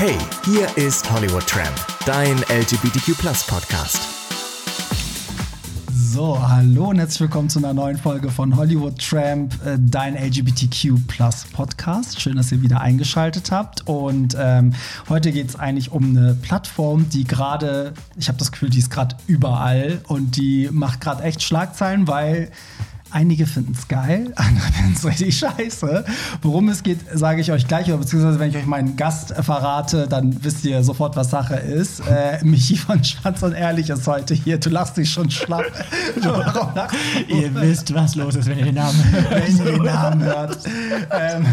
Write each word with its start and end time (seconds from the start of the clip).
Hey, 0.00 0.16
hier 0.46 0.66
ist 0.78 1.12
Hollywood 1.12 1.46
Tramp, 1.46 1.76
dein 2.06 2.38
LGBTQ 2.48 3.18
Podcast. 3.46 4.00
So, 5.92 6.40
hallo 6.48 6.88
und 6.88 6.96
herzlich 6.96 7.20
willkommen 7.20 7.50
zu 7.50 7.58
einer 7.58 7.74
neuen 7.74 7.98
Folge 7.98 8.30
von 8.30 8.56
Hollywood 8.56 8.98
Tramp, 8.98 9.54
äh, 9.62 9.76
dein 9.78 10.16
LGBTQ 10.16 11.06
Podcast. 11.52 12.18
Schön, 12.18 12.36
dass 12.36 12.50
ihr 12.50 12.62
wieder 12.62 12.80
eingeschaltet 12.80 13.52
habt. 13.52 13.86
Und 13.86 14.34
ähm, 14.40 14.72
heute 15.10 15.32
geht 15.32 15.50
es 15.50 15.56
eigentlich 15.56 15.92
um 15.92 16.16
eine 16.16 16.34
Plattform, 16.34 17.10
die 17.10 17.24
gerade, 17.24 17.92
ich 18.16 18.28
habe 18.28 18.38
das 18.38 18.52
Gefühl, 18.52 18.70
die 18.70 18.78
ist 18.78 18.90
gerade 18.90 19.16
überall 19.26 20.00
und 20.08 20.34
die 20.36 20.70
macht 20.72 21.02
gerade 21.02 21.24
echt 21.24 21.42
Schlagzeilen, 21.42 22.08
weil 22.08 22.50
Einige 23.10 23.46
finden 23.46 23.74
es 23.76 23.88
geil, 23.88 24.32
andere 24.36 24.72
finden 24.72 24.94
es 24.94 25.04
richtig 25.04 25.38
scheiße. 25.38 26.04
Worum 26.42 26.68
es 26.68 26.82
geht, 26.82 26.98
sage 27.12 27.40
ich 27.40 27.50
euch 27.50 27.66
gleich, 27.66 27.86
oder 27.88 27.98
beziehungsweise 27.98 28.38
wenn 28.38 28.50
ich 28.50 28.56
euch 28.56 28.66
meinen 28.66 28.96
Gast 28.96 29.34
verrate, 29.34 30.06
dann 30.08 30.42
wisst 30.44 30.64
ihr 30.64 30.82
sofort, 30.84 31.16
was 31.16 31.30
Sache 31.30 31.56
ist. 31.56 32.00
Äh, 32.00 32.38
Michi 32.44 32.76
von 32.76 33.02
Schwanz 33.02 33.42
und 33.42 33.52
Ehrlich 33.52 33.90
ist 33.90 34.06
heute 34.06 34.34
hier. 34.34 34.58
Du 34.58 34.70
lachst 34.70 34.96
dich 34.96 35.10
schon 35.10 35.30
schlapp. 35.30 35.64
ihr 37.28 37.54
wisst, 37.54 37.94
was 37.94 38.14
los 38.14 38.36
ist, 38.36 38.48
wenn 38.48 38.58
ihr 38.58 38.66
den 38.66 38.74
Namen 38.74 39.04
hört. 39.10 39.30
Wenn 39.30 39.56
ihr 39.56 39.72
den 39.72 39.82
Namen 39.82 40.22
hört. 40.22 40.58
Ähm. 41.10 41.46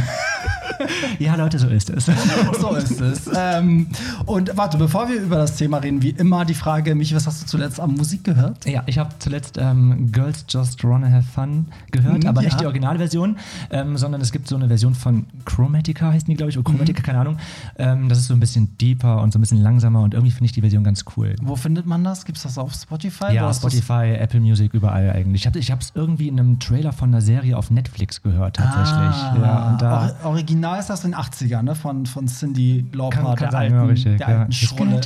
Ja, 1.20 1.36
Leute, 1.36 1.60
so 1.60 1.68
ist 1.68 1.90
es. 1.90 2.06
so 2.60 2.76
ist 2.76 3.02
es. 3.02 3.30
Ähm, 3.36 3.88
und 4.26 4.56
warte, 4.56 4.78
bevor 4.78 5.10
wir 5.10 5.22
über 5.22 5.38
das 5.38 5.56
Thema 5.56 5.78
reden, 5.78 6.02
wie 6.02 6.12
immer 6.12 6.46
die 6.46 6.54
Frage, 6.54 6.96
Michi, 6.96 7.16
was 7.16 7.28
hast 7.28 7.44
du 7.44 7.48
zuletzt 7.48 7.80
an 7.80 7.96
Musik 7.96 8.24
gehört? 8.24 8.66
Ja, 8.66 8.84
ich 8.86 8.98
habe 8.98 9.10
zuletzt 9.20 9.58
ähm, 9.58 10.12
Girls 10.12 10.46
Just 10.48 10.84
Wanna 10.84 11.10
Have 11.10 11.28
Fun 11.34 11.68
gehört, 11.92 12.26
aber 12.26 12.42
ja. 12.42 12.50
nicht 12.50 12.60
die 12.60 12.66
Originalversion, 12.66 13.38
ähm, 13.72 13.98
sondern 13.98 14.22
es 14.22 14.32
gibt 14.32 14.48
so 14.48 14.56
eine 14.56 14.68
Version 14.68 14.96
von 14.96 15.26
Chromatica, 15.46 16.12
heißt 16.12 16.28
die, 16.28 16.36
glaube 16.36 16.52
ich, 16.52 16.58
oder 16.58 16.70
Chromatica, 16.70 17.00
mhm. 17.00 17.06
keine 17.06 17.20
Ahnung. 17.20 17.38
Ähm, 17.78 18.10
das 18.10 18.20
ist 18.20 18.28
so 18.28 18.34
ein 18.34 18.40
bisschen 18.40 18.78
deeper 18.78 19.22
und 19.22 19.34
so 19.34 19.40
ein 19.40 19.42
bisschen 19.42 19.62
langsamer 19.62 20.02
und 20.02 20.14
irgendwie 20.14 20.32
finde 20.32 20.46
ich 20.46 20.52
die 20.52 20.62
Version 20.62 20.84
ganz 20.84 21.06
cool. 21.16 21.36
Wo 21.42 21.56
findet 21.56 21.86
man 21.86 22.04
das? 22.04 22.26
Gibt 22.26 22.38
es 22.38 22.44
das 22.44 22.58
auf 22.58 22.74
Spotify? 22.74 23.34
Ja, 23.34 23.54
Spotify, 23.54 24.16
Apple 24.18 24.40
Music, 24.40 24.74
überall 24.74 25.12
eigentlich. 25.12 25.46
Ich 25.46 25.72
habe 25.72 25.82
es 25.82 25.92
irgendwie 25.96 26.28
in 26.28 26.40
einem 26.40 26.60
Trailer 26.60 26.94
von 26.94 27.10
einer 27.10 27.22
Serie 27.22 27.58
auf 27.58 27.72
Netflix 27.72 28.22
gehört, 28.22 28.58
tatsächlich. 28.58 28.88
Ah, 28.88 29.38
ja, 29.42 29.70
und 29.70 29.82
da 29.82 30.16
Or 30.24 30.32
Original 30.32 30.67
ist 30.76 30.90
das 30.90 31.04
in 31.04 31.12
den 31.12 31.20
80ern, 31.20 31.64
ne? 31.64 31.76
Von, 31.76 32.06
von 32.06 32.28
Cindy 32.28 32.86
Lauper, 32.94 33.36
der 33.36 33.54
alten, 33.54 33.76
ja, 33.76 33.84
richtig, 33.86 34.18
der 34.18 34.28
alten 34.28 34.52
ja. 34.52 34.58
Schrulle. 34.58 35.02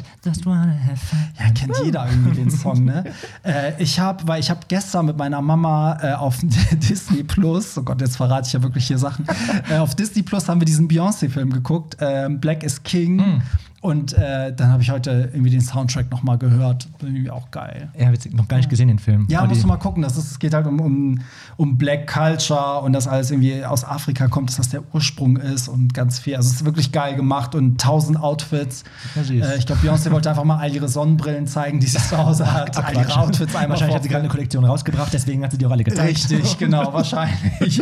Ja, 1.40 1.52
kennt 1.52 1.78
jeder 1.84 2.08
irgendwie 2.08 2.36
den 2.36 2.50
Song, 2.50 2.84
ne? 2.84 3.04
äh, 3.44 3.74
ich 3.82 4.00
habe, 4.00 4.28
weil 4.28 4.40
ich 4.40 4.50
habe 4.50 4.62
gestern 4.68 5.06
mit 5.06 5.18
meiner 5.18 5.42
Mama 5.42 5.98
äh, 6.02 6.14
auf 6.14 6.40
Disney 6.72 7.24
Plus, 7.24 7.78
oh 7.78 7.84
Gott, 7.84 8.02
jetzt 8.02 8.18
verrate 8.18 8.48
ich 8.48 8.54
ja 8.54 8.64
wirklich 8.64 8.88
hier 8.88 8.98
Sachen. 8.98 9.26
äh, 9.70 9.78
auf 9.78 9.96
Disney 9.96 10.24
Plus 10.24 10.48
haben 10.50 10.60
wir 10.60 10.66
diesen 10.66 10.88
Beyoncé-Film 10.88 11.52
geguckt, 11.52 11.98
äh, 12.00 12.30
Black 12.30 12.64
is 12.64 12.82
King. 12.84 13.18
Mm. 13.18 13.42
Und 13.82 14.14
äh, 14.14 14.54
dann 14.54 14.70
habe 14.70 14.84
ich 14.84 14.92
heute 14.92 15.30
irgendwie 15.34 15.50
den 15.50 15.62
Soundtrack 15.62 16.12
noch 16.12 16.22
mal 16.22 16.38
gehört. 16.38 16.88
Irgendwie 17.02 17.32
auch 17.32 17.50
geil. 17.50 17.90
Ja, 17.98 18.06
habe 18.06 18.16
ich 18.16 18.32
noch 18.32 18.48
gar 18.48 18.58
nicht 18.58 18.70
gesehen, 18.70 18.90
den 18.90 19.00
Film. 19.00 19.26
Ja, 19.28 19.44
musst 19.46 19.64
du 19.64 19.68
mal 19.68 19.78
gucken. 19.78 20.04
Das 20.04 20.18
ist, 20.18 20.30
es 20.32 20.38
geht 20.38 20.54
halt 20.54 20.68
um, 20.68 20.80
um, 20.80 21.20
um 21.58 21.78
Black 21.80 22.06
Culture 22.06 22.82
und 22.82 22.94
das 22.94 23.08
alles 23.08 23.32
irgendwie 23.32 23.66
aus 23.66 23.84
Afrika 23.84 24.28
kommt, 24.28 24.50
dass 24.50 24.58
das 24.58 24.70
der 24.70 24.84
Ursprung 24.94 25.38
ist 25.38 25.68
und 25.68 25.96
ganz 25.96 26.20
viel. 26.20 26.36
Also 26.36 26.50
es 26.50 26.58
ist 26.58 26.66
wirklich 26.66 26.92
geil 26.92 27.16
gemacht 27.16 27.56
und 27.56 27.82
tausend 27.82 28.20
Outfits. 28.20 28.84
Äh, 29.16 29.58
ich 29.58 29.66
glaube, 29.66 29.82
Beyoncé 29.82 30.12
wollte 30.12 30.30
einfach 30.30 30.44
mal 30.44 30.60
all 30.60 30.72
ihre 30.72 30.88
Sonnenbrillen 30.88 31.48
zeigen, 31.48 31.80
die 31.80 31.88
sie 31.88 31.98
zu 31.98 32.16
Hause 32.20 32.54
hat. 32.54 32.78
all 32.78 32.94
ihre 32.94 33.18
Outfits 33.18 33.56
einmal 33.56 33.72
Wahrscheinlich 33.72 33.96
hat 33.96 34.04
sie 34.04 34.10
gerade 34.10 34.26
eine 34.26 34.32
Kollektion 34.32 34.64
rausgebracht, 34.64 35.12
deswegen 35.12 35.44
hat 35.44 35.54
sie 35.54 35.58
die 35.58 35.66
auch 35.66 35.72
alle 35.72 35.84
gezeigt. 35.84 36.30
Richtig, 36.30 36.58
genau, 36.60 36.94
wahrscheinlich. 36.94 37.82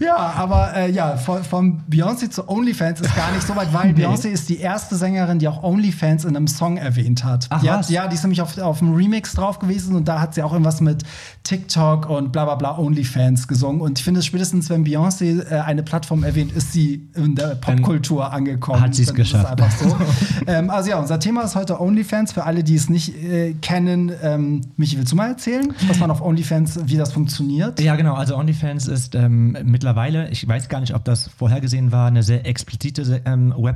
ja, 0.00 0.16
aber 0.16 0.76
äh, 0.76 0.90
ja, 0.90 1.16
von, 1.16 1.42
von 1.42 1.80
Beyoncé 1.90 2.28
zu 2.28 2.46
OnlyFans 2.46 3.00
ist 3.00 3.16
gar 3.16 3.32
nicht 3.32 3.46
so 3.46 3.56
weit 3.56 3.72
weil 3.78 3.92
nee. 3.92 4.04
Beyoncé 4.04 4.28
ist 4.28 4.48
die 4.48 4.58
erste 4.58 4.96
Sängerin, 4.96 5.38
die 5.38 5.48
auch 5.48 5.62
OnlyFans 5.62 6.24
in 6.24 6.36
einem 6.36 6.48
Song 6.48 6.76
erwähnt 6.76 7.24
hat. 7.24 7.46
Ach, 7.50 7.60
die 7.60 7.70
hat 7.70 7.88
ja, 7.90 8.06
die 8.08 8.14
ist 8.14 8.22
nämlich 8.22 8.40
auf, 8.40 8.58
auf 8.58 8.82
einem 8.82 8.94
Remix 8.94 9.32
drauf 9.32 9.58
gewesen 9.58 9.94
und 9.94 10.08
da 10.08 10.20
hat 10.20 10.34
sie 10.34 10.42
auch 10.42 10.52
irgendwas 10.52 10.80
mit 10.80 11.04
TikTok 11.44 12.08
und 12.08 12.32
bla 12.32 12.44
bla 12.44 12.54
bla 12.56 12.78
OnlyFans 12.78 13.48
gesungen. 13.48 13.80
Und 13.80 13.98
ich 13.98 14.04
finde, 14.04 14.22
spätestens 14.22 14.70
wenn 14.70 14.84
Beyoncé 14.84 15.50
äh, 15.50 15.60
eine 15.60 15.82
Plattform 15.82 16.24
erwähnt, 16.24 16.52
ist 16.52 16.72
sie 16.72 17.08
in 17.14 17.34
der 17.34 17.54
Popkultur 17.56 18.32
angekommen. 18.32 18.80
Hat 18.80 18.94
sie 18.94 19.02
es 19.02 19.14
geschafft. 19.14 19.62
So. 19.78 19.96
ähm, 20.46 20.70
also 20.70 20.90
ja, 20.90 20.98
unser 20.98 21.20
Thema 21.20 21.42
ist 21.42 21.56
heute 21.56 21.80
OnlyFans. 21.80 22.32
Für 22.32 22.44
alle, 22.44 22.64
die 22.64 22.74
es 22.74 22.88
nicht 22.88 23.14
äh, 23.22 23.54
kennen, 23.54 24.12
ähm, 24.22 24.62
Michi, 24.76 24.96
willst 24.98 25.12
du 25.12 25.16
mal 25.16 25.28
erzählen, 25.28 25.72
was 25.86 25.98
man 25.98 26.10
auf 26.10 26.20
OnlyFans, 26.20 26.80
wie 26.84 26.96
das 26.96 27.12
funktioniert? 27.12 27.80
Ja, 27.80 27.96
genau. 27.96 28.14
Also 28.14 28.36
OnlyFans 28.36 28.88
ist 28.88 29.14
ähm, 29.14 29.56
mittlerweile, 29.64 30.28
ich 30.30 30.46
weiß 30.46 30.68
gar 30.68 30.80
nicht, 30.80 30.94
ob 30.94 31.04
das 31.04 31.28
vorhergesehen 31.28 31.92
war, 31.92 32.08
eine 32.08 32.22
sehr 32.22 32.46
explizite 32.46 33.22
ähm, 33.24 33.54
Website. 33.56 33.67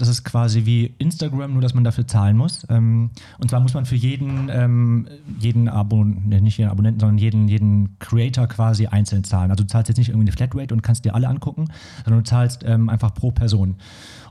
Das 0.00 0.08
ist 0.08 0.24
quasi 0.24 0.66
wie 0.66 0.94
Instagram, 0.98 1.52
nur 1.52 1.62
dass 1.62 1.74
man 1.74 1.84
dafür 1.84 2.06
zahlen 2.06 2.36
muss. 2.36 2.66
Ähm, 2.68 3.10
und 3.38 3.50
zwar 3.50 3.60
muss 3.60 3.74
man 3.74 3.86
für 3.86 3.96
jeden, 3.96 4.48
ähm, 4.50 5.08
jeden 5.38 5.68
Abon 5.68 6.28
nicht 6.28 6.58
jeden 6.58 6.70
Abonnenten, 6.70 7.00
sondern 7.00 7.18
jeden, 7.18 7.48
jeden 7.48 7.98
Creator 7.98 8.46
quasi 8.46 8.86
einzeln 8.86 9.24
zahlen. 9.24 9.50
Also 9.50 9.64
du 9.64 9.68
zahlst 9.68 9.88
jetzt 9.88 9.98
nicht 9.98 10.08
irgendwie 10.08 10.28
eine 10.28 10.32
Flatrate 10.32 10.74
und 10.74 10.82
kannst 10.82 11.04
dir 11.04 11.14
alle 11.14 11.28
angucken, 11.28 11.66
sondern 12.04 12.24
du 12.24 12.28
zahlst 12.28 12.62
ähm, 12.64 12.88
einfach 12.88 13.14
pro 13.14 13.30
Person. 13.30 13.76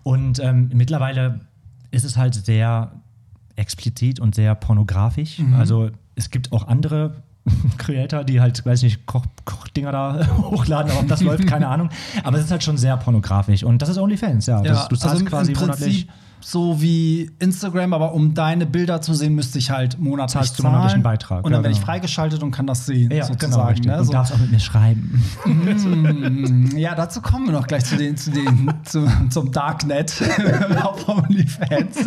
Und 0.04 0.42
mittlerweile 0.74 1.42
ist 1.92 2.06
es 2.06 2.18
halt 2.18 2.34
sehr 2.34 2.92
explizit 3.56 4.20
und 4.20 4.34
sehr 4.34 4.56
pornografisch. 4.56 5.40
Mhm. 5.40 5.54
Also 5.56 5.90
es 6.16 6.30
gibt 6.30 6.52
auch 6.52 6.68
andere 6.68 7.24
Creator, 7.78 8.24
die 8.24 8.42
halt, 8.42 8.66
weiß 8.66 8.84
nicht, 8.84 9.06
Koch, 9.06 9.26
Kochdinger 9.46 9.92
da 9.92 10.28
hochladen, 10.38 10.92
aber 10.92 11.02
ob 11.02 11.08
das 11.08 11.22
läuft, 11.22 11.48
keine 11.48 11.68
Ahnung. 11.70 11.90
Aber 12.24 12.38
es 12.38 12.46
ist 12.46 12.52
halt 12.52 12.64
schon 12.64 12.78
sehr 12.78 12.98
pornografisch. 12.98 13.64
Und 13.64 13.82
das 13.82 13.90
ist 13.90 13.98
OnlyFans, 13.98 14.46
ja. 14.46 14.64
ja 14.64 14.72
das, 14.72 14.88
du 14.88 14.96
zahlst 14.96 15.16
also 15.16 15.26
quasi 15.26 15.54
monatlich 15.54 16.08
so 16.42 16.82
wie 16.82 17.32
Instagram, 17.40 17.94
aber 17.94 18.14
um 18.14 18.34
deine 18.34 18.66
Bilder 18.66 19.02
zu 19.02 19.14
sehen, 19.14 19.36
müsste 19.36 19.60
ich 19.60 19.72
halt 19.72 20.00
monatlich 20.00 20.34
Zahlst 20.34 20.58
zahlen. 20.58 20.74
monatlichen 20.74 21.04
Beitrag. 21.04 21.46
Und 21.46 21.52
dann 21.52 21.60
ja, 21.60 21.64
werde 21.64 21.72
ich 21.74 21.80
genau. 21.80 21.86
freigeschaltet 21.86 22.44
und 22.44 22.52
kann 22.52 22.68
das 22.68 22.86
sehen, 22.86 23.12
ja, 23.12 23.26
sozusagen. 23.26 23.82
Genau, 23.82 23.98
ne? 23.98 24.04
so. 24.04 24.12
Du 24.12 24.18
darfst 24.18 24.34
auch 24.34 24.38
mit 24.38 24.52
mir 24.52 24.60
schreiben. 24.60 25.24
Mm, 25.46 26.78
ja, 26.78 26.96
dazu 26.96 27.22
kommen 27.22 27.48
wir 27.48 27.54
noch 27.54 27.68
gleich 27.68 27.86
zu 27.86 27.98
den, 27.98 28.16
zu 28.16 28.32
den, 28.32 28.74
zu, 28.84 29.06
zum 29.30 29.52
Darknet 29.52 30.14
auf 30.84 31.08
OnlyFans. 31.08 31.98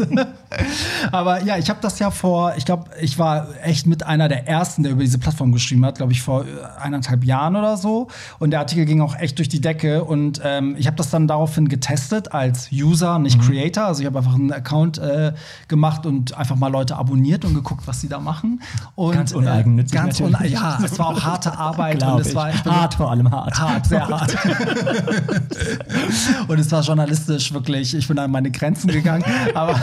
aber 1.10 1.42
ja, 1.44 1.58
ich 1.58 1.68
habe 1.68 1.80
das 1.82 1.98
ja 1.98 2.10
vor, 2.10 2.54
ich 2.56 2.64
glaube, 2.64 2.90
ich 3.00 3.18
war 3.18 3.48
echt 3.62 3.86
mit 3.86 4.04
einer 4.04 4.28
der 4.28 4.48
ersten, 4.48 4.82
der 4.82 4.92
über 4.92 5.02
diese 5.02 5.18
Plattform 5.18 5.52
geschrieben 5.52 5.84
hat, 5.84 5.96
glaube 5.96 6.12
ich, 6.12 6.22
vor 6.22 6.44
eineinhalb 6.80 7.24
Jahren 7.24 7.56
oder 7.56 7.76
so. 7.76 8.08
Und 8.38 8.50
der 8.50 8.60
Artikel 8.60 8.86
ging 8.86 9.00
auch 9.00 9.16
echt 9.16 9.38
durch 9.38 9.48
die 9.48 9.60
Decke. 9.60 10.04
Und 10.04 10.40
ähm, 10.44 10.74
ich 10.78 10.86
habe 10.86 10.96
das 10.96 11.10
dann 11.10 11.28
daraufhin 11.28 11.68
getestet 11.68 12.32
als 12.32 12.70
User, 12.72 13.18
nicht 13.18 13.38
mhm. 13.38 13.42
Creator. 13.42 13.84
Also 13.84 14.00
ich 14.00 14.06
habe 14.06 14.21
einfach 14.22 14.34
einen 14.34 14.52
Account 14.52 14.98
äh, 14.98 15.32
gemacht 15.68 16.06
und 16.06 16.36
einfach 16.36 16.56
mal 16.56 16.68
Leute 16.68 16.96
abonniert 16.96 17.44
und 17.44 17.54
geguckt, 17.54 17.86
was 17.86 18.00
sie 18.00 18.08
da 18.08 18.20
machen. 18.20 18.62
Und, 18.94 19.14
ganz 19.14 19.32
uneigennützig. 19.32 19.98
Äh, 19.98 20.02
ganz 20.02 20.20
un 20.20 20.36
ja, 20.44 20.78
es 20.82 20.98
war 20.98 21.08
auch 21.08 21.22
harte 21.22 21.52
Arbeit. 21.58 22.02
und 22.02 22.20
es 22.20 22.34
war, 22.34 22.52
hart 22.52 22.94
vor 22.94 23.10
allem 23.10 23.30
hart. 23.30 23.58
Hart, 23.58 23.86
sehr 23.86 24.08
hart. 24.08 24.34
und 26.48 26.58
es 26.58 26.70
war 26.70 26.82
journalistisch 26.82 27.52
wirklich, 27.52 27.94
ich 27.94 28.08
bin 28.08 28.18
an 28.18 28.30
meine 28.30 28.50
Grenzen 28.50 28.88
gegangen. 28.88 29.24
Aber 29.54 29.74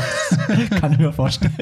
kann 0.79 0.93
ich 0.93 0.99
mir 0.99 1.13
vorstellen. 1.13 1.53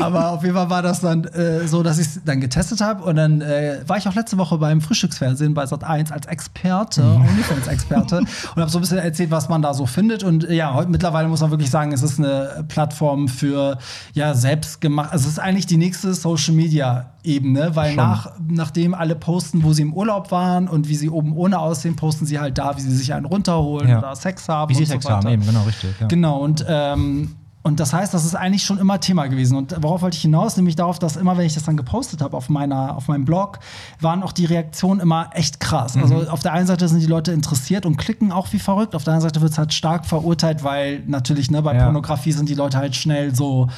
aber 0.00 0.32
auf 0.32 0.42
jeden 0.42 0.54
Fall 0.54 0.68
war 0.68 0.82
das 0.82 1.00
dann 1.00 1.24
äh, 1.24 1.66
so, 1.66 1.82
dass 1.82 1.98
ich 1.98 2.06
es 2.06 2.20
dann 2.24 2.40
getestet 2.40 2.80
habe. 2.80 3.02
Und 3.04 3.16
dann 3.16 3.40
äh, 3.40 3.80
war 3.86 3.96
ich 3.96 4.08
auch 4.08 4.14
letzte 4.14 4.38
Woche 4.38 4.58
beim 4.58 4.80
Frühstücksfernsehen 4.80 5.54
bei 5.54 5.64
Sat1 5.64 6.12
als 6.12 6.26
Experte, 6.26 7.02
mhm. 7.02 7.26
OnlyFans-Experte, 7.26 8.18
und 8.18 8.56
habe 8.56 8.70
so 8.70 8.78
ein 8.78 8.82
bisschen 8.82 8.98
erzählt, 8.98 9.30
was 9.30 9.48
man 9.48 9.62
da 9.62 9.74
so 9.74 9.86
findet. 9.86 10.24
Und 10.24 10.48
ja, 10.50 10.74
heute 10.74 10.90
mittlerweile 10.90 11.28
muss 11.28 11.40
man 11.40 11.50
wirklich 11.50 11.70
sagen, 11.70 11.91
es 11.92 12.02
ist 12.02 12.18
eine 12.18 12.64
Plattform 12.68 13.28
für 13.28 13.78
ja 14.14 14.34
selbstgemacht. 14.34 15.12
Also 15.12 15.26
es 15.26 15.32
ist 15.32 15.38
eigentlich 15.38 15.66
die 15.66 15.76
nächste 15.76 16.14
Social 16.14 16.54
Media 16.54 17.12
Ebene, 17.24 17.76
weil 17.76 17.94
nach, 17.94 18.32
nachdem 18.48 18.94
alle 18.94 19.14
posten, 19.14 19.62
wo 19.62 19.72
sie 19.72 19.82
im 19.82 19.92
Urlaub 19.92 20.32
waren 20.32 20.68
und 20.68 20.88
wie 20.88 20.96
sie 20.96 21.08
oben 21.08 21.36
ohne 21.36 21.58
aussehen, 21.58 21.94
posten 21.94 22.26
sie 22.26 22.40
halt 22.40 22.58
da, 22.58 22.76
wie 22.76 22.80
sie 22.80 22.94
sich 22.94 23.14
einen 23.14 23.26
runterholen 23.26 23.88
ja. 23.88 23.98
oder 23.98 24.16
Sex 24.16 24.48
haben. 24.48 24.70
Wie 24.70 24.74
sie 24.74 24.86
Sex 24.86 25.04
so 25.04 25.10
haben, 25.10 25.28
eben, 25.28 25.46
genau, 25.46 25.62
richtig. 25.62 25.94
Ja. 26.00 26.08
Genau, 26.08 26.40
und 26.40 26.64
ähm, 26.68 27.36
und 27.64 27.78
das 27.78 27.92
heißt, 27.92 28.12
das 28.12 28.24
ist 28.24 28.34
eigentlich 28.34 28.64
schon 28.64 28.78
immer 28.78 28.98
Thema 28.98 29.26
gewesen. 29.28 29.56
Und 29.56 29.76
worauf 29.80 30.02
wollte 30.02 30.16
ich 30.16 30.22
hinaus? 30.22 30.56
Nämlich 30.56 30.74
darauf, 30.74 30.98
dass 30.98 31.16
immer, 31.16 31.36
wenn 31.36 31.46
ich 31.46 31.54
das 31.54 31.62
dann 31.62 31.76
gepostet 31.76 32.20
habe 32.20 32.36
auf, 32.36 32.48
meiner, 32.48 32.96
auf 32.96 33.06
meinem 33.06 33.24
Blog, 33.24 33.60
waren 34.00 34.24
auch 34.24 34.32
die 34.32 34.46
Reaktionen 34.46 34.98
immer 34.98 35.30
echt 35.32 35.60
krass. 35.60 35.96
Also 35.96 36.14
mhm. 36.14 36.20
Also 36.20 36.30
auf 36.30 36.40
der 36.40 36.52
einen 36.52 36.66
Seite 36.66 36.88
sind 36.88 37.00
die 37.00 37.06
Leute 37.06 37.32
interessiert 37.32 37.86
und 37.86 37.96
klicken 37.96 38.32
auch 38.32 38.52
wie 38.52 38.58
verrückt. 38.58 38.96
Auf 38.96 39.04
der 39.04 39.14
anderen 39.14 39.30
Seite 39.30 39.40
wird 39.40 39.52
es 39.52 39.58
halt 39.58 39.72
stark 39.72 40.06
verurteilt, 40.06 40.64
weil 40.64 41.04
natürlich 41.06 41.50
ne, 41.50 41.62
bei 41.62 41.74
ja. 41.74 41.84
Pornografie 41.84 42.32
sind 42.32 42.48
die 42.48 42.54
Leute 42.54 42.78
halt 42.78 42.96
schnell 42.96 43.34
so, 43.34 43.68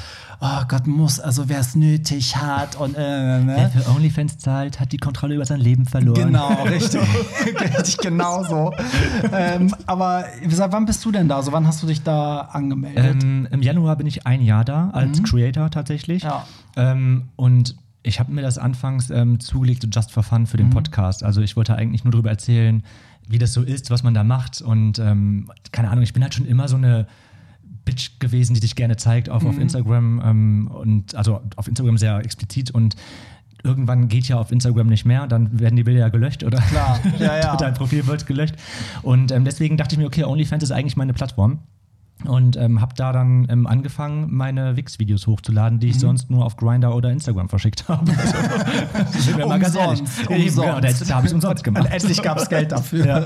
oh 0.41 0.63
Gott, 0.69 0.87
muss, 0.87 1.21
also 1.21 1.49
wer 1.49 1.61
es 1.61 1.75
nötig 1.75 2.37
hat 2.37 2.77
und 2.77 2.95
äh, 2.97 3.41
ne? 3.41 3.55
Wer 3.57 3.71
für 3.71 3.91
OnlyFans 3.91 4.39
zahlt, 4.39 4.81
hat 4.81 4.93
die 4.93 4.99
Kontrolle 4.99 5.35
über 5.35 5.45
sein 5.45 5.61
Leben 5.61 5.87
verloren. 5.87 6.27
Genau, 6.27 6.63
richtig. 6.65 7.01
richtig, 7.61 7.99
genau 7.99 8.43
so. 8.45 8.73
ähm, 9.33 9.75
aber 9.87 10.25
seit 10.49 10.73
wann 10.73 10.87
bist 10.87 11.05
du 11.05 11.13
denn 11.13 11.29
da? 11.29 11.37
Also 11.37 11.53
wann 11.53 11.67
hast 11.67 11.83
du 11.83 11.87
dich 11.87 12.03
da 12.03 12.41
angemeldet? 12.41 13.23
Ähm, 13.23 13.49
Im 13.51 13.63
Januar 13.63 13.97
bin 13.97 14.07
ich 14.07 14.27
ein 14.27 14.43
Jahr 14.43 14.65
da 14.65 14.91
als 14.91 15.21
mhm. 15.21 15.25
Creator 15.25 15.71
tatsächlich. 15.71 16.23
Ja. 16.23 16.47
Ähm, 16.77 17.29
und 17.37 17.77
ich 18.03 18.21
habe 18.21 18.33
mir 18.33 18.43
das 18.43 18.59
anfangs 18.59 19.11
ähm, 19.11 19.41
zugelegt, 19.41 19.83
so 19.83 19.89
just 19.89 20.13
for 20.13 20.23
fun 20.23 20.47
für 20.47 20.57
den 20.57 20.67
mhm. 20.67 20.75
Podcast. 20.75 21.25
Also 21.25 21.41
ich 21.41 21.57
wollte 21.57 21.75
eigentlich 21.75 22.05
nur 22.05 22.13
darüber 22.13 22.31
erzählen, 22.31 22.83
wie 23.27 23.39
das 23.39 23.53
so 23.53 23.63
ist, 23.63 23.91
was 23.91 24.03
man 24.03 24.15
da 24.15 24.25
macht. 24.25 24.61
Und 24.61 24.99
ähm, 24.99 25.51
keine 25.73 25.91
Ahnung, 25.91 26.05
ich 26.05 26.13
bin 26.13 26.23
halt 26.23 26.35
schon 26.35 26.47
immer 26.47 26.69
so 26.69 26.77
eine 26.77 27.07
Bitch 27.85 28.19
gewesen, 28.19 28.55
die 28.55 28.61
sich 28.61 28.75
gerne 28.77 28.97
zeigt 28.97 29.29
auf, 29.29 29.45
auf 29.45 29.59
Instagram 29.59 30.23
ähm, 30.25 30.71
und 30.73 31.15
also 31.15 31.41
auf 31.57 31.69
Instagram 31.69 31.99
sehr 31.99 32.19
explizit 32.19 32.71
und 32.71 32.97
irgendwann 33.65 34.09
geht 34.09 34.29
ja 34.29 34.39
auf 34.39 34.53
Instagram 34.53 34.87
nicht 34.89 35.05
mehr, 35.05 35.27
dann 35.27 35.59
werden 35.59 35.77
die 35.77 35.83
Bilder 35.83 36.01
ja 36.01 36.09
gelöscht 36.11 36.45
oder 36.45 36.59
Klar, 36.61 37.01
ja, 37.19 37.39
ja. 37.39 37.57
dein 37.59 37.75
Profil 37.75 38.07
wird 38.07 38.27
gelöscht. 38.27 38.55
Und 39.03 39.33
ähm, 39.33 39.45
deswegen 39.45 39.77
dachte 39.77 39.95
ich 39.95 39.99
mir, 39.99 40.07
okay, 40.07 40.25
OnlyFans 40.25 40.63
ist 40.63 40.71
eigentlich 40.71 40.97
meine 40.97 41.15
Plattform. 41.15 41.61
Und 42.25 42.57
ähm, 42.57 42.81
habe 42.81 42.95
da 42.97 43.13
dann 43.13 43.47
ähm, 43.51 43.67
angefangen, 43.67 44.29
meine 44.33 44.77
Wix-Videos 44.77 45.27
hochzuladen, 45.27 45.77
Mhm. 45.77 45.81
die 45.81 45.89
ich 45.89 45.99
sonst 45.99 46.31
nur 46.31 46.45
auf 46.47 46.57
Grinder 46.57 46.95
oder 46.95 47.11
Instagram 47.11 47.49
verschickt 47.51 47.87
habe. 47.89 48.11
Also, 48.95 49.19
sind 49.21 49.37
wir 49.37 49.47
mal 49.47 49.59
ganz 49.59 49.75
ehrlich. 49.75 50.01
Umsonst, 50.01 51.11
da, 51.11 51.17
habe 51.17 51.27
ich 51.27 51.35
umsonst 51.35 51.65
gemacht. 51.65 51.85
Und 51.85 51.91
endlich 51.93 52.23
gab 52.23 52.39
es 52.39 52.49
Geld 52.49 52.73
dafür. 52.73 53.05
Ja. 53.07 53.25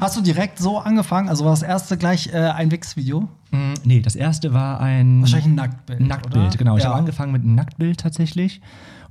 Hast 0.00 0.16
du 0.16 0.20
direkt 0.20 0.58
so 0.58 0.78
angefangen? 0.78 1.28
Also 1.28 1.44
war 1.44 1.52
das 1.52 1.62
erste 1.62 1.96
gleich 1.96 2.32
äh, 2.32 2.38
ein 2.38 2.72
Wix-Video? 2.72 3.28
Mm, 3.52 3.74
Nee, 3.84 4.00
das 4.00 4.16
erste 4.16 4.52
war 4.52 4.80
ein 4.80 5.20
Wahrscheinlich 5.20 5.46
ein 5.46 5.54
Nacktbild. 5.54 6.00
Nacktbild, 6.00 6.46
oder? 6.48 6.56
genau. 6.56 6.76
Ich 6.76 6.82
ja. 6.82 6.88
habe 6.88 6.98
angefangen 6.98 7.30
mit 7.30 7.42
einem 7.42 7.54
Nacktbild 7.54 8.00
tatsächlich. 8.00 8.60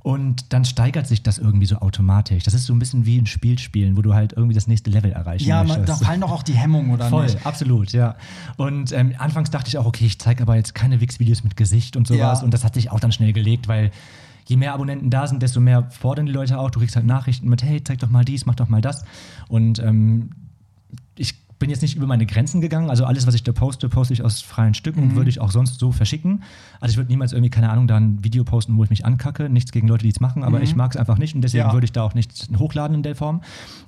Und 0.04 0.52
dann 0.52 0.66
steigert 0.66 1.06
sich 1.06 1.22
das 1.22 1.38
irgendwie 1.38 1.64
so 1.64 1.76
automatisch. 1.76 2.44
Das 2.44 2.52
ist 2.52 2.66
so 2.66 2.74
ein 2.74 2.78
bisschen 2.78 3.06
wie 3.06 3.16
ein 3.16 3.24
Spiel 3.24 3.58
spielen, 3.58 3.96
wo 3.96 4.02
du 4.02 4.12
halt 4.12 4.34
irgendwie 4.34 4.54
das 4.54 4.66
nächste 4.66 4.90
Level 4.90 5.10
erreichen 5.10 5.48
Ja, 5.48 5.64
man, 5.64 5.78
möchtest. 5.78 6.02
da 6.02 6.06
fallen 6.06 6.20
doch 6.20 6.30
auch 6.30 6.42
die 6.42 6.52
Hemmungen, 6.52 6.90
oder 6.92 7.08
Voll, 7.08 7.24
nicht? 7.24 7.46
absolut, 7.46 7.92
ja. 7.92 8.14
Und 8.58 8.92
ähm, 8.92 9.14
anfangs 9.16 9.50
dachte 9.50 9.68
ich 9.68 9.78
auch, 9.78 9.86
okay, 9.86 10.04
ich 10.04 10.18
zeige 10.18 10.42
aber 10.42 10.56
jetzt 10.56 10.74
keine 10.74 11.00
Wix-Videos 11.00 11.42
mit 11.42 11.56
Gesicht 11.56 11.96
und 11.96 12.06
sowas. 12.06 12.40
Ja. 12.40 12.44
Und 12.44 12.52
das 12.52 12.64
hat 12.64 12.74
sich 12.74 12.90
auch 12.92 13.00
dann 13.00 13.12
schnell 13.12 13.32
gelegt, 13.32 13.66
weil 13.66 13.92
je 14.44 14.58
mehr 14.58 14.74
Abonnenten 14.74 15.08
da 15.08 15.26
sind, 15.26 15.42
desto 15.42 15.58
mehr 15.60 15.84
fordern 15.90 16.26
die 16.26 16.32
Leute 16.32 16.58
auch. 16.58 16.70
Du 16.70 16.80
kriegst 16.80 16.96
halt 16.96 17.06
Nachrichten 17.06 17.48
mit, 17.48 17.62
hey, 17.62 17.82
zeig 17.82 17.98
doch 18.00 18.10
mal 18.10 18.26
dies, 18.26 18.44
mach 18.44 18.56
doch 18.56 18.68
mal 18.68 18.82
das. 18.82 19.06
Und 19.48 19.78
ähm, 19.78 20.28
bin 21.58 21.70
jetzt 21.70 21.82
nicht 21.82 21.96
über 21.96 22.06
meine 22.06 22.26
Grenzen 22.26 22.60
gegangen. 22.60 22.90
Also 22.90 23.04
alles, 23.04 23.26
was 23.26 23.34
ich 23.34 23.42
da 23.42 23.52
poste, 23.52 23.88
poste 23.88 24.12
ich 24.12 24.22
aus 24.24 24.42
freien 24.42 24.74
Stücken 24.74 25.00
Mhm. 25.02 25.10
und 25.10 25.16
würde 25.16 25.30
ich 25.30 25.40
auch 25.40 25.50
sonst 25.50 25.78
so 25.78 25.92
verschicken. 25.92 26.42
Also 26.80 26.92
ich 26.92 26.96
würde 26.96 27.10
niemals 27.10 27.32
irgendwie, 27.32 27.50
keine 27.50 27.70
Ahnung, 27.70 27.86
da 27.86 27.96
ein 27.96 28.22
Video 28.24 28.44
posten, 28.44 28.76
wo 28.76 28.84
ich 28.84 28.90
mich 28.90 29.04
ankacke. 29.06 29.48
Nichts 29.48 29.72
gegen 29.72 29.88
Leute, 29.88 30.02
die 30.04 30.10
es 30.10 30.20
machen, 30.20 30.42
aber 30.44 30.60
ich 30.62 30.74
mag 30.76 30.90
es 30.90 30.96
einfach 30.96 31.16
nicht 31.18 31.34
und 31.34 31.42
deswegen 31.42 31.64
Mhm. 31.64 31.68
Ja. 31.68 31.72
würde 31.74 31.84
ich 31.84 31.92
da 31.92 32.02
auch 32.02 32.14
nichts 32.14 32.48
hochladen 32.58 32.96
in 32.96 33.02
der 33.02 33.14
Form. 33.16 33.40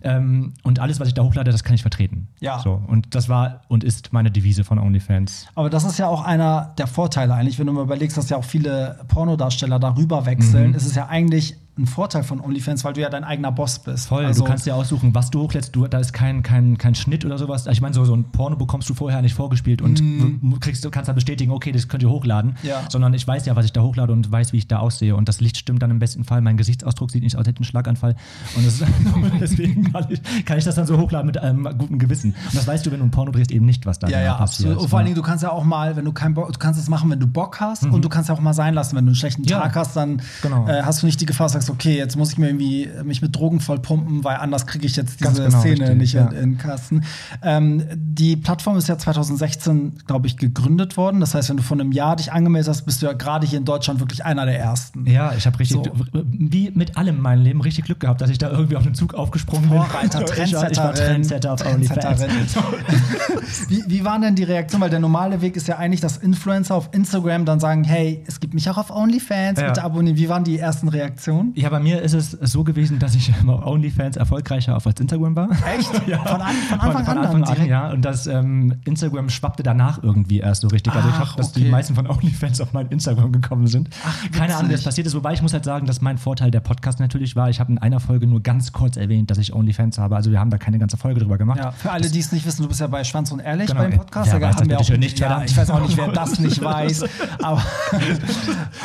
Ähm, 0.02 0.54
und 0.62 0.78
alles, 0.80 1.00
was 1.00 1.08
ich 1.08 1.14
da 1.14 1.22
hochlade, 1.22 1.50
das 1.50 1.64
kann 1.64 1.74
ich 1.74 1.82
vertreten. 1.82 2.28
Ja. 2.40 2.58
So. 2.60 2.80
Und 2.86 3.14
das 3.14 3.28
war 3.28 3.62
und 3.68 3.84
ist 3.84 4.12
meine 4.12 4.30
Devise 4.30 4.64
von 4.64 4.78
OnlyFans. 4.78 5.46
Aber 5.54 5.70
das 5.70 5.84
ist 5.84 5.98
ja 5.98 6.06
auch 6.08 6.24
einer 6.24 6.72
der 6.78 6.86
Vorteile 6.86 7.34
eigentlich, 7.34 7.58
wenn 7.58 7.66
du 7.66 7.72
mal 7.72 7.82
überlegst, 7.82 8.16
dass 8.16 8.30
ja 8.30 8.36
auch 8.36 8.44
viele 8.44 9.00
Pornodarsteller 9.08 9.78
darüber 9.78 10.24
wechseln. 10.26 10.70
Mhm. 10.70 10.74
ist 10.76 10.86
es 10.86 10.94
ja 10.94 11.06
eigentlich 11.08 11.56
ein 11.78 11.86
Vorteil 11.86 12.22
von 12.22 12.40
OnlyFans, 12.40 12.84
weil 12.84 12.94
du 12.94 13.00
ja 13.02 13.10
dein 13.10 13.22
eigener 13.24 13.52
Boss 13.52 13.78
bist. 13.78 14.08
Voll, 14.08 14.24
Also, 14.24 14.42
du 14.44 14.48
kannst 14.48 14.64
dir 14.64 14.74
aussuchen, 14.74 15.14
was 15.14 15.30
du 15.30 15.40
hochlädst. 15.42 15.76
Du, 15.76 15.86
da 15.86 15.98
ist 15.98 16.12
kein, 16.14 16.42
kein, 16.42 16.78
kein 16.78 16.94
Schnitt 16.94 17.24
oder 17.24 17.36
sowas. 17.36 17.66
Ich 17.66 17.80
meine, 17.82 17.94
so, 17.94 18.04
so 18.06 18.14
ein 18.16 18.24
Porno 18.24 18.56
bekommst 18.56 18.88
du 18.88 18.94
vorher 18.94 19.20
nicht 19.20 19.34
vorgespielt 19.34 19.82
und 19.82 19.98
du 20.00 20.58
kriegst, 20.58 20.84
du 20.84 20.90
kannst 20.90 21.08
da 21.08 21.12
bestätigen, 21.12 21.52
okay, 21.52 21.72
das 21.72 21.88
könnt 21.88 22.02
ihr 22.02 22.08
hochladen. 22.10 22.56
Mhm. 22.62 22.68
Ja. 22.68 22.80
Sondern 22.90 23.12
ich 23.14 23.26
weiß 23.28 23.44
ja, 23.46 23.56
was 23.56 23.64
ich 23.66 23.72
da 23.72 23.82
hochlade 23.82 24.12
und 24.12 24.30
weiß, 24.32 24.52
wie 24.52 24.56
ich 24.58 24.68
da 24.68 24.78
aussehe. 24.78 25.14
Und 25.16 25.28
das 25.28 25.40
Licht 25.40 25.58
stimmt 25.58 25.82
dann 25.82 25.90
im 25.90 25.98
besten 25.98 26.24
Fall. 26.24 26.40
Mein 26.40 26.56
Gesichtsausdruck 26.56 27.10
sieht 27.10 27.22
nicht 27.22 27.34
aus, 27.36 27.40
als 27.40 27.48
hätte 27.48 27.56
ich 27.56 27.60
einen 27.60 27.70
Schlaganfall. 27.70 28.16
Und 28.56 28.66
das 28.66 28.82
deswegen 29.40 29.92
kann 29.92 30.06
ich, 30.08 30.20
kann 30.44 30.58
ich 30.58 30.64
das 30.64 30.74
dann 30.76 30.86
so 30.86 30.98
hochladen 30.98 31.26
mit 31.26 31.38
einem 31.38 31.64
guten 31.76 31.98
Gewissen. 31.98 32.34
Und 32.46 32.54
das 32.54 32.66
weißt 32.66 32.86
du, 32.86 32.90
wenn 32.90 33.00
du 33.00 33.04
ein 33.06 33.10
Porno 33.10 33.32
drehst, 33.32 33.50
eben 33.50 33.66
nicht, 33.66 33.86
was 33.86 33.98
da 33.98 34.08
ja, 34.08 34.20
ja, 34.22 34.34
passiert. 34.34 34.70
absolut. 34.70 34.82
Und 34.82 34.88
vor 34.88 34.98
allen 34.98 35.06
Ja. 35.08 35.14
Dingen, 35.14 35.22
du 35.22 35.28
kannst 35.28 35.42
ja 35.42 35.50
auch 35.52 35.64
mal, 35.64 35.96
wenn 35.96 36.04
du 36.04 36.12
keinen 36.12 36.34
Bock, 36.34 36.52
du 36.52 36.58
kannst 36.58 36.80
es 36.80 36.88
machen, 36.88 37.10
wenn 37.10 37.20
du 37.20 37.26
Bock 37.26 37.60
hast 37.60 37.84
und 37.84 38.02
du 38.04 38.08
kannst 38.08 38.28
ja 38.28 38.34
auch 38.34 38.40
mal 38.40 38.54
sein 38.54 38.74
lassen, 38.74 38.96
wenn 38.96 39.04
du 39.04 39.10
einen 39.10 39.16
schlechten 39.16 39.42
Mhm. 39.42 39.48
Ja. 39.48 39.60
Tag 39.60 39.76
hast, 39.76 39.94
dann 39.96 40.22
Genau. 40.42 40.66
äh, 40.66 40.82
hast 40.82 41.02
du 41.02 41.06
nicht 41.06 41.20
die 41.20 41.26
Gefahr, 41.26 41.48
sagst, 41.48 41.65
okay, 41.70 41.96
jetzt 41.96 42.16
muss 42.16 42.32
ich 42.32 42.38
mir 42.38 42.48
irgendwie 42.48 42.84
äh, 42.84 43.02
mich 43.04 43.22
mit 43.22 43.34
Drogen 43.36 43.60
vollpumpen, 43.60 44.24
weil 44.24 44.36
anders 44.36 44.66
kriege 44.66 44.86
ich 44.86 44.96
jetzt 44.96 45.20
diese 45.20 45.44
genau, 45.44 45.60
Szene 45.60 45.80
richtig, 45.80 45.96
nicht 45.98 46.12
ja. 46.14 46.26
in, 46.28 46.36
in 46.36 46.58
Kasten. 46.58 47.02
Ähm, 47.42 47.82
die 47.94 48.36
Plattform 48.36 48.76
ist 48.76 48.88
ja 48.88 48.98
2016, 48.98 49.98
glaube 50.06 50.26
ich, 50.26 50.36
gegründet 50.36 50.96
worden. 50.96 51.20
Das 51.20 51.34
heißt, 51.34 51.48
wenn 51.50 51.56
du 51.56 51.62
vor 51.62 51.76
einem 51.78 51.92
Jahr 51.92 52.16
dich 52.16 52.32
angemeldet 52.32 52.68
hast, 52.68 52.82
bist 52.84 53.02
du 53.02 53.06
ja 53.06 53.12
gerade 53.12 53.46
hier 53.46 53.58
in 53.58 53.64
Deutschland 53.64 54.00
wirklich 54.00 54.24
einer 54.24 54.46
der 54.46 54.58
ersten. 54.58 55.06
Ja, 55.06 55.32
ich 55.36 55.46
habe 55.46 55.58
richtig, 55.58 55.76
So. 55.84 55.92
wie 56.24 56.70
mit 56.74 56.96
allem 56.96 57.16
in 57.16 57.22
meinem 57.22 57.42
Leben, 57.42 57.60
richtig 57.60 57.84
Glück 57.84 58.00
gehabt, 58.00 58.20
dass 58.20 58.30
ich 58.30 58.38
da 58.38 58.50
irgendwie 58.50 58.76
auf 58.76 58.82
den 58.84 58.94
Zug 58.94 59.14
aufgesprungen 59.14 59.68
bin. 59.68 59.78
Vorreiter, 59.78 60.22
Ich 60.44 60.54
war- 60.54 60.70
Ich 60.70 60.76
war 60.78 60.94
Trendsetter 60.94 61.52
auf 61.52 61.64
OnlyFans. 61.66 62.22
Wie, 63.68 63.82
wie 63.86 64.04
waren 64.04 64.22
denn 64.22 64.34
die 64.34 64.42
Reaktionen? 64.44 64.82
Weil 64.82 64.90
der 64.90 65.00
normale 65.00 65.40
Weg 65.40 65.56
ist 65.56 65.68
ja 65.68 65.76
eigentlich, 65.78 66.00
dass 66.00 66.16
Influencer 66.18 66.74
auf 66.74 66.88
Instagram 66.92 67.44
dann 67.44 67.60
sagen, 67.60 67.84
hey, 67.84 68.22
es 68.26 68.40
gibt 68.40 68.54
mich 68.54 68.68
auch 68.70 68.78
auf 68.78 68.90
OnlyFans, 68.90 69.60
Ja. 69.60 69.68
bitte 69.68 69.82
abonnieren. 69.84 70.16
Wie 70.16 70.28
waren 70.28 70.44
die 70.44 70.58
ersten 70.58 70.88
Reaktionen? 70.88 71.52
Ja, 71.56 71.70
bei 71.70 71.80
mir 71.80 72.02
ist 72.02 72.12
es 72.12 72.32
so 72.32 72.64
gewesen, 72.64 72.98
dass 72.98 73.14
ich 73.14 73.32
auf 73.46 73.66
OnlyFans 73.66 74.18
erfolgreicher 74.18 74.76
auf 74.76 74.86
als 74.86 75.00
Instagram 75.00 75.34
war. 75.36 75.48
Echt? 75.74 75.90
ja. 76.06 76.18
Von, 76.18 76.42
an, 76.42 76.54
von 76.54 76.80
Anfang 76.80 77.04
von 77.06 77.16
an? 77.16 77.24
Anfang 77.24 77.44
an, 77.44 77.54
direkt? 77.54 77.70
ja. 77.70 77.90
Und 77.92 78.04
das 78.04 78.26
ähm, 78.26 78.74
Instagram 78.84 79.30
schwappte 79.30 79.62
danach 79.62 80.02
irgendwie 80.02 80.40
erst 80.40 80.60
so 80.60 80.68
richtig. 80.68 80.92
Also 80.92 81.08
ich 81.08 81.14
habe, 81.14 81.30
dass 81.38 81.52
okay. 81.52 81.64
die 81.64 81.70
meisten 81.70 81.94
von 81.94 82.06
OnlyFans 82.08 82.60
auf 82.60 82.74
mein 82.74 82.88
Instagram 82.88 83.32
gekommen 83.32 83.68
sind. 83.68 83.88
Ach, 84.06 84.30
Keine 84.32 84.54
Ahnung, 84.54 84.68
wie 84.68 84.74
das 84.74 84.84
passiert 84.84 85.06
ist. 85.06 85.14
Wobei 85.14 85.32
ich 85.32 85.40
muss 85.40 85.54
halt 85.54 85.64
sagen, 85.64 85.86
dass 85.86 86.02
mein 86.02 86.18
Vorteil 86.18 86.50
der 86.50 86.60
Podcast 86.60 87.00
natürlich 87.00 87.36
war, 87.36 87.48
ich 87.48 87.58
habe 87.58 87.72
in 87.72 87.78
einer 87.78 88.00
Folge 88.00 88.26
nur 88.26 88.42
ganz 88.42 88.72
kurz 88.72 88.98
erwähnt, 88.98 89.30
dass 89.30 89.38
ich 89.38 89.54
OnlyFans 89.54 89.96
habe. 89.98 90.14
Also 90.14 90.30
wir 90.30 90.38
haben 90.38 90.50
da 90.50 90.58
keine 90.58 90.78
ganze 90.78 90.98
Folge 90.98 91.20
drüber 91.20 91.38
gemacht. 91.38 91.58
Ja, 91.58 91.72
für 91.72 91.90
alle, 91.90 92.10
die 92.10 92.18
es 92.18 92.32
nicht 92.32 92.44
wissen, 92.44 92.64
du 92.64 92.68
bist 92.68 92.80
ja 92.80 92.86
bei 92.86 93.02
Schwanz 93.02 93.32
und 93.32 93.40
Ehrlich 93.40 93.68
Genau, 93.68 93.80
beim 93.80 93.92
Podcast. 93.92 94.30
wer 94.30 94.40
Da 94.40 94.54
haben 94.54 94.68
wir 94.68 94.84
schön 94.84 95.00
nicht, 95.00 95.18
ja, 95.18 95.42
ich 95.42 95.56
weiß 95.56 95.70
auch 95.70 95.80
nicht, 95.80 95.96
wer 95.96 96.08
das 96.08 96.38
nicht 96.38 96.62
weiß. 96.62 97.04
Aber, 97.42 97.62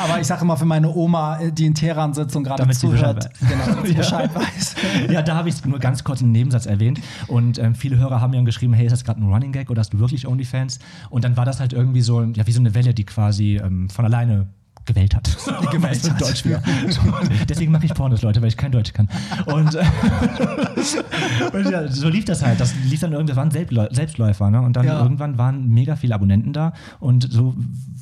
aber 0.02 0.20
ich 0.20 0.26
sage 0.26 0.40
immer 0.40 0.56
für 0.56 0.64
meine 0.64 0.88
Oma, 0.88 1.38
die 1.50 1.66
in 1.66 1.74
Teheran 1.74 2.14
sitzt 2.14 2.34
und 2.34 2.44
gerade 2.44 2.61
Damit 2.62 2.76
sie 2.76 2.86
Bescheid 2.88 3.16
weiß. 3.16 3.48
genau, 3.48 3.66
damit 3.66 3.86
sie 3.86 3.94
Bescheid 4.02 4.34
weiß. 4.34 4.74
ja, 5.10 5.22
da 5.22 5.34
habe 5.36 5.48
ich 5.48 5.54
es 5.56 5.64
nur 5.64 5.78
ganz 5.78 6.02
kurz 6.04 6.20
im 6.20 6.32
Nebensatz 6.32 6.66
erwähnt. 6.66 7.00
Und 7.28 7.58
ähm, 7.58 7.74
viele 7.74 7.96
Hörer 7.98 8.20
haben 8.20 8.30
mir 8.30 8.36
dann 8.38 8.44
geschrieben, 8.46 8.72
hey, 8.72 8.86
ist 8.86 8.92
das 8.92 9.04
gerade 9.04 9.20
ein 9.20 9.30
Running 9.32 9.52
Gag 9.52 9.70
oder 9.70 9.80
hast 9.80 9.92
du 9.92 9.98
wirklich 9.98 10.26
OnlyFans? 10.26 10.78
Und 11.10 11.24
dann 11.24 11.36
war 11.36 11.44
das 11.44 11.60
halt 11.60 11.72
irgendwie 11.72 12.00
so, 12.00 12.22
ja, 12.22 12.46
wie 12.46 12.52
so 12.52 12.60
eine 12.60 12.74
Welle, 12.74 12.94
die 12.94 13.04
quasi 13.04 13.60
ähm, 13.62 13.88
von 13.90 14.04
alleine 14.04 14.46
gewählt 14.84 15.14
hat. 15.14 15.36
gewählt 15.70 16.10
hat. 16.10 16.20
Deutsch. 16.20 16.42
So, 16.88 17.00
deswegen 17.48 17.70
mache 17.70 17.86
ich 17.86 17.94
Pornos, 17.94 18.22
Leute, 18.22 18.40
weil 18.42 18.48
ich 18.48 18.56
kein 18.56 18.72
Deutsch 18.72 18.92
kann. 18.92 19.08
Und, 19.46 19.74
äh, 19.76 19.84
und 21.52 21.70
ja, 21.70 21.86
so 21.88 22.08
lief 22.08 22.24
das 22.24 22.42
halt. 22.42 22.60
Das 22.60 22.74
lief 22.84 23.00
dann 23.00 23.12
irgendwann 23.12 23.50
Selbstläu 23.50 23.86
Selbstläufer. 23.90 24.50
Ne? 24.50 24.60
Und 24.60 24.74
dann 24.76 24.86
Ja. 24.86 25.00
irgendwann 25.02 25.38
waren 25.38 25.68
mega 25.68 25.94
viele 25.96 26.14
Abonnenten 26.14 26.52
da 26.52 26.72
und 27.00 27.30
so 27.30 27.54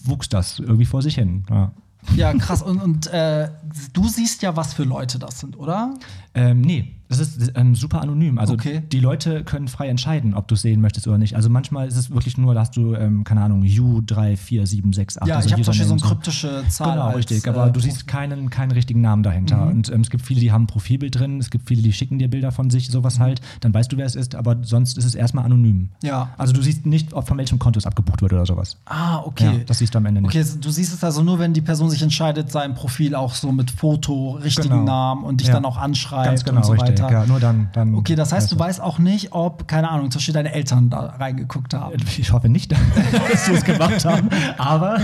wuchs 0.04 0.28
das 0.30 0.58
irgendwie 0.58 0.86
vor 0.86 1.02
sich 1.02 1.14
hin. 1.16 1.44
Ja. 1.50 1.72
Ja, 2.16 2.32
krass. 2.34 2.62
Und, 2.62 2.80
und 2.80 3.06
äh, 3.08 3.48
du 3.92 4.08
siehst 4.08 4.42
ja, 4.42 4.56
was 4.56 4.74
für 4.74 4.84
Leute 4.84 5.18
das 5.18 5.40
sind, 5.40 5.58
oder? 5.58 5.94
Ähm, 6.34 6.60
nee, 6.60 6.99
das 7.10 7.18
ist 7.20 7.52
ähm, 7.56 7.74
super 7.74 8.00
anonym. 8.00 8.38
Also 8.38 8.54
Okay. 8.54 8.82
die 8.90 9.00
Leute 9.00 9.44
können 9.44 9.68
frei 9.68 9.88
entscheiden, 9.88 10.34
ob 10.34 10.48
du 10.48 10.54
es 10.54 10.62
sehen 10.62 10.80
möchtest 10.80 11.06
oder 11.08 11.18
nicht. 11.18 11.36
Also 11.36 11.50
manchmal 11.50 11.86
ist 11.88 11.96
es 11.96 12.10
wirklich 12.10 12.38
nur, 12.38 12.54
da 12.54 12.60
hast 12.60 12.76
du, 12.76 12.94
ähm, 12.94 13.24
keine 13.24 13.42
Ahnung, 13.42 13.62
U34768. 13.64 15.26
Ja, 15.26 15.36
also 15.36 15.46
ich 15.46 15.52
habe 15.52 15.62
zum 15.62 15.70
Beispiel 15.72 15.86
so 15.86 15.92
eine 15.94 16.00
kryptische 16.02 16.64
Zahl. 16.68 16.92
Genau, 16.92 17.06
als, 17.06 17.16
richtig. 17.18 17.48
Aber 17.48 17.66
äh, 17.68 17.72
du 17.72 17.80
siehst 17.80 18.06
keinen, 18.06 18.50
keinen 18.50 18.70
richtigen 18.72 19.00
Namen 19.00 19.22
dahinter. 19.22 19.56
Mhm. 19.64 19.70
Und 19.70 19.92
ähm, 19.92 20.00
es 20.02 20.10
gibt 20.10 20.24
viele, 20.24 20.40
die 20.40 20.52
haben 20.52 20.64
ein 20.64 20.66
Profilbild 20.66 21.18
drin. 21.18 21.38
Es 21.40 21.50
gibt 21.50 21.68
viele, 21.68 21.82
die 21.82 21.92
schicken 21.92 22.18
dir 22.18 22.28
Bilder 22.28 22.52
von 22.52 22.70
sich, 22.70 22.88
sowas 22.88 23.18
Mhm. 23.18 23.22
halt. 23.22 23.40
Dann 23.60 23.74
weißt 23.74 23.90
du, 23.92 23.96
wer 23.96 24.06
es 24.06 24.14
ist. 24.14 24.34
Aber 24.34 24.58
sonst 24.62 24.96
ist 24.98 25.04
es 25.04 25.14
erstmal 25.14 25.44
anonym. 25.44 25.90
Ja. 26.02 26.30
Also 26.38 26.52
du 26.52 26.62
siehst 26.62 26.86
nicht, 26.86 27.12
ob 27.12 27.26
von 27.28 27.38
welchem 27.38 27.58
Konto 27.58 27.78
es 27.78 27.86
abgebucht 27.86 28.22
wird 28.22 28.32
oder 28.32 28.46
sowas. 28.46 28.76
Ah, 28.86 29.18
okay. 29.24 29.44
Ja, 29.44 29.64
das 29.66 29.78
siehst 29.78 29.94
du 29.94 29.98
am 29.98 30.06
Ende 30.06 30.20
nicht. 30.22 30.30
Okay, 30.30 30.44
du 30.60 30.70
siehst 30.70 30.92
es 30.94 31.02
also 31.04 31.22
nur, 31.22 31.38
wenn 31.38 31.52
die 31.52 31.60
Person 31.60 31.90
sich 31.90 32.02
entscheidet, 32.02 32.50
sein 32.50 32.74
Profil 32.74 33.14
auch 33.14 33.34
so 33.34 33.52
mit 33.52 33.70
Foto, 33.70 34.32
richtigen 34.42 34.68
Genau. 34.70 34.84
Namen 34.84 35.24
und 35.24 35.40
dich 35.40 35.48
Ja. 35.48 35.54
dann 35.54 35.64
auch 35.64 35.76
anschreibt 35.76 36.26
Ganz 36.26 36.44
genau, 36.44 36.58
und 36.58 36.64
so 36.64 36.72
richtig. 36.72 36.99
Weiter. 37.02 37.20
Ja, 37.20 37.26
nur 37.26 37.40
dann, 37.40 37.68
dann 37.72 37.94
Okay, 37.94 38.14
das 38.14 38.32
heißt, 38.32 38.50
du 38.52 38.58
weißt 38.58 38.80
auch 38.80 38.98
nicht, 38.98 39.32
ob, 39.32 39.68
keine 39.68 39.90
Ahnung, 39.90 40.10
zum 40.10 40.18
Beispiel 40.18 40.34
deine 40.34 40.52
Eltern 40.52 40.90
da 40.90 41.00
reingeguckt 41.18 41.74
haben. 41.74 41.96
Ich 42.18 42.32
hoffe 42.32 42.48
nicht, 42.48 42.72
dass 43.32 43.46
sie 43.46 43.52
es 43.52 43.64
gemacht 43.64 44.04
haben. 44.04 44.28
Aber, 44.58 44.98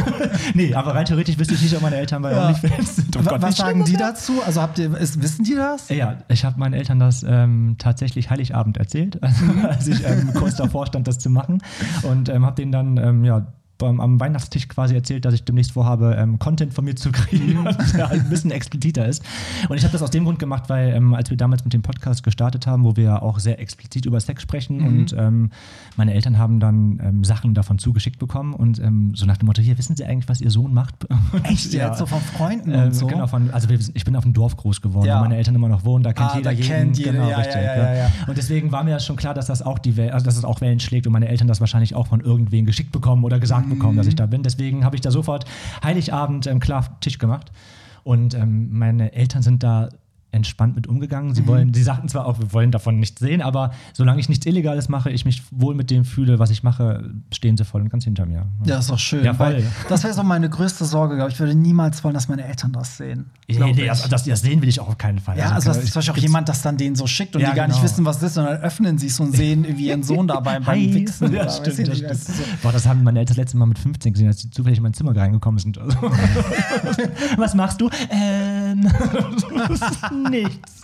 nee, 0.54 0.74
aber 0.74 0.94
rein 0.94 1.04
theoretisch 1.06 1.38
wüsste 1.38 1.54
ich 1.54 1.62
nicht, 1.62 1.74
ob 1.76 1.82
meine 1.82 1.96
Eltern 1.96 2.22
bei 2.22 2.32
Ja. 2.32 2.46
OnlyFans 2.48 2.96
sind. 2.96 3.16
Oh 3.16 3.22
Gott, 3.22 3.42
Was 3.42 3.56
sagen 3.56 3.84
die 3.84 3.96
dazu? 3.96 4.42
Also 4.44 4.60
habt 4.62 4.78
ihr, 4.78 4.96
ist, 4.96 5.22
wissen 5.22 5.44
die 5.44 5.54
das? 5.54 5.88
Ja, 5.88 6.18
ich 6.28 6.44
habe 6.44 6.58
meinen 6.58 6.74
Eltern 6.74 6.98
das 6.98 7.24
ähm, 7.26 7.76
tatsächlich 7.78 8.30
Heiligabend 8.30 8.76
erzählt, 8.76 9.20
als 9.62 9.86
ich 9.86 10.04
ähm, 10.04 10.32
kurz 10.34 10.56
davor 10.56 10.86
stand, 10.86 11.06
das 11.08 11.18
zu 11.18 11.30
machen. 11.30 11.62
Und 12.02 12.28
ähm, 12.28 12.44
habe 12.44 12.56
denen 12.56 12.72
dann, 12.72 12.96
ähm, 12.96 13.24
ja, 13.24 13.46
beim, 13.78 14.00
am 14.00 14.18
Weihnachtstisch 14.21 14.68
quasi 14.68 14.95
erzählt, 14.95 15.25
dass 15.25 15.35
ich 15.35 15.45
demnächst 15.45 15.73
vorhabe, 15.73 16.16
ähm, 16.18 16.38
Content 16.38 16.73
von 16.75 16.85
mir 16.85 16.97
zu 16.97 17.12
kreieren, 17.12 17.64
der 17.97 18.09
halt 18.09 18.23
ein 18.23 18.28
bisschen 18.30 18.50
expliziter 18.50 19.06
ist. 19.06 19.23
Und 19.68 19.76
ich 19.76 19.83
habe 19.85 19.92
das 19.92 20.02
aus 20.02 20.11
dem 20.11 20.25
Grund 20.25 20.38
gemacht, 20.38 20.64
weil 20.68 20.95
ähm, 20.95 21.14
als 21.14 21.30
wir 21.30 21.37
damals 21.37 21.64
mit 21.64 21.73
dem 21.73 21.83
Podcast 21.83 22.23
gestartet 22.23 22.66
haben, 22.66 22.85
wo 22.85 22.97
wir 22.97 23.04
ja 23.04 23.23
auch 23.23 23.38
sehr 23.38 23.59
explizit 23.61 24.06
über 24.06 24.21
Sex 24.21 24.42
sprechen 24.42 24.80
und 24.87 25.14
ähm, 25.18 25.50
meine 25.97 26.14
Eltern 26.14 26.38
haben 26.38 26.61
dann 26.61 27.00
ähm, 27.02 27.25
Sachen 27.25 27.54
davon 27.54 27.78
zugeschickt 27.78 28.18
bekommen 28.18 28.54
und 28.54 28.78
ähm, 28.80 29.12
so 29.14 29.26
nach 29.26 29.37
dem 29.37 29.47
Motto, 29.47 29.62
hier, 29.62 29.76
wissen 29.78 29.97
Sie 29.97 30.04
eigentlich, 30.04 30.28
was 30.28 30.40
Ihr 30.40 30.50
Sohn 30.50 30.73
macht? 30.75 30.95
Echt 31.45 31.73
Ja. 31.73 31.88
jetzt? 31.88 31.99
So 31.99 32.06
von 32.06 32.21
Freunden 32.21 32.73
Ähm, 32.73 32.80
und 32.85 32.95
so? 32.95 33.06
Genau, 33.06 33.26
von, 33.26 33.50
also 33.50 33.68
wir, 33.68 33.78
ich 33.95 34.04
bin 34.04 34.16
auf 34.16 34.25
dem 34.25 34.33
Dorf 34.33 34.56
groß 34.56 34.80
geworden, 34.80 35.06
Ja. 35.06 35.18
wo 35.18 35.23
meine 35.25 35.37
Eltern 35.37 35.54
immer 35.54 35.68
noch 35.68 35.85
wohnen, 35.85 36.02
da 36.04 36.12
kennt 36.12 36.30
Ah, 36.30 36.37
jeder 36.37 36.50
da 36.50 36.56
jeden. 36.56 36.66
kennt 36.68 36.99
jeder, 36.99 37.12
genau, 37.12 37.28
ja, 37.30 37.37
richtig, 37.38 37.56
ja. 37.62 38.11
Und 38.26 38.37
deswegen 38.38 38.73
war 38.73 38.85
mir 38.85 38.90
das 38.92 39.04
schon 39.04 39.16
klar, 39.16 39.35
dass 39.35 39.47
das 39.47 39.62
auch 39.62 39.78
die 39.78 39.97
Welt, 39.97 40.12
also 40.12 40.25
dass 40.25 40.37
es 40.37 40.45
auch 40.45 40.61
Wellen 40.61 40.80
schlägt 40.80 41.06
und 41.06 41.12
meine 41.12 41.28
Eltern 41.28 41.49
das 41.49 41.61
wahrscheinlich 41.61 41.95
auch 41.95 42.06
von 42.09 42.21
irgendwen 42.21 42.66
geschickt 42.66 42.92
bekommen 42.92 43.25
oder 43.25 43.38
gesagt 43.38 43.65
bekommen, 43.68 43.96
dass 43.96 44.06
ich 44.06 44.16
da 44.16 44.26
bin. 44.26 44.42
Deswegen 44.42 44.85
habe 44.85 44.96
ich 44.96 45.02
da 45.02 45.11
sofort 45.11 45.44
Heiligabend 45.82 46.46
ähm, 46.46 46.61
klar 46.61 46.99
Tisch 47.00 47.18
gemacht. 47.18 47.52
Und 48.04 48.35
ähm, 48.35 48.68
meine 48.70 49.12
Eltern 49.12 49.42
sind 49.42 49.62
da 49.62 49.88
entspannt 50.37 50.76
mit 50.76 50.87
umgegangen. 50.87 51.35
Sie 51.35 51.47
wollen, 51.47 51.73
sie 51.75 51.83
sagten 51.83 52.09
zwar 52.09 52.26
auch, 52.26 52.38
wir 52.38 52.52
wollen 52.52 52.71
davon 52.71 53.00
nichts 53.00 53.21
sehen, 53.21 53.43
aber 53.43 53.73
solange 53.95 54.21
ich 54.21 54.28
nichts 54.28 54.47
Illegales 54.47 54.88
mache, 54.88 55.11
ich 55.11 55.25
mich 55.25 55.43
wohl 55.50 55.75
mit 55.75 55.90
dem 55.90 56.05
fühle, 56.05 56.38
was 56.38 56.50
ich 56.50 56.62
mache, 56.62 57.11
stehen 57.33 57.57
sie 57.57 57.64
voll 57.64 57.81
und 57.83 57.88
ganz 57.88 58.05
hinter 58.05 58.26
mir. 58.26 58.47
Ja, 58.64 58.78
ist 58.78 58.90
doch 58.90 58.99
schön. 58.99 59.25
Ja, 59.25 59.35
voll. 59.35 59.64
das 59.88 60.05
wäre 60.05 60.14
so 60.14 60.23
meine 60.23 60.49
größte 60.49 60.85
Sorge, 60.85 61.16
glaube 61.16 61.31
ich. 61.31 61.35
Ich 61.37 61.40
würde 61.40 61.55
niemals 61.55 62.05
wollen, 62.05 62.14
dass 62.14 62.28
meine 62.28 62.45
Eltern 62.45 62.73
das 62.73 62.97
sehen. 62.97 63.26
Nee, 63.49 63.57
glaub 63.57 63.75
nee, 63.75 63.87
das, 63.87 64.09
das, 64.09 64.25
das 64.25 64.40
sehen 64.40 64.61
will 64.62 64.69
ich 64.69 64.78
auch 64.81 64.88
auf 64.88 64.99
keinen 64.99 65.19
Fall. 65.19 65.38
Ja, 65.38 65.50
also, 65.52 65.69
dass 65.71 65.83
ich- 65.83 65.90
zum 65.93 66.00
Beispiel 66.00 66.14
auch 66.14 66.19
jemand 66.23 66.49
das 66.49 66.62
dann 66.62 66.76
denen 66.76 66.97
so 66.97 67.07
schickt 67.07 67.35
und 67.37 67.43
Ja, 67.43 67.50
die 67.50 67.57
gar 67.57 67.66
nicht 67.66 67.76
genau. 67.76 67.85
wissen, 67.90 68.05
was 68.05 68.19
das 68.19 68.33
ist, 68.33 68.38
und 68.38 68.45
dann 68.45 68.59
öffnen 68.61 68.99
sie 68.99 69.07
es 69.07 69.19
und 69.21 69.35
sehen 69.37 69.64
irgendwie 69.64 69.87
ihren 69.88 70.02
Sohn 70.02 70.26
dabei 70.28 70.61
beim. 70.61 70.76
Wichsen. 70.95 71.33
Ja, 71.33 71.49
stimmt, 71.49 71.66
das 71.66 71.78
nicht, 71.78 71.90
du, 71.90 71.97
stimmt. 71.97 72.14
so. 72.19 72.33
Boah, 72.62 72.73
das 72.73 72.87
haben 72.87 73.02
meine 73.05 73.21
Eltern 73.21 73.35
das 73.35 73.37
letzte 73.38 73.57
Mal 73.57 73.66
mit 73.66 73.78
15 73.78 74.12
gesehen, 74.12 74.28
als 74.28 74.40
sie 74.40 74.50
zufällig 74.50 74.78
in 74.78 74.83
mein 74.83 74.95
Zimmer 74.95 75.16
reingekommen 75.16 75.59
sind. 75.59 75.78
Also. 75.78 75.97
Was 77.37 77.55
machst 77.55 77.81
du? 77.81 77.88
Ähm, 78.11 78.88
nichts. 80.30 80.83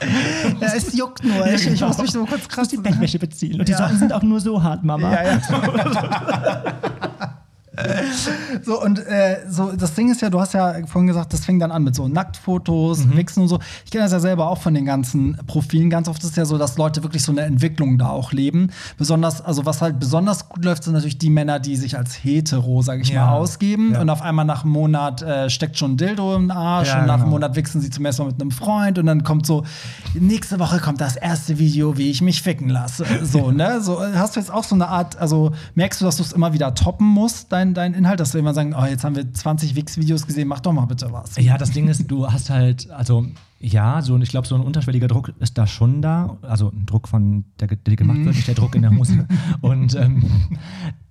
Ja, 0.61 0.69
es 0.75 0.97
juckt 0.97 1.25
nur. 1.25 1.47
Ich, 1.47 1.67
ich 1.67 1.81
muss 1.81 1.99
mich 1.99 2.11
so 2.11 2.25
kurz 2.25 2.49
krass 2.49 2.69
die 2.69 2.77
Bettwäsche 2.77 3.19
beziehen. 3.19 3.61
Und 3.61 3.69
die 3.69 3.73
Ja. 3.73 3.79
Socken 3.79 3.99
sind 3.99 4.13
auch 4.13 4.23
nur 4.23 4.41
so 4.41 4.63
hart, 4.63 4.83
Mama. 4.85 5.13
Ja, 5.13 5.33
ja. 5.33 5.41
So, 8.65 8.81
und 8.83 8.99
äh, 9.07 9.39
so, 9.49 9.73
das 9.73 9.95
Ding 9.95 10.11
ist 10.11 10.21
ja, 10.21 10.29
du 10.31 10.39
hast 10.41 10.53
ja 10.55 10.75
vorhin 10.87 11.07
gesagt, 11.07 11.33
das 11.33 11.45
fing 11.45 11.59
dann 11.59 11.71
an 11.73 11.83
mit 11.85 11.95
so 11.95 12.07
Nacktfotos, 12.09 13.05
Mhm. 13.07 13.17
Wichsen 13.17 13.43
und 13.43 13.49
so. 13.49 13.59
Ich 13.85 13.91
kenne 13.91 14.05
das 14.05 14.13
ja 14.13 14.21
selber 14.21 14.49
auch 14.49 14.59
von 14.59 14.75
den 14.75 14.85
ganzen 14.85 15.39
Profilen. 15.47 15.89
Ganz 15.91 16.09
oft 16.09 16.23
ist 16.23 16.31
es 16.31 16.37
ja 16.37 16.45
so, 16.45 16.59
dass 16.59 16.77
Leute 16.77 17.03
wirklich 17.03 17.23
so 17.23 17.33
eine 17.33 17.43
Entwicklung 17.43 17.99
da 17.99 18.09
auch 18.11 18.33
leben. 18.33 18.71
Besonders, 18.99 19.41
also 19.41 19.65
was 19.67 19.81
halt 19.81 19.99
besonders 19.99 20.49
gut 20.49 20.65
läuft, 20.65 20.85
sind 20.85 20.93
natürlich 20.93 21.19
die 21.19 21.31
Männer, 21.31 21.59
die 21.61 21.77
sich 21.77 21.97
als 21.97 22.13
hetero, 22.23 22.83
sag 22.83 23.01
ich 23.01 23.09
Ja. 23.09 23.27
mal, 23.27 23.33
ausgeben. 23.39 23.93
Ja. 23.95 24.01
Und 24.01 24.11
auf 24.11 24.23
einmal 24.23 24.45
nach 24.45 24.65
einem 24.65 24.73
Monat 24.73 25.23
äh, 25.23 25.49
steckt 25.51 25.79
schon 25.79 25.93
ein 25.93 25.97
Dildo 25.97 26.37
im 26.37 26.51
Arsch 26.51 26.89
Ja, 26.89 27.01
und 27.01 27.07
nach 27.07 27.15
einem 27.15 27.23
genau. 27.25 27.31
Monat 27.37 27.57
wichsen 27.57 27.81
sie 27.81 27.91
zum 27.91 28.05
ersten 28.05 28.23
Mal 28.25 28.33
mit 28.33 28.41
einem 28.41 28.51
Freund 28.51 28.99
und 28.99 29.07
dann 29.07 29.25
kommt 29.25 29.47
so, 29.47 29.65
nächste 30.15 30.59
Woche 30.59 30.79
kommt 30.79 31.01
das 31.01 31.17
erste 31.17 31.59
Video, 31.59 31.97
wie 31.97 32.11
ich 32.11 32.21
mich 32.23 32.43
ficken 32.43 32.69
lasse. 32.69 33.05
So, 33.23 33.51
ne? 33.51 33.81
So, 33.81 34.01
hast 34.15 34.37
du 34.37 34.41
jetzt 34.41 34.53
auch 34.53 34.65
so 34.65 34.75
eine 34.75 34.89
Art, 34.89 35.17
also 35.17 35.53
merkst 35.75 36.01
du, 36.01 36.05
dass 36.05 36.17
du 36.17 36.23
es 36.23 36.33
immer 36.33 36.53
wieder 36.53 36.75
toppen 36.75 37.07
musst, 37.07 37.51
dein, 37.53 37.62
dein 37.75 37.95
Inhalt, 37.95 38.21
dass 38.21 38.33
du 38.33 38.39
immer 38.39 38.55
sagen, 38.55 38.75
oh, 38.79 38.85
jetzt 38.85 39.05
haben 39.05 39.17
wir 39.17 39.33
20 39.33 39.75
Wix-Videos 39.75 40.27
gesehen, 40.27 40.49
mach 40.49 40.61
doch 40.61 40.73
mal 40.73 40.87
bitte 40.87 41.13
was. 41.13 41.37
Ja, 41.37 41.57
das 41.57 41.71
Ding 41.71 41.89
ist, 41.89 42.11
du 42.11 42.31
hast 42.31 42.51
halt, 42.51 42.91
also 42.91 43.27
ja, 43.63 44.03
so, 44.03 44.19
ich 44.19 44.29
glaube, 44.29 44.47
so 44.49 44.57
ein 44.57 44.61
unterschwelliger 44.61 45.07
Druck 45.07 45.33
ist 45.39 45.57
da 45.57 45.67
schon 45.69 46.03
da. 46.03 46.37
Also 46.43 46.71
ein 46.71 46.85
Druck 46.85 47.07
von, 47.07 47.45
der, 47.61 47.69
der 47.69 47.97
gemacht 47.97 48.19
wird, 48.25 48.35
nicht 48.35 48.49
der 48.49 48.57
Druck 48.57 48.75
in 48.75 48.83
der 48.83 48.91
Hose. 48.91 49.27
Und 49.61 49.95
ähm, 49.95 50.25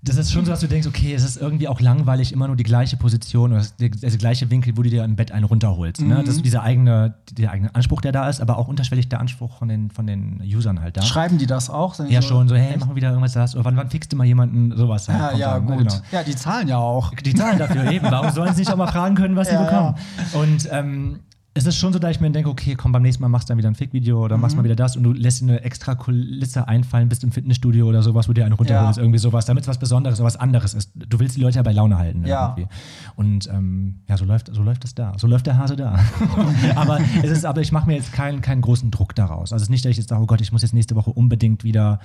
das 0.03 0.17
ist 0.17 0.31
schon 0.33 0.43
so, 0.43 0.51
dass 0.51 0.59
du 0.59 0.67
denkst, 0.67 0.85
okay, 0.87 1.13
es 1.13 1.23
ist 1.23 1.37
irgendwie 1.37 1.67
auch 1.69 1.79
langweilig, 1.79 2.33
immer 2.33 2.47
nur 2.47 2.57
die 2.57 2.63
gleiche 2.63 2.97
Position 2.97 3.53
oder 3.53 3.63
der, 3.79 3.89
der 3.89 4.09
gleiche 4.11 4.49
Winkel, 4.49 4.75
wo 4.75 4.81
du 4.81 4.89
dir 4.89 5.03
im 5.05 5.15
Bett 5.15 5.31
einen 5.31 5.45
runterholst. 5.45 6.01
Ne? 6.01 6.23
Das 6.25 6.35
ist 6.35 6.43
dieser 6.45 6.63
eigene, 6.63 7.15
der 7.31 7.51
eigene 7.51 7.73
Anspruch, 7.73 8.01
der 8.01 8.11
da 8.11 8.27
ist, 8.27 8.41
aber 8.41 8.57
auch 8.57 8.67
unterschwellig 8.67 9.07
der 9.07 9.21
Anspruch 9.21 9.57
von 9.57 9.69
den, 9.69 9.89
von 9.89 10.05
den 10.05 10.41
Usern 10.43 10.81
halt 10.81 10.97
da. 10.97 11.03
Schreiben 11.03 11.37
die 11.37 11.45
das 11.47 11.69
auch? 11.69 11.97
Ja, 12.09 12.21
so- 12.21 12.27
schon, 12.27 12.49
so, 12.49 12.55
hey, 12.55 12.77
machen 12.77 12.89
wir 12.91 12.95
wieder 12.97 13.09
irgendwas 13.09 13.33
das, 13.33 13.55
oder 13.55 13.63
wann, 13.63 13.77
wann 13.77 13.89
fixst 13.89 14.11
du 14.11 14.17
mal 14.17 14.25
jemanden, 14.25 14.75
sowas 14.75 15.07
halt. 15.07 15.33
Ja, 15.33 15.37
ja, 15.37 15.53
dann, 15.53 15.65
ne? 15.67 15.77
gut. 15.77 15.87
Genau. 15.87 16.01
Ja, 16.11 16.23
die 16.23 16.35
zahlen 16.35 16.67
ja 16.67 16.77
auch. 16.77 17.13
Die 17.13 17.33
zahlen 17.33 17.59
dafür 17.59 17.89
eben. 17.91 18.07
Warum 18.11 18.31
sollen 18.31 18.53
sie 18.55 18.61
nicht 18.61 18.71
auch 18.73 18.77
mal 18.77 18.87
fragen 18.91 19.15
können, 19.15 19.35
was 19.35 19.47
sie 19.47 19.53
Ja, 19.61 19.63
bekommen? 19.63 19.95
Und 20.33 20.67
ähm, 20.71 21.19
es 21.53 21.65
ist 21.65 21.75
schon 21.75 21.91
so, 21.91 21.99
dass 21.99 22.11
ich 22.11 22.21
mir 22.21 22.31
denke, 22.31 22.49
okay, 22.49 22.75
komm, 22.75 22.93
beim 22.93 23.01
nächsten 23.01 23.21
Mal 23.21 23.27
machst 23.27 23.49
du 23.49 23.51
dann 23.51 23.57
wieder 23.57 23.67
ein 23.67 23.75
Fick-Video 23.75 24.23
oder 24.23 24.37
Mhm. 24.37 24.41
machst 24.41 24.55
mal 24.55 24.63
wieder 24.63 24.75
das 24.77 24.95
und 24.95 25.03
du 25.03 25.11
lässt 25.11 25.41
dir 25.41 25.49
eine 25.49 25.61
extra 25.63 25.95
Kulisse 25.95 26.67
einfallen, 26.69 27.09
bist 27.09 27.25
im 27.25 27.31
Fitnessstudio 27.33 27.87
oder 27.87 28.01
sowas, 28.03 28.29
wo 28.29 28.33
dir 28.33 28.45
eine 28.45 28.55
runterholst, 28.55 28.97
Ja. 28.97 29.03
irgendwie 29.03 29.19
sowas, 29.19 29.45
damit 29.45 29.63
es 29.63 29.67
was 29.67 29.77
Besonderes 29.77 30.19
oder 30.19 30.27
was 30.27 30.37
anderes 30.37 30.73
ist. 30.73 30.91
Du 30.95 31.19
willst 31.19 31.35
die 31.35 31.41
Leute 31.41 31.57
ja 31.57 31.63
bei 31.63 31.73
Laune 31.73 31.97
halten. 31.97 32.25
Ja. 32.25 32.55
Irgendwie. 32.55 32.73
Und 33.17 33.49
ähm, 33.51 33.99
ja, 34.07 34.15
so 34.15 34.23
läuft, 34.23 34.49
so 34.53 34.63
läuft 34.63 34.85
es 34.85 34.95
da. 34.95 35.11
So 35.17 35.27
läuft 35.27 35.45
der 35.45 35.57
Hase 35.57 35.75
da. 35.75 35.99
aber 36.75 36.99
es 37.21 37.29
ist, 37.31 37.45
aber 37.45 37.59
ich 37.59 37.73
mache 37.73 37.85
mir 37.87 37.95
jetzt 37.95 38.13
keinen, 38.13 38.39
keinen 38.39 38.61
großen 38.61 38.89
Druck 38.89 39.13
daraus. 39.15 39.51
Also 39.51 39.57
es 39.57 39.63
ist 39.63 39.69
nicht, 39.71 39.83
dass 39.83 39.89
ich 39.91 39.97
jetzt 39.97 40.07
sage, 40.09 40.21
oh 40.23 40.27
Gott, 40.27 40.39
ich 40.39 40.53
muss 40.53 40.61
jetzt 40.61 40.73
nächste 40.73 40.95
Woche 40.95 41.09
unbedingt 41.11 41.65
wieder 41.65 41.99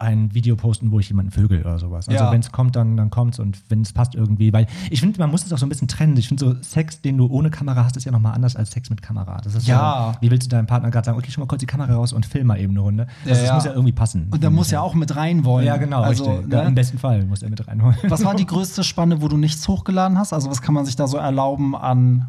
ein 0.00 0.32
Video 0.34 0.56
posten, 0.56 0.90
wo 0.90 0.98
ich 0.98 1.08
jemanden 1.08 1.30
vögel 1.30 1.60
oder 1.60 1.78
sowas. 1.78 2.08
Also 2.08 2.24
Ja. 2.24 2.32
wenn 2.32 2.40
es 2.40 2.50
kommt, 2.50 2.74
dann, 2.74 2.96
dann 2.96 3.10
kommt's 3.10 3.38
und 3.38 3.60
wenn 3.68 3.82
es 3.82 3.92
passt 3.92 4.14
irgendwie, 4.14 4.52
weil 4.52 4.66
ich 4.90 5.00
finde, 5.00 5.18
man 5.20 5.30
muss 5.30 5.44
es 5.44 5.52
auch 5.52 5.58
so 5.58 5.66
ein 5.66 5.68
bisschen 5.68 5.88
trennen. 5.88 6.16
Ich 6.16 6.28
finde 6.28 6.44
so 6.44 6.62
Sex, 6.62 7.02
den 7.02 7.18
du 7.18 7.26
ohne 7.26 7.50
Kamera 7.50 7.84
hast, 7.84 7.96
ist 7.98 8.04
ja 8.04 8.12
nochmal 8.12 8.32
anders 8.34 8.56
als 8.56 8.70
Sex 8.70 8.88
mit 8.90 9.02
Kamera. 9.02 9.40
Das 9.44 9.54
ist 9.54 9.66
Ja. 9.66 10.12
so, 10.14 10.22
wie 10.22 10.30
willst 10.30 10.46
du 10.46 10.56
deinem 10.56 10.66
Partner 10.66 10.90
gerade 10.90 11.04
sagen, 11.04 11.18
okay, 11.18 11.30
schon 11.30 11.42
mal 11.42 11.46
kurz 11.48 11.60
die 11.60 11.66
Kamera 11.66 11.94
raus 11.94 12.12
und 12.14 12.24
film 12.24 12.46
mal 12.46 12.58
eben 12.58 12.72
eine 12.72 12.80
Runde. 12.80 13.06
Ja, 13.24 13.30
Also 13.30 13.40
das 13.42 13.48
ja. 13.48 13.54
muss 13.54 13.64
ja 13.66 13.70
irgendwie 13.72 13.92
passen. 13.92 14.28
Und 14.30 14.42
da 14.42 14.48
muss 14.50 14.70
ja 14.70 14.80
auch 14.80 14.94
mit 14.94 15.14
rein 15.16 15.44
wollen. 15.44 15.66
Ja, 15.66 15.76
genau, 15.76 16.00
Also. 16.02 16.42
Ja, 16.50 16.60
Im 16.62 16.68
ne? 16.68 16.72
besten 16.72 16.98
Fall 16.98 17.24
muss 17.26 17.42
er 17.42 17.50
mit 17.50 17.68
reinholen. 17.68 17.96
Was 18.08 18.24
war 18.24 18.34
die 18.34 18.46
größte 18.46 18.82
Spanne, 18.84 19.20
wo 19.20 19.28
du 19.28 19.36
nichts 19.36 19.68
hochgeladen 19.68 20.18
hast? 20.18 20.32
Also, 20.32 20.50
was 20.50 20.62
kann 20.62 20.74
man 20.74 20.86
sich 20.86 20.96
da 20.96 21.06
so 21.06 21.18
erlauben 21.18 21.76
an, 21.76 22.28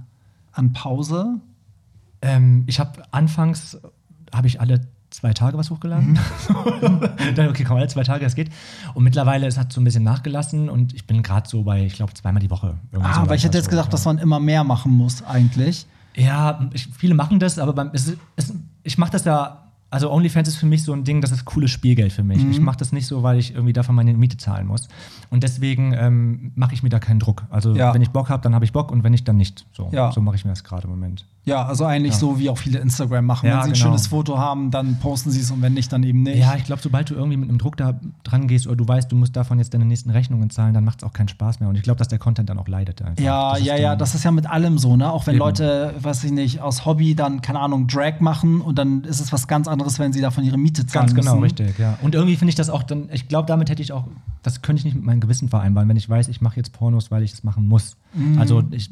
an 0.52 0.74
Pause? 0.74 1.40
Ähm, 2.22 2.64
ich 2.68 2.80
habe 2.80 3.02
anfangs 3.12 3.80
habe 4.34 4.48
ich 4.48 4.62
alle 4.62 4.82
zwei 5.12 5.34
Tage 5.34 5.58
was 5.58 5.70
hochgeladen. 5.70 6.18
Dann, 7.36 7.50
okay, 7.50 7.64
komm, 7.64 7.78
alle 7.78 7.88
zwei 7.88 8.04
Tage, 8.04 8.24
das 8.24 8.36
geht. 8.36 8.50
Und 8.94 9.04
mittlerweile 9.04 9.46
es 9.46 9.58
hat 9.58 9.72
so 9.72 9.80
ein 9.82 9.84
bisschen 9.84 10.04
nachgelassen 10.04 10.70
und 10.70 10.94
ich 10.94 11.06
bin 11.06 11.22
gerade 11.22 11.48
so 11.48 11.64
bei, 11.64 11.86
ich 11.86 11.94
glaube, 11.94 12.14
zweimal 12.14 12.42
die 12.42 12.50
Woche. 12.50 12.76
Ah, 13.00 13.24
weil 13.28 13.38
ich 13.38 13.44
hätte 13.44 13.58
jetzt 13.58 13.68
Also, 13.68 13.78
gedacht, 13.78 13.94
dass 13.94 14.06
man 14.06 14.18
immer 14.18 14.40
mehr 14.40 14.64
machen 14.64 14.92
muss, 14.92 15.24
eigentlich. 15.24 15.86
Ja, 16.16 16.68
ich, 16.74 16.88
viele 16.98 17.14
machen 17.14 17.40
das, 17.40 17.60
aber 17.60 17.74
beim, 17.74 17.92
es, 17.94 18.14
es, 18.36 18.54
ich 18.84 18.98
mache 18.98 19.12
das 19.12 19.26
ja. 19.26 19.58
Also 19.92 20.10
OnlyFans 20.10 20.48
ist 20.48 20.56
für 20.56 20.66
mich 20.66 20.84
so 20.84 20.94
ein 20.94 21.04
Ding, 21.04 21.20
das 21.22 21.32
ist 21.32 21.44
cooles 21.46 21.70
Spielgeld 21.70 22.14
für 22.14 22.24
mich. 22.24 22.44
Mhm. 22.44 22.52
Ich 22.52 22.60
mache 22.62 22.78
das 22.78 22.92
nicht 22.94 23.06
so, 23.08 23.24
weil 23.24 23.38
ich 23.38 23.54
irgendwie 23.54 23.74
davon 23.74 23.94
meine 23.94 24.14
Miete 24.14 24.38
zahlen 24.38 24.66
muss. 24.66 24.88
Und 25.30 25.44
deswegen 25.44 25.94
ähm, 25.94 26.52
mache 26.56 26.74
ich 26.74 26.82
mir 26.82 26.90
da 26.90 27.00
keinen 27.00 27.20
Druck. 27.20 27.44
Also 27.50 27.76
Ja. 27.76 27.94
wenn 27.94 28.02
ich 28.02 28.10
Bock 28.10 28.30
habe, 28.30 28.42
dann 28.42 28.56
habe 28.56 28.64
ich 28.66 28.72
Bock 28.72 28.92
und 28.92 29.04
wenn 29.04 29.12
nicht, 29.12 29.28
dann 29.28 29.36
nicht. 29.38 29.66
So, 29.74 29.90
Ja. 29.92 30.12
so 30.14 30.22
mache 30.22 30.38
ich 30.38 30.46
mir 30.46 30.52
das 30.52 30.64
gerade 30.64 30.86
im 30.86 30.92
Moment. 30.92 31.26
Ja, 31.44 31.66
also 31.66 31.86
eigentlich 31.86 32.14
Ja. 32.14 32.20
so, 32.20 32.40
wie 32.40 32.50
auch 32.50 32.58
viele 32.58 32.80
Instagram 32.80 33.26
machen. 33.26 33.50
Wenn 33.50 33.54
sie 33.54 33.58
ein 33.70 33.74
genau. 33.74 33.76
schönes 33.86 34.08
Foto 34.08 34.38
haben, 34.38 34.70
dann 34.72 35.00
posten 35.00 35.32
sie 35.32 35.42
es 35.42 35.50
und 35.52 35.62
wenn 35.62 35.74
nicht, 35.74 35.92
dann 35.92 36.04
eben 36.04 36.22
nicht. 36.24 36.38
Ja, 36.38 36.56
ich 36.56 36.64
glaube, 36.66 36.82
sobald 36.82 37.10
du 37.10 37.16
irgendwie 37.16 37.36
mit 37.38 37.50
einem 37.50 37.58
Druck 37.58 37.76
da 37.78 38.00
dran 38.24 38.48
gehst 38.48 38.68
oder 38.68 38.76
du 38.78 38.88
weißt, 38.88 39.12
du 39.12 39.16
musst 39.16 39.36
davon 39.36 39.58
jetzt 39.58 39.74
deine 39.74 39.84
nächsten 39.86 40.12
Rechnungen 40.12 40.52
zahlen, 40.52 40.74
dann 40.74 40.86
macht 40.86 41.02
es 41.02 41.04
auch 41.04 41.14
keinen 41.14 41.30
Spaß 41.30 41.60
mehr. 41.60 41.68
Und 41.68 41.76
ich 41.76 41.82
glaube, 41.82 41.98
dass 41.98 42.08
der 42.08 42.20
Content 42.20 42.50
dann 42.50 42.60
auch 42.60 42.68
leidet. 42.68 43.02
Einfach. 43.02 43.22
Ja, 43.24 43.54
Das 43.56 43.64
ja, 43.66 43.76
ja, 43.76 43.96
das 43.96 44.14
ist 44.16 44.24
ja 44.24 44.32
mit 44.32 44.48
allem 44.48 44.78
so, 44.78 44.96
ne? 44.96 45.12
Auch 45.12 45.26
wenn 45.28 45.34
Eben. 45.36 45.40
Leute, 45.40 45.96
weiß 46.00 46.24
ich 46.24 46.32
nicht, 46.32 46.62
aus 46.62 46.86
Hobby 46.86 47.16
dann, 47.16 47.42
keine 47.42 47.60
Ahnung, 47.60 47.88
Drag 47.88 48.20
machen 48.20 48.62
und 48.62 48.78
dann 48.78 49.04
ist 49.04 49.20
es 49.20 49.34
was 49.34 49.48
ganz 49.48 49.68
anderes, 49.68 49.81
wenn 50.00 50.14
sie 50.14 50.22
davon 50.22 50.44
ihre 50.44 50.58
Miete 50.58 50.86
zahlen 50.86 51.08
Ganz 51.08 51.16
genau, 51.16 51.38
müssen. 51.38 51.58
richtig, 51.58 51.80
ja. 51.80 51.98
Und 52.02 52.16
irgendwie 52.16 52.36
finde 52.36 52.50
ich 52.50 52.56
das 52.56 52.70
auch 52.70 52.84
dann, 52.84 53.10
ich 53.12 53.28
glaube, 53.28 53.48
damit 53.48 53.70
hätte 53.70 53.82
ich 53.82 53.92
auch, 53.92 54.08
das 54.44 54.62
könnte 54.62 54.80
ich 54.80 54.86
nicht 54.86 54.96
mit 54.96 55.04
meinem 55.04 55.20
Gewissen 55.20 55.50
vereinbaren, 55.50 55.88
wenn 55.90 55.98
ich 55.98 56.10
weiß, 56.10 56.28
ich 56.28 56.42
mache 56.42 56.58
jetzt 56.58 56.74
Pornos, 56.74 57.12
weil 57.12 57.24
ich 57.24 57.34
es 57.34 57.44
machen 57.44 57.68
muss. 57.68 57.98
Mhm. 58.14 58.40
Also 58.40 58.64
ich 58.72 58.90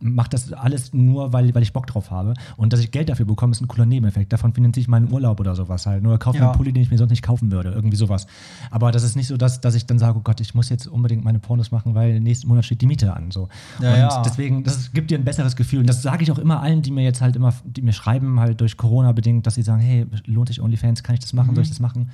mache 0.00 0.30
das 0.30 0.52
alles 0.52 0.92
nur, 0.92 1.32
weil, 1.32 1.54
weil 1.54 1.62
ich 1.62 1.72
Bock 1.72 1.86
drauf 1.86 2.10
habe. 2.10 2.34
Und 2.56 2.72
dass 2.72 2.80
ich 2.80 2.90
Geld 2.90 3.08
dafür 3.08 3.26
bekomme, 3.26 3.52
ist 3.52 3.60
ein 3.60 3.68
cooler 3.68 3.86
Nebeneffekt. 3.86 4.32
Davon 4.32 4.52
finanziere 4.54 4.82
ich 4.82 4.88
meinen 4.88 5.12
Urlaub 5.12 5.40
oder 5.40 5.54
sowas 5.54 5.86
halt. 5.86 6.04
Oder 6.04 6.18
kaufe 6.18 6.38
mir 6.38 6.44
Ja. 6.44 6.50
einen 6.50 6.56
Pulli, 6.56 6.72
den 6.72 6.82
ich 6.82 6.90
mir 6.90 6.98
sonst 6.98 7.10
nicht 7.10 7.22
kaufen 7.22 7.50
würde. 7.52 7.70
Irgendwie 7.70 7.96
sowas. 7.96 8.26
Aber 8.70 8.92
das 8.92 9.02
ist 9.02 9.16
nicht 9.16 9.26
so, 9.26 9.36
dass, 9.36 9.60
dass 9.60 9.74
ich 9.74 9.86
dann 9.86 9.98
sage, 9.98 10.18
oh 10.18 10.22
Gott, 10.22 10.40
ich 10.40 10.54
muss 10.54 10.68
jetzt 10.68 10.86
unbedingt 10.86 11.24
meine 11.24 11.38
Pornos 11.38 11.70
machen, 11.70 11.94
weil 11.94 12.20
nächsten 12.20 12.48
Monat 12.48 12.64
steht 12.64 12.80
die 12.80 12.86
Miete 12.86 13.12
an. 13.14 13.30
So. 13.30 13.48
Ja, 13.80 13.90
und 13.92 13.98
ja. 13.98 14.22
deswegen, 14.22 14.64
das 14.64 14.92
gibt 14.92 15.10
dir 15.10 15.18
ein 15.18 15.24
besseres 15.24 15.56
Gefühl. 15.56 15.80
Und 15.80 15.86
das 15.88 16.02
sage 16.02 16.22
ich 16.22 16.32
auch 16.32 16.38
immer 16.38 16.60
allen, 16.60 16.82
die 16.82 16.90
mir 16.90 17.02
jetzt 17.04 17.20
halt 17.20 17.36
immer, 17.36 17.52
die 17.64 17.82
mir 17.82 17.92
schreiben, 17.92 18.40
halt 18.40 18.60
durch 18.60 18.76
Corona 18.76 19.12
bedingt, 19.12 19.46
dass 19.46 19.54
sie 19.56 19.62
sagen, 19.62 19.80
hey, 19.80 20.06
lohnt 20.26 20.48
sich 20.48 20.60
OnlyFans, 20.62 21.02
kann 21.02 21.14
ich 21.14 21.20
das 21.20 21.32
machen, 21.32 21.54
soll 21.54 21.62
ich 21.64 21.68
Mhm. 21.70 21.72
das 21.74 21.80
machen? 21.80 22.10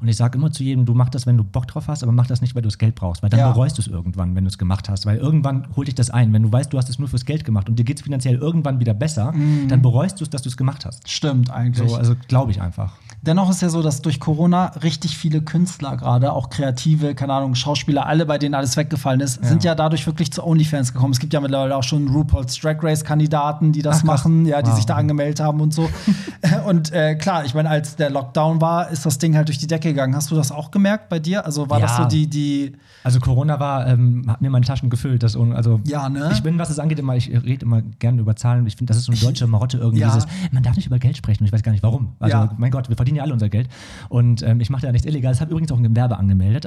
Und 0.00 0.08
ich 0.08 0.16
sage 0.16 0.36
immer 0.38 0.50
zu 0.50 0.62
jedem, 0.64 0.84
du 0.86 0.94
mach 0.94 1.08
das, 1.10 1.26
wenn 1.26 1.36
du 1.36 1.44
Bock 1.44 1.66
drauf 1.68 1.88
hast, 1.88 2.02
aber 2.02 2.12
mach 2.12 2.26
das 2.26 2.40
nicht, 2.40 2.54
weil 2.54 2.62
du 2.62 2.68
das 2.68 2.78
Geld 2.78 2.94
brauchst. 2.94 3.22
Weil 3.22 3.30
dann 3.30 3.52
bereust 3.52 3.76
du 3.78 3.82
es 3.82 3.88
irgendwann, 3.88 4.34
wenn 4.34 4.44
du 4.44 4.48
es 4.48 4.58
gemacht 4.58 4.88
hast. 4.88 5.06
Weil 5.06 5.18
irgendwann 5.18 5.66
holt 5.76 5.88
dich 5.88 5.94
das 5.94 6.10
ein. 6.10 6.32
Wenn 6.32 6.42
du 6.42 6.50
weißt, 6.52 6.72
du 6.72 6.78
hast 6.78 6.88
es 6.88 6.98
nur 6.98 7.08
fürs 7.08 7.24
Geld 7.26 7.29
gemacht 7.38 7.68
und 7.68 7.78
dir 7.78 7.84
geht 7.84 7.96
es 7.96 8.02
finanziell 8.02 8.36
irgendwann 8.36 8.80
wieder 8.80 8.94
besser, 8.94 9.32
dann 9.68 9.82
bereust 9.82 10.20
du 10.20 10.24
es, 10.24 10.30
dass 10.30 10.42
du 10.42 10.48
es 10.48 10.56
gemacht 10.56 10.84
hast. 10.84 11.08
Stimmt 11.08 11.50
eigentlich. 11.50 11.88
So, 11.88 11.96
also 11.96 12.14
glaube 12.28 12.50
ich 12.50 12.60
einfach. 12.60 12.98
Dennoch 13.22 13.50
ist 13.50 13.60
ja 13.60 13.68
so, 13.68 13.82
dass 13.82 14.00
durch 14.00 14.18
Corona 14.18 14.66
richtig 14.82 15.16
viele 15.18 15.42
Künstler 15.42 15.96
gerade, 15.98 16.32
auch 16.32 16.48
Kreative, 16.48 17.14
keine 17.14 17.34
Ahnung, 17.34 17.54
Schauspieler, 17.54 18.06
alle, 18.06 18.24
bei 18.24 18.38
denen 18.38 18.54
alles 18.54 18.78
weggefallen 18.78 19.20
ist, 19.20 19.44
sind 19.44 19.62
ja 19.62 19.74
dadurch 19.74 20.06
wirklich 20.06 20.32
zu 20.32 20.42
OnlyFans 20.46 20.94
gekommen. 20.94 21.12
Es 21.12 21.18
gibt 21.18 21.34
ja 21.34 21.40
mittlerweile 21.40 21.76
auch 21.76 21.82
schon 21.82 22.08
RuPaul's 22.08 22.58
Drag 22.58 22.76
Race-Kandidaten, 22.82 23.72
die 23.72 23.82
das 23.82 23.98
Ach, 24.00 24.04
machen, 24.04 24.46
ja, 24.46 24.62
die 24.62 24.70
Wow. 24.70 24.76
sich 24.76 24.86
da 24.86 24.94
angemeldet 24.96 25.40
haben 25.40 25.60
und 25.60 25.74
so. 25.74 25.90
und 26.66 26.92
äh, 26.92 27.14
klar, 27.16 27.44
ich 27.44 27.52
meine, 27.54 27.68
als 27.68 27.96
der 27.96 28.08
Lockdown 28.08 28.60
war, 28.62 28.88
ist 28.90 29.04
das 29.04 29.18
Ding 29.18 29.36
halt 29.36 29.48
durch 29.48 29.58
die 29.58 29.66
Decke 29.66 29.88
gegangen. 29.88 30.16
Hast 30.16 30.30
du 30.30 30.34
das 30.34 30.50
auch 30.50 30.70
gemerkt 30.70 31.08
bei 31.10 31.18
dir? 31.18 31.44
Also 31.44 31.68
war 31.68 31.78
das 31.78 31.90
Ja. 31.98 32.04
so 32.04 32.08
die, 32.08 32.26
die, 32.26 32.72
Also 33.04 33.20
Corona 33.20 33.60
war, 33.60 33.86
ähm, 33.86 34.24
hat 34.28 34.40
mir 34.40 34.48
meine 34.48 34.64
Taschen 34.64 34.88
gefüllt. 34.88 35.22
Das, 35.22 35.36
also 35.36 35.80
Ja, 35.84 36.08
ne? 36.08 36.30
Ich 36.32 36.42
bin, 36.42 36.58
was 36.58 36.70
es 36.70 36.78
angeht, 36.78 36.98
immer, 36.98 37.16
ich 37.16 37.28
rede 37.28 37.66
immer 37.66 37.82
gerne 37.98 38.20
über 38.22 38.34
Zahlen. 38.36 38.66
Ich 38.66 38.76
finde, 38.76 38.90
das 38.92 38.96
ist 38.98 39.04
so 39.04 39.12
eine 39.12 39.20
deutsche 39.20 39.46
Marotte 39.46 39.76
irgendwie. 39.76 40.00
Ja. 40.00 40.08
Dieses, 40.14 40.26
man 40.52 40.62
darf 40.62 40.76
nicht 40.76 40.86
über 40.86 40.98
Geld 40.98 41.16
sprechen. 41.18 41.42
Und 41.42 41.48
ich 41.48 41.52
weiß 41.52 41.62
gar 41.62 41.72
nicht 41.72 41.82
warum. 41.82 42.12
Also, 42.18 42.36
Ja. 42.36 42.54
mein 42.56 42.70
Gott, 42.70 42.88
wir 42.88 42.96
verdienen 42.96 43.09
ja 43.16 43.22
alle 43.22 43.32
unser 43.32 43.48
Geld. 43.48 43.68
Und 44.08 44.42
ähm, 44.42 44.60
ich 44.60 44.70
mache 44.70 44.86
ja 44.86 44.92
nichts 44.92 45.06
Illegales. 45.06 45.38
Ich 45.38 45.40
habe 45.40 45.50
übrigens 45.52 45.70
auch 45.72 45.76
ein 45.78 45.82
Gewerbe 45.84 46.18
angemeldet. 46.18 46.66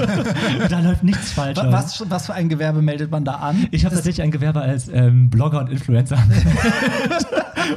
da 0.70 0.80
läuft 0.80 1.02
nichts 1.04 1.32
falsch. 1.32 1.56
wa- 1.58 1.70
was, 1.72 2.04
was 2.10 2.26
für 2.26 2.34
ein 2.34 2.48
Gewerbe 2.48 2.82
meldet 2.82 3.10
man 3.10 3.24
da 3.24 3.34
an? 3.36 3.66
Ich 3.70 3.84
habe 3.84 3.94
tatsächlich 3.94 4.22
ein 4.22 4.30
Gewerbe 4.30 4.60
als 4.60 4.88
ähm, 4.88 5.30
Blogger 5.30 5.60
und 5.60 5.70
Influencer. 5.70 6.18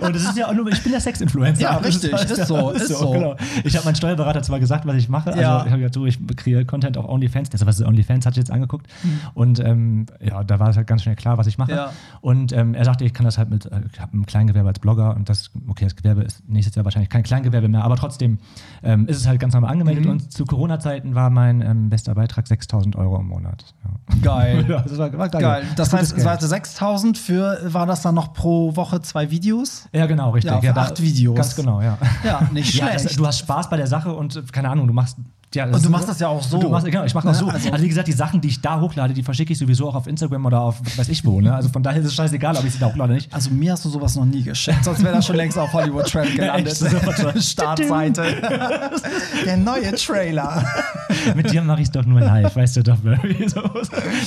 Und 0.01 0.15
das 0.15 0.23
ist 0.23 0.37
ja 0.37 0.47
auch 0.47 0.53
nur, 0.53 0.67
ich 0.71 0.81
bin 0.83 0.93
ja 0.93 0.99
Sex-Influencer. 0.99 1.61
Ja, 1.61 1.77
Das 1.79 1.85
richtig, 1.87 2.13
ist 2.13 2.47
so, 2.47 2.71
ist 2.71 2.87
so. 2.89 3.11
Genau. 3.11 3.35
Ich 3.63 3.75
habe 3.75 3.85
meinen 3.85 3.95
Steuerberater 3.95 4.41
zwar 4.41 4.59
gesagt, 4.59 4.85
was 4.85 4.95
ich 4.95 5.09
mache. 5.09 5.29
Also 5.29 5.41
Ja. 5.41 5.59
ich 5.65 5.67
habe 5.71 5.77
gesagt, 5.79 5.95
so, 5.95 6.05
ich 6.05 6.19
kreiere 6.37 6.65
Content 6.65 6.97
auf 6.97 7.07
OnlyFans. 7.07 7.49
Deshalb, 7.49 7.67
was 7.67 7.79
ist 7.79 7.85
OnlyFans, 7.85 8.25
hatte 8.25 8.33
ich 8.39 8.43
jetzt 8.47 8.51
angeguckt. 8.51 8.87
Und 9.33 9.59
ähm, 9.59 10.05
ja, 10.19 10.43
da 10.43 10.59
war 10.59 10.69
es 10.69 10.77
halt 10.77 10.87
ganz 10.87 11.03
schnell 11.03 11.15
klar, 11.15 11.37
was 11.37 11.47
ich 11.47 11.57
mache. 11.57 11.71
Mhm. 11.71 11.77
Ja. 11.77 11.91
Und 12.21 12.51
ähm, 12.53 12.73
er 12.73 12.85
sagte, 12.85 13.05
ich 13.05 13.13
kann 13.13 13.25
das 13.25 13.37
halt 13.37 13.49
mit, 13.49 13.65
äh, 13.65 13.81
ich 13.91 13.99
habe 13.99 14.17
ein 14.17 14.25
Kleingewerbe 14.25 14.69
als 14.69 14.79
Blogger 14.79 15.15
und 15.15 15.29
das, 15.29 15.49
okay, 15.67 15.85
das 15.85 15.95
Gewerbe 15.95 16.21
ist 16.23 16.47
nächstes 16.47 16.75
Jahr 16.75 16.85
wahrscheinlich 16.85 17.09
kein 17.09 17.23
Kleingewerbe 17.23 17.67
mehr, 17.67 17.83
aber 17.83 17.95
trotzdem 17.95 18.39
ähm, 18.83 19.07
ist 19.07 19.17
es 19.17 19.27
halt 19.27 19.39
ganz 19.39 19.53
normal 19.53 19.71
angemeldet 19.71 20.05
Mhm. 20.05 20.11
und 20.11 20.31
zu 20.31 20.45
Corona-Zeiten 20.45 21.15
war 21.15 21.29
mein 21.29 21.61
ähm, 21.61 21.89
bester 21.89 22.15
Beitrag 22.15 22.47
6000 22.47 22.95
Euro 22.95 23.19
im 23.19 23.27
Monat. 23.27 23.73
Ja. 23.83 24.15
Geil. 24.21 24.65
Das 24.89 24.97
war, 24.97 25.11
war 25.17 25.29
geil. 25.29 25.41
Geil. 25.41 25.63
Das 25.75 25.89
Gutes 25.91 26.09
heißt, 26.09 26.17
es 26.17 26.25
war 26.25 26.31
also 26.33 26.47
6000 26.47 27.17
für, 27.17 27.59
war 27.63 27.85
das 27.85 28.01
dann 28.01 28.15
noch 28.15 28.33
pro 28.33 28.75
Woche 28.75 29.01
zwei 29.01 29.29
Videos? 29.31 29.78
Ja, 29.91 30.05
genau, 30.05 30.31
richtig. 30.31 30.51
Ja, 30.51 30.57
auf 30.57 30.75
da- 30.75 30.81
acht 30.83 31.01
Videos. 31.01 31.35
Ganz 31.35 31.55
genau, 31.55 31.81
ja. 31.81 31.97
Ja, 32.23 32.47
nicht 32.51 32.73
Ja, 32.75 32.87
schlecht. 32.89 33.05
das, 33.05 33.15
du 33.15 33.25
hast 33.25 33.39
Spaß 33.39 33.69
bei 33.69 33.77
der 33.77 33.87
Sache 33.87 34.13
und 34.13 34.51
keine 34.51 34.69
Ahnung, 34.69 34.87
du 34.87 34.93
machst. 34.93 35.17
Ja, 35.55 35.65
Und 35.65 35.83
du 35.83 35.89
machst 35.89 36.07
das 36.07 36.19
ja 36.19 36.27
auch 36.27 36.43
so. 36.43 36.59
Du 36.59 36.69
machst, 36.69 36.85
genau, 36.85 37.03
ich 37.05 37.13
mache 37.15 37.25
das 37.27 37.39
Ne? 37.41 37.47
so. 37.47 37.51
Also- 37.51 37.71
Also, 37.71 37.83
wie 37.83 37.89
gesagt, 37.89 38.07
die 38.07 38.11
Sachen, 38.13 38.39
die 38.39 38.49
ich 38.49 38.61
da 38.61 38.79
hochlade, 38.79 39.15
die 39.15 39.23
verschicke 39.23 39.51
ich 39.51 39.57
sowieso 39.57 39.89
auch 39.89 39.95
auf 39.95 40.05
Instagram 40.05 40.45
oder 40.45 40.61
auf 40.61 40.75
weiß 40.95 41.09
ich 41.09 41.25
wo. 41.25 41.41
Ne? 41.41 41.51
Also 41.53 41.69
von 41.69 41.81
daher 41.81 41.99
ist 42.01 42.05
es 42.07 42.13
scheißegal, 42.13 42.55
ob 42.55 42.63
ich 42.65 42.73
sie 42.73 42.77
da 42.79 42.85
hochlade 42.85 43.05
oder 43.11 43.13
nicht. 43.15 43.33
Also 43.33 43.49
mir 43.49 43.71
hast 43.71 43.83
du 43.83 43.89
sowas 43.89 44.15
noch 44.15 44.25
nie 44.25 44.43
geschickt, 44.43 44.83
sonst 44.85 45.03
wäre 45.03 45.15
das 45.15 45.25
schon 45.25 45.35
längst 45.37 45.57
auf 45.57 45.73
Hollywood 45.73 46.05
Trend 46.07 46.35
gelandet. 46.35 46.77
Startseite. 47.43 48.23
Der 49.45 49.57
neue 49.57 49.93
Trailer. 49.95 50.63
Mit 51.35 51.51
dir 51.51 51.61
mache 51.63 51.81
ich 51.81 51.87
es 51.87 51.91
doch 51.91 52.05
nur 52.05 52.19
live, 52.19 52.55
weißt 52.55 52.77
du 52.77 52.83
doch, 52.83 52.97
Barry. 52.97 53.47
So, 53.49 53.61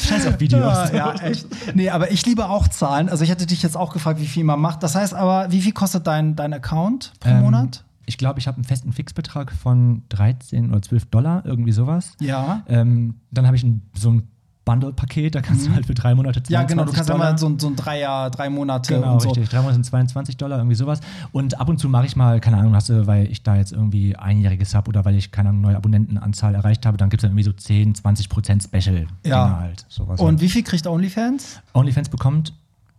Scheiß 0.08 0.26
auf 0.26 0.40
Videos. 0.40 0.62
Ja, 0.92 0.92
ja, 0.92 1.14
echt. 1.22 1.46
Nee, 1.74 1.88
aber 1.90 2.10
ich 2.10 2.26
liebe 2.26 2.48
auch 2.48 2.66
Zahlen. 2.68 3.08
Also 3.08 3.22
ich 3.24 3.30
hätte 3.30 3.46
dich 3.46 3.62
jetzt 3.62 3.76
auch 3.76 3.92
gefragt, 3.92 4.20
wie 4.20 4.26
viel 4.26 4.44
man 4.44 4.60
macht. 4.60 4.82
Das 4.82 4.94
heißt 4.96 5.14
aber, 5.14 5.50
wie 5.52 5.60
viel 5.62 5.72
kostet 5.72 6.06
dein, 6.06 6.34
dein 6.36 6.52
Account 6.52 7.12
pro 7.20 7.30
Ähm, 7.30 7.40
Monat? 7.42 7.84
Ich 8.12 8.18
glaube, 8.18 8.38
ich 8.38 8.46
habe 8.46 8.56
einen 8.56 8.64
festen 8.64 8.92
Fixbetrag 8.92 9.50
von 9.52 10.02
13 10.10 10.70
oder 10.70 10.82
12 10.82 11.06
Dollar, 11.06 11.46
irgendwie 11.46 11.72
sowas. 11.72 12.12
Ja. 12.20 12.62
Ähm, 12.68 13.14
dann 13.30 13.46
habe 13.46 13.56
ich 13.56 13.62
ein, 13.62 13.80
so 13.94 14.10
ein 14.10 14.28
Bundle-Paket, 14.66 15.34
da 15.34 15.40
kannst 15.40 15.66
du 15.66 15.72
halt 15.74 15.86
für 15.86 15.94
drei 15.94 16.14
Monate 16.14 16.42
22 16.42 16.50
Mhm. 16.50 16.54
Ja, 16.54 16.62
genau, 16.68 16.84
du 16.84 16.92
kannst 16.92 17.08
ja 17.08 17.14
Dollar. 17.16 17.32
mal 17.32 17.38
so, 17.38 17.46
ein- 17.48 17.58
so 17.58 17.68
ein 17.68 17.74
Dreier, 17.74 18.28
drei 18.30 18.50
Monate 18.50 18.94
Genau, 18.94 19.14
und 19.14 19.22
so. 19.22 19.30
richtig. 19.30 19.48
Drei 19.48 19.56
Monate 19.58 19.74
sind 19.74 19.84
22 19.86 20.36
Dollar, 20.36 20.58
irgendwie 20.58 20.76
sowas. 20.76 21.00
Und 21.32 21.58
ab 21.58 21.68
und 21.70 21.78
zu 21.78 21.88
mache 21.88 22.04
ich 22.06 22.14
mal, 22.14 22.38
keine 22.38 22.58
Ahnung, 22.58 22.74
hast 22.74 22.90
du, 22.90 23.06
weil 23.06 23.26
ich 23.32 23.42
da 23.42 23.56
jetzt 23.56 23.72
irgendwie 23.72 24.14
einjähriges 24.14 24.74
habe 24.74 24.90
oder 24.90 25.04
weil 25.06 25.16
ich, 25.16 25.32
keine 25.32 25.48
Ahnung, 25.48 25.62
neue 25.62 25.76
Abonnentenanzahl 25.76 26.54
erreicht 26.54 26.84
habe, 26.86 26.96
dann 26.98 27.08
gibt 27.08 27.22
es 27.24 27.28
irgendwie 27.28 27.42
so 27.44 27.52
10, 27.52 27.94
20 27.96 28.28
Prozent 28.28 28.62
Special. 28.62 29.06
Ja. 29.26 29.58
halt. 29.58 29.86
Sowas 29.88 30.20
Und 30.20 30.26
halt. 30.26 30.40
wie 30.42 30.48
viel 30.50 30.62
kriegt 30.62 30.86
OnlyFans? 30.86 31.60
OnlyFans 31.72 32.08
bekommt 32.10 32.52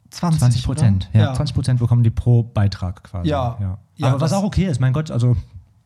20, 0.09 0.39
20 0.39 0.65
Prozent. 0.65 1.09
oder? 1.13 1.23
Ja, 1.27 1.33
20 1.33 1.55
Prozent 1.55 1.79
bekommen 1.79 2.03
die 2.03 2.09
pro 2.11 2.43
Beitrag 2.43 3.03
quasi. 3.03 3.29
Ja. 3.29 3.57
ja. 3.61 3.77
Ja, 3.95 4.07
Aber 4.09 4.21
was 4.21 4.33
auch 4.33 4.43
okay 4.43 4.65
ist, 4.65 4.79
mein 4.81 4.93
Gott, 4.93 5.11
also 5.11 5.35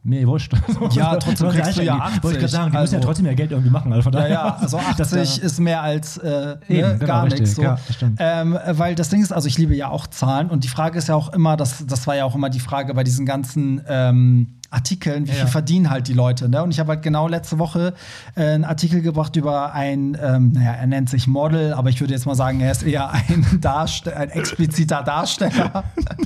mir 0.04 0.26
wurscht. 0.26 0.54
Ja, 0.92 1.18
trotzdem 1.18 1.50
kriegst 1.50 1.78
du 1.78 1.84
ja 1.84 1.96
eigentlich- 1.96 2.24
Wollte 2.24 2.38
ich 2.38 2.38
80, 2.38 2.40
gerade 2.40 2.48
sagen, 2.48 2.72
die 2.72 2.78
müssen 2.78 2.94
ja 2.94 2.98
also- 3.00 3.08
trotzdem 3.08 3.26
ja 3.26 3.34
Geld 3.34 3.52
irgendwie 3.52 3.70
machen. 3.70 3.92
Also 3.92 4.04
von 4.04 4.14
Ja, 4.14 4.20
daher- 4.20 4.34
ja, 4.34 4.56
also 4.62 4.78
Das 4.98 5.12
80 5.14 5.40
da- 5.40 5.46
ist 5.46 5.60
mehr 5.60 5.82
als 5.82 6.18
äh, 6.18 6.56
Eben, 6.70 6.88
ne, 6.88 6.94
genau, 6.94 7.06
gar 7.06 7.26
nichts. 7.26 7.56
So. 7.56 7.62
Ja, 7.64 7.78
ähm, 8.20 8.58
weil 8.72 8.96
das 8.96 9.10
Ding 9.10 9.22
ist, 9.22 9.34
also 9.34 9.48
ich 9.50 9.58
liebe 9.58 9.76
ja 9.76 9.90
auch 9.90 10.08
Zahlen 10.08 10.50
und 10.50 10.64
die 10.64 10.70
Frage 10.70 10.98
ist 10.98 11.10
ja 11.10 11.16
auch 11.16 11.34
immer, 11.34 11.58
das, 11.58 11.86
das 11.86 12.08
war 12.08 12.16
ja 12.16 12.24
auch 12.24 12.36
immer 12.36 12.50
die 12.50 12.62
Frage 12.62 12.94
bei 12.94 13.04
diesen 13.04 13.26
ganzen 13.26 13.82
ähm, 13.88 14.54
Artikeln, 14.70 15.26
wie 15.28 15.32
Ja. 15.32 15.38
viel 15.38 15.48
verdienen 15.48 15.90
halt 15.90 16.08
die 16.08 16.14
Leute. 16.14 16.50
Ne? 16.50 16.62
Und 16.62 16.72
ich 16.72 16.80
habe 16.80 16.90
halt 16.94 17.02
genau 17.02 17.28
letzte 17.28 17.58
Woche 17.58 17.94
äh, 18.36 18.44
einen 18.44 18.66
Artikel 18.66 19.02
gebracht 19.02 19.36
über 19.36 19.74
ein, 19.74 20.18
ähm, 20.22 20.52
naja, 20.54 20.72
er 20.74 20.88
nennt 20.88 21.10
sich 21.10 21.26
Model, 21.28 21.74
aber 21.74 21.90
ich 21.90 22.02
würde 22.02 22.14
jetzt 22.14 22.26
mal 22.26 22.36
sagen, 22.36 22.60
er 22.60 22.72
ist 22.72 22.84
eher 22.84 23.10
ein, 23.12 23.46
Darste 23.62 24.16
ein 24.16 24.30
expliziter 24.30 25.04
Darsteller, 25.04 25.84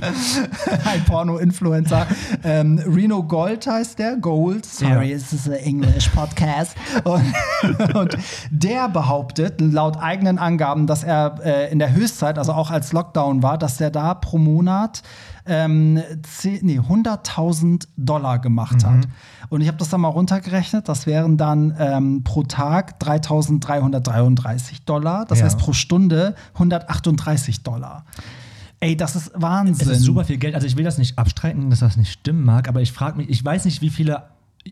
ein 0.84 1.04
Porno-Influencer. 1.06 2.06
Ähm, 2.44 2.80
Reno 2.86 3.22
Gold 3.22 3.66
heißt 3.66 3.98
der, 3.98 4.16
Gold, 4.16 4.66
sorry, 4.66 5.12
es 5.12 5.32
ist 5.32 5.46
ein 5.48 5.54
English 5.54 6.08
Podcast. 6.08 6.76
Und, 7.04 7.24
und 7.94 8.16
der 8.50 8.88
behauptet, 8.88 9.60
laut 9.60 9.96
eigenen 10.00 10.38
Angaben, 10.38 10.86
dass 10.86 11.04
er 11.04 11.38
äh, 11.44 11.70
in 11.72 11.78
der 11.78 11.92
Höchstzeit, 11.94 12.38
also 12.38 12.52
auch 12.52 12.70
als 12.70 12.92
Lockdown 12.92 13.42
war, 13.42 13.58
dass 13.58 13.80
er 13.80 13.90
da 13.90 14.14
pro 14.14 14.38
Monat 14.38 15.02
ähm, 15.46 15.98
10, 16.22 16.60
nee, 16.62 16.78
100.000 16.78 17.86
Dollar 17.96 18.38
gemacht 18.38 18.84
hat. 18.84 19.08
Und 19.48 19.60
ich 19.60 19.68
habe 19.68 19.78
das 19.78 19.88
dann 19.90 20.00
mal 20.00 20.08
runtergerechnet. 20.08 20.88
Das 20.88 21.06
wären 21.06 21.36
dann 21.36 21.74
ähm, 21.78 22.22
pro 22.24 22.42
Tag 22.44 23.00
3.333 23.02 24.84
Dollar. 24.86 25.24
Das 25.26 25.38
Ja. 25.40 25.44
heißt 25.46 25.58
pro 25.58 25.72
Stunde 25.72 26.34
138 26.54 27.62
Dollar. 27.62 28.04
Ey, 28.80 28.96
das 28.96 29.14
ist 29.14 29.30
Wahnsinn. 29.34 29.88
Es 29.88 29.98
ist 29.98 30.02
super 30.04 30.24
viel 30.24 30.38
Geld. 30.38 30.54
Also 30.54 30.66
ich 30.66 30.76
will 30.76 30.84
das 30.84 30.98
nicht 30.98 31.18
abstreiten, 31.18 31.70
dass 31.70 31.80
das 31.80 31.96
nicht 31.96 32.12
stimmen 32.12 32.44
mag, 32.44 32.68
aber 32.68 32.80
ich 32.82 32.90
frage 32.92 33.16
mich, 33.18 33.28
ich 33.28 33.44
weiß 33.44 33.64
nicht, 33.64 33.80
wie 33.80 33.90
viele 33.90 34.24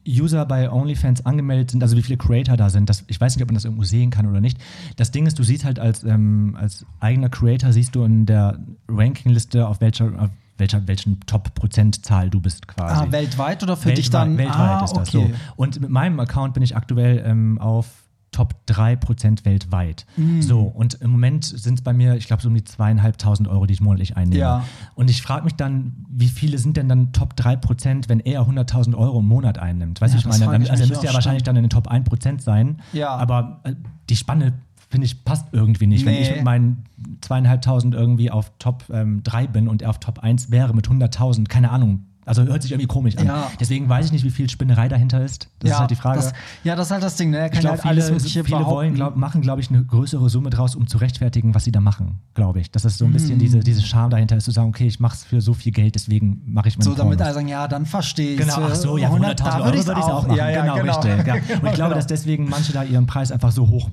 User 0.07 0.45
bei 0.47 0.71
OnlyFans 0.71 1.27
angemeldet 1.27 1.71
sind, 1.73 1.83
also 1.83 1.97
wie 1.97 2.03
viele 2.03 2.17
Creator 2.17 2.57
da 2.57 2.71
sind. 2.71 2.89
Das, 2.89 3.05
ich 3.09 3.21
weiß 3.21 3.35
nicht, 3.37 3.43
ob 3.43 3.49
man 3.51 3.55
das 3.55 3.65
irgendwo 3.65 3.85
sehen 3.85 4.11
kann 4.11 4.27
oder 4.27 4.41
nicht. 4.41 4.59
Das 4.97 5.11
Ding 5.11 5.27
ist, 5.27 5.39
du 5.39 5.43
siehst 5.45 5.65
halt 5.65 5.79
als, 5.79 6.03
ähm, 6.05 6.57
als 6.59 6.85
eigener 7.01 7.29
Creator, 7.29 7.73
siehst 7.73 7.95
du 7.95 8.05
in 8.05 8.27
der 8.27 8.59
Rankingliste, 8.89 9.67
auf 9.67 9.81
welcher, 9.81 10.07
auf 10.19 10.31
welcher 10.61 10.87
welchen 10.87 11.21
Top-Prozentzahl 11.21 12.31
du 12.31 12.41
bist 12.41 12.69
quasi. 12.69 13.03
ah, 13.03 13.11
weltweit 13.11 13.63
oder 13.63 13.77
für 13.77 13.87
weltweit, 13.87 13.99
dich 13.99 14.11
dann? 14.11 14.39
Weltweit 14.39 14.57
ah, 14.57 14.85
ist 14.85 14.97
das 14.97 15.15
okay. 15.15 15.33
so. 15.33 15.55
Und 15.57 15.81
mit 15.81 15.91
meinem 15.91 16.21
Account 16.21 16.55
bin 16.55 16.63
ich 16.63 16.77
aktuell 16.77 17.23
ähm, 17.27 17.59
auf 17.59 17.87
Top 18.33 18.55
3% 18.69 19.45
weltweit. 19.45 20.07
Mm. 20.17 20.41
So, 20.41 20.61
und 20.61 20.95
im 20.95 21.11
Moment 21.11 21.45
sind 21.45 21.81
es 21.81 21.83
bei 21.83 21.93
mir, 21.93 22.15
ich 22.15 22.29
glaube, 22.29 22.43
so 22.43 22.49
um 22.49 22.55
die 22.55 22.63
zweieinhalbtausend 22.63 23.49
Euro, 23.49 23.67
die 23.67 23.75
ich 23.75 23.81
monatlich 23.81 24.17
einnehme. 24.17 24.41
Ja. 24.41 24.65
Und 24.95 25.11
ich 25.11 25.21
frage 25.21 25.45
mich 25.45 25.55
dann, 25.55 26.07
wie 26.09 26.29
viele 26.29 26.59
sind 26.59 26.77
denn 26.77 26.89
dann 26.89 27.13
Top 27.13 27.35
3%, 27.35 28.09
wenn 28.09 28.21
er 28.21 28.43
100.000 28.43 28.97
Euro 28.97 29.19
im 29.19 29.27
Monat 29.27 29.59
einnimmt? 29.59 30.01
Weißt 30.01 30.15
du, 30.15 30.19
Ja, 30.19 30.31
ich 30.31 30.47
meine, 30.47 30.65
ich 30.65 30.71
also 30.71 30.85
er 30.85 30.89
müsste 30.89 31.07
ja 31.07 31.15
wahrscheinlich 31.15 31.43
dann 31.43 31.57
in 31.57 31.65
den 31.65 31.71
Top 31.71 31.91
1% 31.91 32.41
sein. 32.41 32.81
Ja. 32.93 33.11
Aber 33.17 33.61
äh, 33.65 33.75
die 34.09 34.17
Spanne, 34.17 34.61
finde 34.91 35.07
ich, 35.07 35.25
passt 35.25 35.47
irgendwie 35.53 35.87
nicht. 35.87 36.05
Wenn 36.05 36.15
Nee. 36.15 36.21
ich 36.23 36.31
mit 36.31 36.45
meinen 36.45 36.85
zweieinhalbtausend 37.23 37.95
irgendwie 37.95 38.31
auf 38.31 38.53
Top 38.59 38.85
ähm, 38.93 39.23
3 39.23 39.47
bin 39.47 39.69
und 39.69 39.83
er 39.83 39.91
auf 39.91 39.99
Top 40.01 40.19
1 40.19 40.51
wäre 40.51 40.75
mit 40.75 40.89
100.000, 40.89 41.47
keine 41.49 41.71
Ahnung. 41.71 42.05
Also 42.27 42.43
hört 42.45 42.63
sich 42.63 42.71
irgendwie 42.71 42.87
komisch 42.87 43.17
an. 43.17 43.27
Ja. 43.27 43.51
Deswegen 43.59 43.89
weiß 43.89 44.07
ich 44.07 44.13
nicht, 44.13 44.25
wie 44.25 44.31
viel 44.31 44.49
Spinnerei 44.49 44.89
dahinter 44.89 45.25
ist. 45.25 45.49
Das 45.61 45.71
ist 45.73 45.79
halt 45.81 45.91
die 45.91 45.97
Frage. 45.97 46.17
Das, 46.21 46.33
ja, 46.63 46.77
das 46.77 46.89
ist 46.89 46.91
halt 46.93 47.03
das 47.03 47.17
Ding. 47.17 47.31
Ne? 47.31 47.39
Er 47.39 47.47
ich 47.47 47.53
kann 47.53 47.61
glaube, 47.63 47.83
halt 47.83 48.03
viele, 48.05 48.21
viele 48.21 48.45
behaupten. 48.45 48.71
wollen, 48.71 48.95
glaub, 48.95 49.17
machen, 49.17 49.41
glaube 49.41 49.61
ich, 49.63 49.71
eine 49.71 49.83
größere 49.85 50.29
Summe 50.29 50.51
draus, 50.51 50.77
um 50.77 50.87
zu 50.87 50.99
rechtfertigen, 50.99 51.55
was 51.55 51.65
sie 51.65 51.73
da 51.73 51.81
machen, 51.81 52.21
glaube 52.35 52.61
ich. 52.61 52.71
Dass 52.71 52.83
das 52.83 52.99
so 52.99 53.07
ein 53.07 53.11
Mm. 53.11 53.15
bisschen 53.15 53.39
diese, 53.39 53.61
diese 53.61 53.83
Scham 53.83 54.11
dahinter 54.11 54.37
ist, 54.37 54.45
zu 54.45 54.51
sagen, 54.53 54.69
okay, 54.69 54.87
ich 54.87 55.01
mache 55.01 55.15
es 55.15 55.25
für 55.25 55.41
so 55.41 55.55
viel 55.55 55.73
Geld, 55.73 55.95
deswegen 55.97 56.43
mache 56.47 56.69
ich 56.69 56.77
meine 56.79 56.85
So, 56.91 56.95
damit 56.95 57.21
alle 57.21 57.35
sagen, 57.35 57.49
ja, 57.49 57.67
dann 57.67 57.87
verstehe 57.87 58.33
ich 58.35 58.39
Genau, 58.39 58.59
ach 58.63 58.75
so, 58.77 58.97
ja, 58.99 59.09
100.000 59.09 59.35
da 59.35 59.57
Euro 59.57 59.65
würde 59.65 59.77
ich 59.79 59.83
es 59.85 59.89
auch 59.91 60.27
machen. 60.29 60.37
Ja, 60.37 60.51
ja, 60.51 60.61
genau, 60.63 60.75
genau. 60.77 61.01
richtig. 61.01 61.27
Ja. 61.27 61.35
Und 61.63 61.67
ich 61.69 61.75
glaube, 61.75 61.95
dass 61.95 62.07
deswegen 62.07 62.49
manche 62.49 62.73
da 62.73 62.85
ihren 62.85 63.07
Preis 63.07 63.33
einfach 63.33 63.51
so 63.51 63.69
hoch 63.69 63.91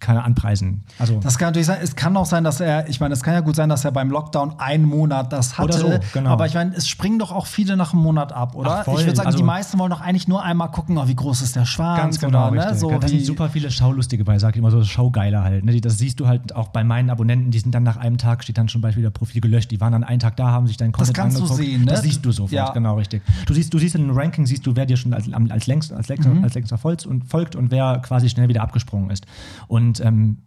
keine 0.00 0.24
anpreisen. 0.24 0.84
Also 0.98 1.18
Das 1.20 1.38
kann 1.38 1.48
natürlich 1.48 1.66
sein. 1.66 1.78
Es 1.82 1.96
kann 1.96 2.16
auch 2.16 2.26
sein, 2.26 2.44
dass 2.44 2.60
er, 2.60 2.88
ich 2.88 3.00
meine, 3.00 3.14
es 3.14 3.22
kann 3.22 3.34
ja 3.34 3.40
gut 3.40 3.56
sein, 3.56 3.68
dass 3.68 3.84
er 3.84 3.92
beim 3.92 4.10
Lockdown 4.10 4.54
einen 4.58 4.84
Monat 4.84 5.32
das 5.32 5.58
hatte. 5.58 5.84
Oder 5.84 5.94
so, 6.00 6.08
genau. 6.12 6.30
Aber 6.30 6.46
ich 6.46 6.54
meine, 6.54 6.74
es 6.74 6.88
springen 6.88 7.18
doch 7.18 7.32
auch 7.32 7.46
viele 7.46 7.76
nach 7.76 7.92
einem 7.92 8.02
Monat 8.02 8.32
ab, 8.32 8.54
oder? 8.54 8.84
Ach, 8.86 8.88
ich 8.88 9.04
würde 9.04 9.16
sagen, 9.16 9.26
Also- 9.26 9.38
die 9.38 9.44
meisten 9.44 9.78
wollen 9.78 9.90
doch 9.90 10.00
eigentlich 10.00 10.28
nur 10.28 10.42
einmal 10.42 10.70
gucken, 10.70 10.96
oh, 10.98 11.08
wie 11.08 11.14
groß 11.16 11.42
ist 11.42 11.56
der 11.56 11.64
Schwanz 11.64 11.98
Ganz 12.00 12.18
genau, 12.20 12.50
oder 12.50 12.70
ne? 12.70 12.74
so 12.76 12.90
da 12.98 13.06
sind 13.08 13.24
super 13.24 13.48
viele 13.48 13.70
Schaulustige 13.70 14.24
bei, 14.24 14.38
sag 14.38 14.54
ich 14.54 14.58
immer 14.58 14.70
so 14.70 14.82
Showgeiler 14.84 15.42
halt. 15.42 15.64
Ne? 15.64 15.80
Das 15.80 15.98
siehst 15.98 16.20
du 16.20 16.26
halt 16.28 16.54
auch 16.54 16.68
bei 16.68 16.84
meinen 16.84 17.10
Abonnenten, 17.10 17.50
die 17.50 17.58
sind 17.58 17.74
dann 17.74 17.82
nach 17.82 17.96
einem 17.96 18.18
Tag, 18.18 18.42
steht 18.44 18.58
dann 18.58 18.68
schon 18.68 18.80
Beispiel 18.80 19.02
der 19.02 19.10
Profil 19.10 19.40
gelöscht. 19.40 19.70
Die 19.70 19.80
waren 19.80 19.92
dann 19.92 20.04
einen 20.04 20.20
Tag 20.20 20.36
da, 20.36 20.48
haben 20.52 20.66
sich 20.66 20.76
dein 20.76 20.92
Content 20.92 21.16
kannst 21.16 21.38
du 21.38 21.42
angeguckt. 21.42 21.62
sehen, 21.62 21.80
ne? 21.80 21.86
Das 21.92 22.02
siehst 22.02 22.24
du 22.24 22.32
sofort, 22.32 22.52
Ja. 22.52 22.70
genau 22.72 22.96
richtig. 22.96 23.22
Du 23.46 23.54
siehst, 23.54 23.72
du 23.74 23.78
siehst 23.78 23.94
in 23.94 24.06
dem 24.06 24.16
Ranking, 24.16 24.46
siehst 24.46 24.66
du, 24.66 24.76
wer 24.76 24.86
dir 24.86 24.96
schon 24.96 25.12
als, 25.12 25.26
als 25.50 25.66
längst, 25.66 25.92
als 25.92 26.08
längst, 26.08 26.28
Mhm. 26.28 26.44
als 26.44 26.54
längst 26.54 26.68
verfolgt 26.68 27.06
und, 27.06 27.24
folgt 27.28 27.56
und 27.56 27.70
wer 27.70 27.98
quasi 27.98 28.28
schnell 28.28 28.48
wieder 28.48 28.62
abgesprungen 28.62 29.10
ist. 29.10 29.24
Und 29.66 30.00
ähm, 30.00 30.38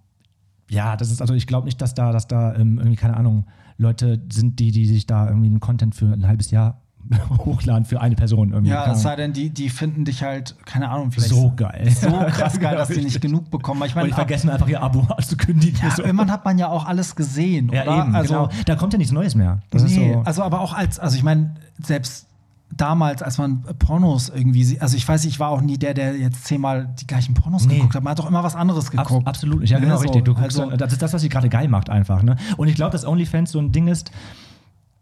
ja, 0.69 0.95
das 0.95 1.11
ist, 1.11 1.21
also 1.21 1.33
ich 1.33 1.47
glaube 1.47 1.65
nicht, 1.65 1.81
dass 1.81 1.93
da, 1.93 2.11
dass 2.11 2.27
da 2.27 2.55
ähm, 2.55 2.77
irgendwie, 2.77 2.95
keine 2.95 3.17
Ahnung, 3.17 3.45
Leute 3.77 4.21
sind, 4.31 4.59
die, 4.59 4.71
die 4.71 4.85
sich 4.85 5.05
da 5.05 5.27
irgendwie 5.27 5.47
einen 5.47 5.59
Content 5.59 5.95
für 5.95 6.05
ein 6.13 6.27
halbes 6.27 6.51
Jahr 6.51 6.81
hochladen 7.45 7.83
für 7.83 7.99
eine 7.99 8.15
Person 8.15 8.51
irgendwie. 8.51 8.71
Ja, 8.71 8.91
es 8.93 9.01
sei 9.01 9.15
denn, 9.15 9.33
die, 9.33 9.49
die 9.49 9.69
finden 9.69 10.05
dich 10.05 10.21
halt, 10.21 10.55
keine 10.65 10.87
Ahnung, 10.89 11.11
vielleicht 11.11 11.31
so 11.31 11.51
geil. 11.55 11.89
so 11.89 12.07
krass 12.09 12.59
geil, 12.59 12.75
dass 12.77 12.89
die 12.89 13.01
nicht 13.01 13.19
genug 13.19 13.49
bekommen. 13.49 13.81
Ich 13.85 13.89
Und 13.91 13.95
meine, 13.95 14.07
die 14.09 14.13
vergessen 14.13 14.49
einfach 14.51 14.67
ihr 14.67 14.81
Abo 14.81 15.01
anzukündigen. 15.17 15.79
ja, 15.81 15.89
So. 15.95 16.03
irgendwann 16.03 16.31
hat 16.31 16.45
man 16.45 16.59
ja 16.59 16.67
auch 16.69 16.85
alles 16.85 17.15
gesehen, 17.15 17.69
Ja, 17.73 17.83
oder? 17.83 18.03
eben, 18.03 18.15
also, 18.15 18.33
genau. 18.33 18.49
Da 18.65 18.75
kommt 18.75 18.93
ja 18.93 18.97
nichts 18.99 19.11
Neues 19.11 19.33
mehr. 19.35 19.59
Das 19.71 19.83
nee, 19.83 19.89
ist 19.89 20.13
so. 20.13 20.21
also 20.25 20.43
aber 20.43 20.61
auch 20.61 20.73
als, 20.73 20.99
also 20.99 21.17
ich 21.17 21.23
meine, 21.23 21.55
selbst 21.83 22.27
damals, 22.75 23.21
als 23.21 23.37
man 23.37 23.61
Pornos 23.79 24.29
irgendwie, 24.29 24.79
also 24.79 24.95
ich 24.97 25.07
weiß, 25.07 25.25
ich 25.25 25.39
war 25.39 25.49
auch 25.49 25.61
nie 25.61 25.77
der, 25.77 25.93
der 25.93 26.17
jetzt 26.17 26.45
zehnmal 26.45 26.93
die 26.99 27.07
gleichen 27.07 27.33
Pornos 27.33 27.65
Nee. 27.65 27.75
geguckt 27.77 27.95
hat. 27.95 28.03
Man 28.03 28.11
hat 28.11 28.19
doch 28.19 28.27
immer 28.27 28.43
was 28.43 28.55
anderes 28.55 28.85
Abs 28.87 28.91
geguckt. 29.09 29.27
absolut 29.27 29.59
nicht, 29.61 29.69
ja, 29.71 29.79
genau, 29.79 29.93
Ne, 29.93 29.97
so, 29.97 30.03
richtig. 30.03 30.23
Du 30.23 30.33
guckst, 30.33 30.59
also- 30.59 30.75
das 30.77 30.93
ist 30.93 31.01
das, 31.01 31.13
was 31.13 31.21
sie 31.21 31.29
gerade 31.29 31.49
geil 31.49 31.67
macht, 31.67 31.89
einfach. 31.89 32.23
Ne? 32.23 32.35
Und 32.57 32.67
ich 32.67 32.75
glaube, 32.75 32.91
dass 32.91 33.05
OnlyFans 33.05 33.51
so 33.51 33.59
ein 33.59 33.71
Ding 33.71 33.87
ist, 33.87 34.11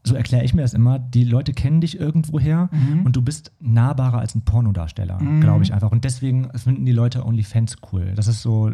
so 0.04 0.16
erkläre 0.16 0.44
ich 0.46 0.54
mir 0.54 0.62
das 0.62 0.74
immer, 0.74 0.98
die 0.98 1.24
Leute 1.26 1.54
kennen 1.54 1.82
dich 1.82 2.00
irgendwoher 2.00 2.70
Mhm. 2.72 3.06
und 3.06 3.16
du 3.16 3.22
bist 3.22 3.52
nahbarer 3.60 4.20
als 4.20 4.34
ein 4.34 4.42
Pornodarsteller, 4.42 5.18
glaube 5.42 5.64
ich 5.64 5.74
einfach. 5.74 5.92
Und 5.92 6.06
deswegen 6.06 6.50
finden 6.58 6.86
die 6.86 6.94
Leute 6.94 7.26
OnlyFans 7.26 7.76
cool. 7.92 8.14
Das 8.16 8.28
ist 8.28 8.42
so, 8.42 8.72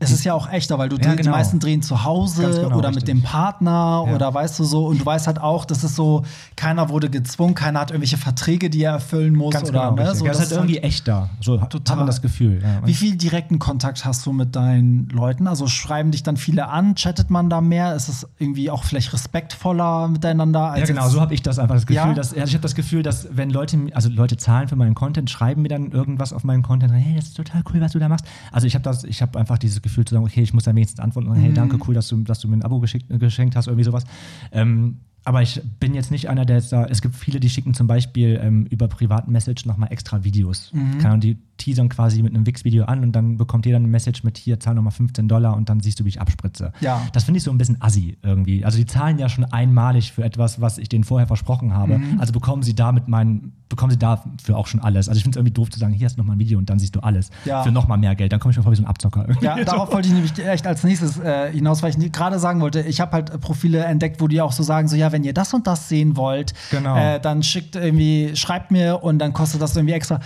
Es 0.00 0.10
ist 0.10 0.24
ja 0.24 0.34
auch 0.34 0.50
echter, 0.50 0.78
weil 0.78 0.88
du 0.88 0.96
Ja, 0.96 1.02
dreh- 1.02 1.10
die 1.16 1.22
genau. 1.22 1.36
meisten 1.36 1.60
drehen 1.60 1.80
zu 1.80 2.02
Hause 2.02 2.42
genau, 2.62 2.76
oder 2.76 2.88
mit 2.88 2.96
richtig. 2.98 3.04
dem 3.14 3.22
Partner 3.22 4.04
Ja. 4.06 4.14
oder 4.14 4.34
weißt 4.34 4.58
du 4.58 4.64
so. 4.64 4.86
Und 4.86 5.00
du 5.00 5.06
weißt 5.06 5.28
halt 5.28 5.40
auch, 5.40 5.64
das 5.64 5.84
ist 5.84 5.94
so, 5.94 6.24
keiner 6.56 6.88
wurde 6.88 7.08
gezwungen, 7.08 7.54
keiner 7.54 7.78
hat 7.80 7.90
irgendwelche 7.92 8.16
Verträge, 8.16 8.68
die 8.68 8.82
er 8.82 8.92
erfüllen 8.94 9.36
muss. 9.36 9.52
Ganz 9.54 9.68
oder, 9.68 9.90
genau. 9.90 10.02
ne? 10.02 10.14
so, 10.16 10.24
ja, 10.24 10.32
das 10.32 10.40
ist 10.40 10.50
halt 10.50 10.58
irgendwie 10.62 10.78
echter. 10.78 11.30
So 11.40 11.60
hat 11.60 11.70
Total. 11.70 11.98
man 11.98 12.06
das 12.06 12.20
Gefühl. 12.20 12.60
Ja. 12.62 12.84
Wie 12.84 12.94
viel 12.94 13.16
direkten 13.16 13.60
Kontakt 13.60 14.04
hast 14.04 14.26
du 14.26 14.32
mit 14.32 14.56
deinen 14.56 15.08
Leuten? 15.10 15.46
Also 15.46 15.68
schreiben 15.68 16.10
dich 16.10 16.24
dann 16.24 16.36
viele 16.36 16.68
an? 16.68 16.96
Chattet 16.96 17.30
man 17.30 17.48
da 17.48 17.60
mehr? 17.60 17.94
Ist 17.94 18.08
es 18.08 18.26
irgendwie 18.40 18.70
auch 18.70 18.82
vielleicht 18.82 19.12
respektvoller 19.12 20.08
miteinander? 20.08 20.70
Als 20.72 20.80
Ja, 20.80 20.86
genau, 20.94 21.08
so 21.10 21.20
habe 21.20 21.34
ich 21.34 21.42
das 21.42 21.58
einfach 21.60 21.74
das 21.76 21.86
Gefühl, 21.86 22.14
dass 22.14 22.32
also 22.32 22.44
ich 22.44 22.54
habe 22.54 22.62
das 22.62 22.74
Gefühl, 22.74 23.02
dass 23.04 23.28
wenn 23.30 23.50
Leute, 23.50 23.78
also 23.92 24.08
Leute 24.08 24.36
zahlen 24.36 24.66
für 24.68 24.76
meinen 24.76 24.94
Content, 24.94 25.30
schreiben 25.30 25.62
mir 25.62 25.68
dann 25.68 25.92
irgendwas 25.92 26.32
auf 26.32 26.42
meinen 26.44 26.62
Content, 26.62 26.92
hey, 26.92 27.14
das 27.16 27.26
ist 27.26 27.36
total 27.36 27.62
cool, 27.72 27.80
was 27.80 27.92
du 27.92 27.98
da 28.00 28.08
machst. 28.08 28.24
Also 28.50 28.66
ich 28.66 28.74
habe 28.74 28.82
das, 28.82 29.04
ich 29.04 29.22
habe 29.22 29.38
einfach 29.38 29.58
dieses 29.58 29.80
Gefühl 29.82 30.04
zu 30.04 30.14
sagen, 30.14 30.24
okay, 30.24 30.42
ich 30.42 30.52
muss 30.54 30.64
da 30.64 30.74
wenigstens 30.74 31.00
antworten, 31.00 31.28
und, 31.28 31.36
hey, 31.36 31.50
Mhm. 31.50 31.54
danke, 31.54 31.78
cool, 31.86 31.94
dass 31.94 32.08
du, 32.08 32.16
dass 32.22 32.40
du 32.40 32.48
mir 32.48 32.56
ein 32.56 32.62
Abo 32.62 32.80
geschickt, 32.80 33.06
geschenkt 33.20 33.56
hast, 33.56 33.66
irgendwie 33.66 33.84
sowas. 33.84 34.04
Ähm, 34.52 34.98
aber 35.24 35.40
ich 35.42 35.60
bin 35.78 35.94
jetzt 35.94 36.10
nicht 36.10 36.28
einer, 36.28 36.44
der 36.44 36.56
jetzt 36.56 36.72
da, 36.72 36.84
es 36.86 37.00
gibt 37.00 37.14
viele, 37.14 37.38
die 37.38 37.48
schicken 37.48 37.74
zum 37.74 37.86
Beispiel 37.86 38.40
ähm, 38.42 38.66
über 38.70 38.88
privaten 38.88 39.30
Message 39.30 39.66
nochmal 39.66 39.92
extra 39.92 40.24
Videos. 40.24 40.72
Mhm. 40.72 40.92
Keine 40.98 41.06
Ahnung, 41.10 41.20
die 41.20 41.36
teasern 41.62 41.88
quasi 41.88 42.22
mit 42.22 42.34
einem 42.34 42.46
Wix-Video 42.46 42.84
an 42.84 43.02
und 43.02 43.12
dann 43.12 43.36
bekommt 43.36 43.66
ihr 43.66 43.72
dann 43.72 43.82
eine 43.82 43.90
Message 43.90 44.24
mit 44.24 44.36
hier, 44.38 44.58
zahl 44.60 44.74
nochmal 44.74 44.92
15 44.92 45.28
Dollar 45.28 45.56
und 45.56 45.68
dann 45.68 45.80
siehst 45.80 46.00
du, 46.00 46.04
wie 46.04 46.08
ich 46.08 46.20
abspritze. 46.20 46.72
Ja. 46.80 47.00
Das 47.12 47.24
finde 47.24 47.38
ich 47.38 47.44
so 47.44 47.50
ein 47.50 47.58
bisschen 47.58 47.80
assi 47.80 48.18
irgendwie. 48.22 48.64
Also 48.64 48.78
die 48.78 48.86
zahlen 48.86 49.18
ja 49.18 49.28
schon 49.28 49.44
einmalig 49.44 50.12
für 50.12 50.24
etwas, 50.24 50.60
was 50.60 50.78
ich 50.78 50.88
denen 50.88 51.04
vorher 51.04 51.26
versprochen 51.26 51.74
habe. 51.74 51.98
Mhm. 51.98 52.20
Also 52.20 52.32
bekommen 52.32 52.62
sie 52.62 52.74
da 52.74 52.92
mit 52.92 53.08
meinen, 53.08 53.52
bekommen 53.68 53.90
sie 53.92 53.98
dafür 53.98 54.56
auch 54.56 54.66
schon 54.66 54.80
alles. 54.80 55.08
Also 55.08 55.18
ich 55.18 55.22
finde 55.22 55.36
es 55.36 55.40
irgendwie 55.40 55.54
doof 55.54 55.70
zu 55.70 55.78
sagen, 55.78 55.92
hier 55.92 56.06
hast 56.06 56.16
du 56.16 56.20
nochmal 56.20 56.36
ein 56.36 56.40
Video 56.40 56.58
und 56.58 56.68
dann 56.68 56.78
siehst 56.78 56.94
du 56.96 57.00
alles. 57.00 57.30
Ja. 57.44 57.62
Für 57.62 57.70
nochmal 57.72 57.98
mehr 57.98 58.14
Geld. 58.14 58.32
Dann 58.32 58.40
komme 58.40 58.50
ich 58.52 58.56
mir 58.56 58.62
vor 58.62 58.72
wie 58.72 58.76
so 58.76 58.82
ein 58.82 58.86
Abzocker. 58.86 59.26
Ja, 59.40 59.62
darauf 59.64 59.92
wollte 59.92 60.08
ich 60.08 60.14
nämlich 60.14 60.36
echt 60.38 60.66
als 60.66 60.82
nächstes 60.84 61.18
äh, 61.18 61.52
hinaus, 61.52 61.82
weil 61.82 61.90
ich 61.96 62.12
gerade 62.12 62.38
sagen 62.38 62.60
wollte, 62.60 62.80
ich 62.80 63.00
habe 63.00 63.12
halt 63.12 63.40
Profile 63.40 63.84
entdeckt, 63.84 64.20
wo 64.20 64.28
die 64.28 64.40
auch 64.40 64.52
so 64.52 64.62
sagen, 64.62 64.88
so 64.88 64.96
ja, 64.96 65.12
wenn 65.12 65.24
ihr 65.24 65.32
das 65.34 65.54
und 65.54 65.66
das 65.66 65.88
sehen 65.88 66.16
wollt, 66.16 66.54
Genau. 66.70 66.96
äh, 66.96 67.20
dann 67.20 67.42
schickt 67.42 67.76
irgendwie, 67.76 68.32
schreibt 68.34 68.70
mir 68.70 69.02
und 69.02 69.18
dann 69.18 69.32
kostet 69.32 69.62
das 69.62 69.76
irgendwie 69.76 69.94
extra. 69.94 70.20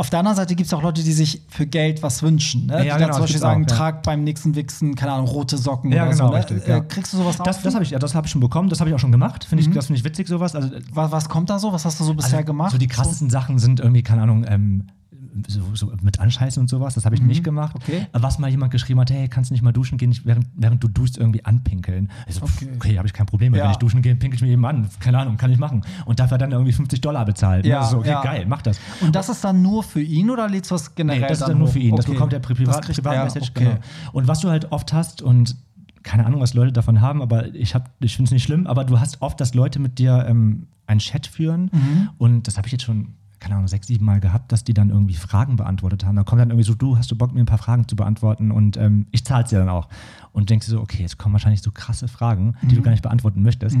Auf 0.00 0.08
der 0.08 0.20
anderen 0.20 0.36
Seite 0.36 0.54
gibt 0.54 0.66
es 0.66 0.72
auch 0.72 0.82
Leute, 0.82 1.02
die 1.02 1.12
sich 1.12 1.42
für 1.48 1.66
Geld 1.66 2.02
was 2.02 2.22
wünschen. 2.22 2.64
Ne? 2.68 2.72
Ja, 2.72 2.82
die 2.82 2.88
dann 2.88 2.98
genau, 3.00 3.12
zum 3.12 3.20
Beispiel 3.24 3.38
sagen, 3.38 3.66
auch, 3.66 3.70
ja. 3.70 3.76
tragt 3.76 4.02
beim 4.06 4.24
nächsten 4.24 4.54
Wichsen, 4.54 4.94
keine 4.94 5.12
Ahnung, 5.12 5.26
rote 5.28 5.58
Socken 5.58 5.92
Ja, 5.92 6.04
oder 6.04 6.12
genau, 6.12 6.26
so. 6.28 6.32
Ne? 6.32 6.38
richtig, 6.38 6.66
äh, 6.68 6.80
kriegst 6.88 7.12
du 7.12 7.18
sowas 7.18 7.36
Das, 7.36 7.58
auch? 7.58 7.62
das 7.64 7.74
habe 7.74 7.84
ich, 7.84 7.90
ja, 7.90 7.98
das 7.98 8.14
habe 8.14 8.26
ich 8.26 8.30
schon 8.30 8.40
bekommen, 8.40 8.70
das 8.70 8.80
habe 8.80 8.88
ich 8.88 8.96
auch 8.96 8.98
schon 8.98 9.12
gemacht. 9.12 9.44
Finde 9.44 9.62
Mhm. 9.62 9.68
ich, 9.70 9.74
das 9.76 9.86
finde 9.88 9.98
ich 9.98 10.04
witzig, 10.06 10.26
sowas. 10.26 10.54
Also, 10.56 10.70
was, 10.94 11.12
was 11.12 11.28
kommt 11.28 11.50
da 11.50 11.58
so? 11.58 11.74
Was 11.74 11.84
hast 11.84 12.00
du 12.00 12.04
so 12.04 12.14
bisher 12.14 12.42
gemacht? 12.44 12.72
So 12.72 12.78
die 12.78 12.86
krassesten 12.88 13.28
Sachen 13.28 13.58
sind 13.58 13.78
irgendwie, 13.78 14.02
keine 14.02 14.22
Ahnung, 14.22 14.46
ähm, 14.48 14.86
so, 15.48 15.60
so 15.74 15.92
mit 16.02 16.18
Anscheißen 16.20 16.60
und 16.60 16.68
sowas, 16.68 16.94
das 16.94 17.04
habe 17.04 17.14
ich 17.14 17.22
nicht 17.22 17.44
gemacht. 17.44 17.76
Mhm. 17.76 17.82
Okay. 17.82 18.06
Was 18.12 18.38
mal 18.38 18.48
jemand 18.50 18.72
geschrieben 18.72 19.00
hat, 19.00 19.10
hey, 19.10 19.28
kannst 19.28 19.50
du 19.50 19.54
nicht 19.54 19.62
mal 19.62 19.72
duschen 19.72 19.98
gehen, 19.98 20.16
während, 20.24 20.46
während 20.56 20.82
du 20.82 20.88
duschst 20.88 21.18
irgendwie 21.18 21.44
anpinkeln. 21.44 22.10
Ich 22.26 22.34
so, 22.36 22.42
Okay. 22.42 22.52
okay, 22.66 22.70
okay 22.76 22.98
habe 22.98 23.06
ich 23.08 23.12
kein 23.14 23.26
Problem. 23.26 23.54
Ja. 23.54 23.64
Wenn 23.64 23.70
ich 23.72 23.76
duschen 23.76 24.02
gehe, 24.02 24.14
pinkel 24.16 24.36
ich 24.36 24.42
mir 24.42 24.48
eben 24.50 24.64
an. 24.64 24.88
Keine 25.00 25.18
Ahnung, 25.18 25.36
kann 25.36 25.50
ich 25.52 25.58
machen. 25.58 25.82
Und 26.06 26.20
dafür 26.20 26.38
dann 26.38 26.52
irgendwie 26.52 26.72
50 26.72 27.00
Dollar 27.00 27.24
bezahlt. 27.24 27.64
Ja, 27.66 27.80
Ja, 27.80 27.84
so, 27.84 27.98
okay, 27.98 28.08
ja. 28.10 28.22
geil, 28.22 28.44
mach 28.48 28.62
das. 28.62 28.80
Und 29.00 29.14
das 29.16 29.28
ist 29.28 29.42
dann 29.44 29.62
nur 29.62 29.82
für 29.82 30.00
ihn 30.02 30.30
oder 30.30 30.48
lädst 30.48 30.70
du 30.70 30.74
das 30.74 30.94
generell 30.94 31.20
Nee, 31.20 31.26
das 31.28 31.38
ist 31.38 31.42
dann 31.42 31.50
dann 31.50 31.58
nur 31.58 31.68
für 31.68 31.78
ihn. 31.78 31.96
Das 31.96 32.06
Okay. 32.06 32.14
bekommt 32.14 32.42
privat, 32.42 32.76
Das 32.76 32.80
kriegt 32.86 32.96
privat 32.98 33.14
er, 33.14 33.24
Message. 33.24 33.50
okay. 33.54 33.64
Genau. 33.64 33.78
Und 34.12 34.28
was 34.28 34.40
du 34.40 34.48
halt 34.50 34.72
oft 34.72 34.92
hast 34.92 35.22
und 35.22 35.56
keine 36.02 36.24
Ahnung, 36.24 36.40
was 36.40 36.54
Leute 36.54 36.72
davon 36.72 37.02
haben, 37.02 37.20
aber 37.20 37.54
ich, 37.54 37.74
hab- 37.74 37.90
ich 38.00 38.16
finde 38.16 38.28
es 38.28 38.32
nicht 38.32 38.42
schlimm, 38.42 38.66
aber 38.66 38.84
du 38.84 38.98
hast 38.98 39.20
oft, 39.20 39.38
dass 39.38 39.52
Leute 39.54 39.78
mit 39.78 39.98
dir 39.98 40.24
ähm, 40.26 40.66
einen 40.86 40.98
Chat 41.00 41.26
führen 41.26 41.70
Mhm. 41.72 42.08
und 42.16 42.46
das 42.46 42.56
habe 42.56 42.66
ich 42.68 42.72
jetzt 42.72 42.84
schon, 42.84 43.08
keine 43.40 43.54
Ahnung, 43.56 43.68
sechs, 43.68 43.86
sieben 43.86 44.04
Mal 44.04 44.20
gehabt, 44.20 44.52
dass 44.52 44.62
die 44.64 44.74
dann 44.74 44.90
irgendwie 44.90 45.14
Fragen 45.14 45.56
beantwortet 45.56 46.04
haben. 46.04 46.14
Da 46.16 46.22
kommt 46.24 46.40
dann 46.40 46.50
irgendwie 46.50 46.66
so, 46.66 46.74
du, 46.74 46.96
hast 46.98 47.10
du 47.10 47.16
Bock, 47.16 47.32
mir 47.34 47.40
ein 47.40 47.46
paar 47.46 47.58
Fragen 47.58 47.88
zu 47.88 47.96
beantworten 47.96 48.50
und 48.50 48.76
ähm, 48.76 49.06
ich 49.10 49.24
zahle 49.24 49.44
es 49.44 49.50
dir 49.50 49.58
dann 49.58 49.68
auch. 49.68 49.88
Und 50.32 50.50
denkst 50.50 50.66
du 50.66 50.72
so, 50.72 50.80
okay, 50.80 51.02
jetzt 51.02 51.18
kommen 51.18 51.32
wahrscheinlich 51.32 51.62
so 51.62 51.70
krasse 51.72 52.06
Fragen, 52.06 52.54
die 52.62 52.66
Mhm. 52.66 52.74
du 52.76 52.82
gar 52.82 52.90
nicht 52.92 53.02
beantworten 53.02 53.42
möchtest. 53.42 53.76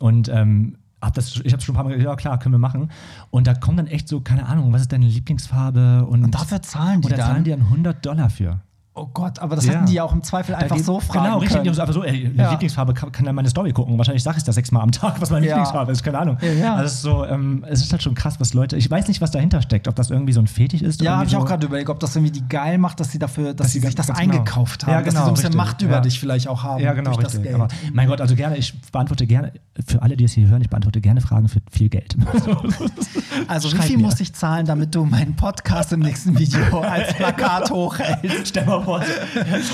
Und 0.00 0.28
ähm, 0.28 0.76
hab 1.00 1.14
das, 1.14 1.40
ich 1.44 1.52
habe 1.52 1.62
schon 1.62 1.74
ein 1.74 1.76
paar 1.76 1.84
Mal 1.84 1.90
gesagt, 1.96 2.04
ja 2.08 2.16
klar, 2.16 2.38
können 2.38 2.54
wir 2.54 2.58
machen. 2.58 2.90
Und 3.30 3.46
da 3.46 3.54
kommt 3.54 3.78
dann 3.78 3.86
echt 3.86 4.08
so, 4.08 4.20
keine 4.20 4.46
Ahnung, 4.46 4.72
was 4.72 4.82
ist 4.82 4.92
deine 4.92 5.06
Lieblingsfarbe? 5.06 6.04
Und, 6.06 6.24
Und 6.24 6.34
dafür 6.34 6.60
zahlen 6.62 7.00
die 7.00 7.06
und 7.06 7.12
da 7.12 7.16
dann? 7.16 7.26
zahlen 7.26 7.44
die 7.44 7.50
dann 7.50 7.60
100 7.62 8.04
Dollar 8.04 8.30
für. 8.30 8.60
Oh 9.00 9.08
Gott, 9.14 9.38
aber 9.38 9.56
das 9.56 9.66
Ja. 9.66 9.74
hätten 9.74 9.86
die 9.86 9.94
ja 9.94 10.02
auch 10.04 10.12
im 10.12 10.22
Zweifel 10.22 10.54
einfach 10.54 10.76
geht- 10.76 10.84
so 10.84 10.98
fragen 11.00 11.24
Genau, 11.24 11.38
richtig. 11.38 11.52
können. 11.54 11.64
die 11.64 11.70
haben 11.70 11.74
so 11.76 11.80
Einfach 11.82 11.94
so, 11.94 12.04
ey, 12.04 12.32
Ja. 12.36 12.50
Lieblingsfarbe 12.50 12.94
kann, 12.94 13.12
kann 13.12 13.24
dann 13.24 13.34
meine 13.34 13.48
Story 13.48 13.72
gucken. 13.72 13.96
Wahrscheinlich 13.98 14.22
sage 14.22 14.38
ich 14.38 14.44
das 14.44 14.54
sechsmal 14.56 14.82
am 14.82 14.90
Tag, 14.92 15.20
was 15.20 15.30
meine 15.30 15.46
Ja. 15.46 15.52
Lieblingsfarbe 15.54 15.92
ist. 15.92 16.02
Keine 16.02 16.18
Ahnung. 16.18 16.38
Ja. 16.60 16.74
Also 16.74 16.84
es 16.86 16.92
ist 16.94 17.02
so, 17.02 17.24
ähm, 17.24 17.64
es 17.68 17.80
ist 17.82 17.92
halt 17.92 18.02
schon 18.02 18.14
krass, 18.14 18.40
was 18.40 18.54
Leute. 18.54 18.76
Ich 18.76 18.90
weiß 18.90 19.06
nicht, 19.08 19.20
was 19.20 19.30
dahinter 19.30 19.62
steckt, 19.62 19.88
ob 19.88 19.94
das 19.96 20.10
irgendwie 20.10 20.32
so 20.32 20.40
ein 20.40 20.46
Fetisch 20.48 20.82
ist. 20.82 21.00
Ja, 21.02 21.16
habe 21.18 21.26
ich 21.26 21.36
auch 21.36 21.40
so. 21.40 21.46
gerade 21.46 21.66
überlegt, 21.66 21.88
ob 21.90 22.00
das 22.00 22.16
irgendwie 22.16 22.32
die 22.32 22.48
geil 22.48 22.78
macht, 22.78 22.98
dass 23.00 23.12
sie 23.12 23.18
dafür, 23.18 23.54
dass, 23.54 23.66
Dass 23.68 23.72
sie 23.72 23.80
sich 23.80 23.94
das 23.94 24.08
genau. 24.08 24.18
eingekauft 24.18 24.84
haben, 24.86 24.92
Ja, 24.92 24.98
dass 25.02 25.04
sie 25.06 25.10
genau, 25.10 25.20
so 25.24 25.28
ein 25.30 25.34
bisschen 25.34 25.46
richtig. 25.48 25.56
Macht 25.66 25.82
über 25.82 25.92
Ja. 25.94 26.00
dich 26.00 26.18
vielleicht 26.20 26.48
auch 26.48 26.62
haben 26.64 26.82
Ja, 26.82 26.92
genau, 26.92 27.10
durch 27.12 27.24
das 27.24 27.34
richtig. 27.34 27.50
Geld. 27.52 27.54
Aber 27.54 27.68
mein 27.92 28.08
Gott, 28.08 28.20
also 28.20 28.34
gerne, 28.34 28.56
ich 28.56 28.74
beantworte 28.90 29.26
gerne, 29.26 29.52
für 29.86 30.02
alle, 30.02 30.16
die 30.16 30.24
es 30.24 30.32
hier 30.32 30.48
hören, 30.48 30.60
ich 30.60 30.68
beantworte 30.70 31.00
gerne 31.00 31.20
Fragen 31.20 31.48
für 31.48 31.60
viel 31.70 31.88
Geld. 31.88 32.16
also 33.48 33.68
wie 33.70 33.76
Schreib 33.76 33.84
viel 33.86 33.96
mir. 33.96 34.02
muss 34.04 34.20
ich 34.20 34.32
zahlen, 34.34 34.66
damit 34.66 34.94
du 34.94 35.04
meinen 35.04 35.34
Podcast 35.36 35.92
im 35.92 36.00
nächsten 36.00 36.38
Video 36.38 36.80
als 36.80 37.14
Plakat 37.14 37.70
hochhältst? 37.70 38.48
Stell 38.48 38.66
mal 38.66 38.84
vor, 38.88 39.02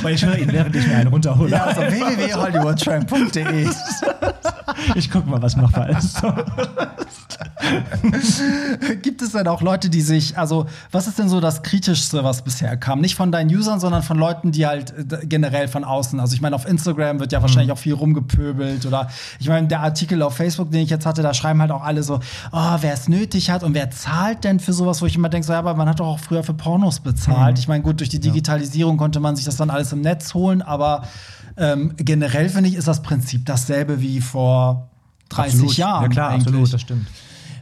weil 0.02 0.14
ich 0.14 0.24
höre 0.24 0.38
ihn, 0.38 0.52
während 0.52 0.74
ich 0.74 0.86
mir 0.88 0.96
einen 0.96 1.08
runterhole. 1.08 1.52
Ja, 1.52 1.64
also 1.64 1.82
www.hollywoodtramp.de. 1.82 3.68
Ich 4.96 5.10
gucke 5.10 5.28
mal, 5.28 5.40
was 5.40 5.56
machbar 5.56 5.90
ist. 5.90 6.20
Gibt 9.02 9.22
es 9.22 9.32
denn 9.32 9.48
auch 9.48 9.62
Leute, 9.62 9.88
die 9.88 10.00
sich, 10.00 10.36
also 10.36 10.66
was 10.90 11.06
ist 11.06 11.18
denn 11.18 11.28
so 11.28 11.40
das 11.40 11.62
Kritischste, 11.62 12.24
was 12.24 12.42
bisher 12.42 12.76
kam? 12.76 13.00
Nicht 13.00 13.14
von 13.14 13.32
deinen 13.32 13.54
Usern, 13.54 13.80
sondern 13.80 14.02
von 14.02 14.18
Leuten, 14.18 14.52
die 14.52 14.66
halt 14.66 14.94
äh, 14.98 15.26
generell 15.26 15.68
von 15.68 15.84
außen. 15.84 16.20
Also 16.20 16.34
ich 16.34 16.40
meine, 16.40 16.56
auf 16.56 16.66
Instagram 16.66 17.20
wird 17.20 17.32
ja 17.32 17.42
wahrscheinlich 17.42 17.72
auch 17.72 17.78
viel 17.78 17.94
rumgepöbelt 17.94 18.86
oder 18.86 19.08
ich 19.38 19.48
meine, 19.48 19.68
der 19.68 19.80
Artikel 19.80 20.22
auf 20.22 20.36
Facebook, 20.36 20.70
den 20.70 20.82
ich 20.82 20.90
jetzt 20.90 21.06
hatte, 21.06 21.22
da 21.22 21.34
schreiben 21.34 21.60
halt 21.60 21.70
auch 21.70 21.82
alle 21.82 22.02
so, 22.02 22.20
oh, 22.52 22.76
wer 22.80 22.92
es 22.92 23.08
nötig 23.08 23.50
hat 23.50 23.62
und 23.62 23.74
wer 23.74 23.90
zahlt 23.90 24.44
denn 24.44 24.60
für 24.60 24.72
sowas, 24.72 25.00
wo 25.00 25.06
ich 25.06 25.16
immer 25.16 25.28
denke, 25.28 25.46
so, 25.46 25.52
ja, 25.52 25.58
aber 25.58 25.74
man 25.74 25.88
hat 25.88 26.00
doch 26.00 26.06
auch 26.06 26.18
früher 26.18 26.42
für 26.42 26.54
Pornos 26.54 27.00
bezahlt. 27.00 27.58
Ich 27.58 27.68
meine, 27.68 27.82
gut, 27.82 28.00
durch 28.00 28.10
die 28.10 28.20
Digitalisierung 28.20 28.93
konnte 28.96 29.20
man 29.20 29.36
sich 29.36 29.44
das 29.44 29.56
dann 29.56 29.70
alles 29.70 29.92
im 29.92 30.00
Netz 30.00 30.34
holen, 30.34 30.62
aber 30.62 31.02
ähm, 31.56 31.94
generell 31.96 32.48
finde 32.48 32.68
ich, 32.68 32.76
ist 32.76 32.88
das 32.88 33.02
Prinzip 33.02 33.46
dasselbe 33.46 34.00
wie 34.00 34.20
vor 34.20 34.90
30 35.28 35.54
Absolut. 35.54 35.76
Jahren. 35.76 36.02
Ja, 36.02 36.08
klar, 36.08 36.30
eigentlich. 36.30 36.46
absolut, 36.46 36.72
das 36.72 36.80
stimmt. 36.80 37.06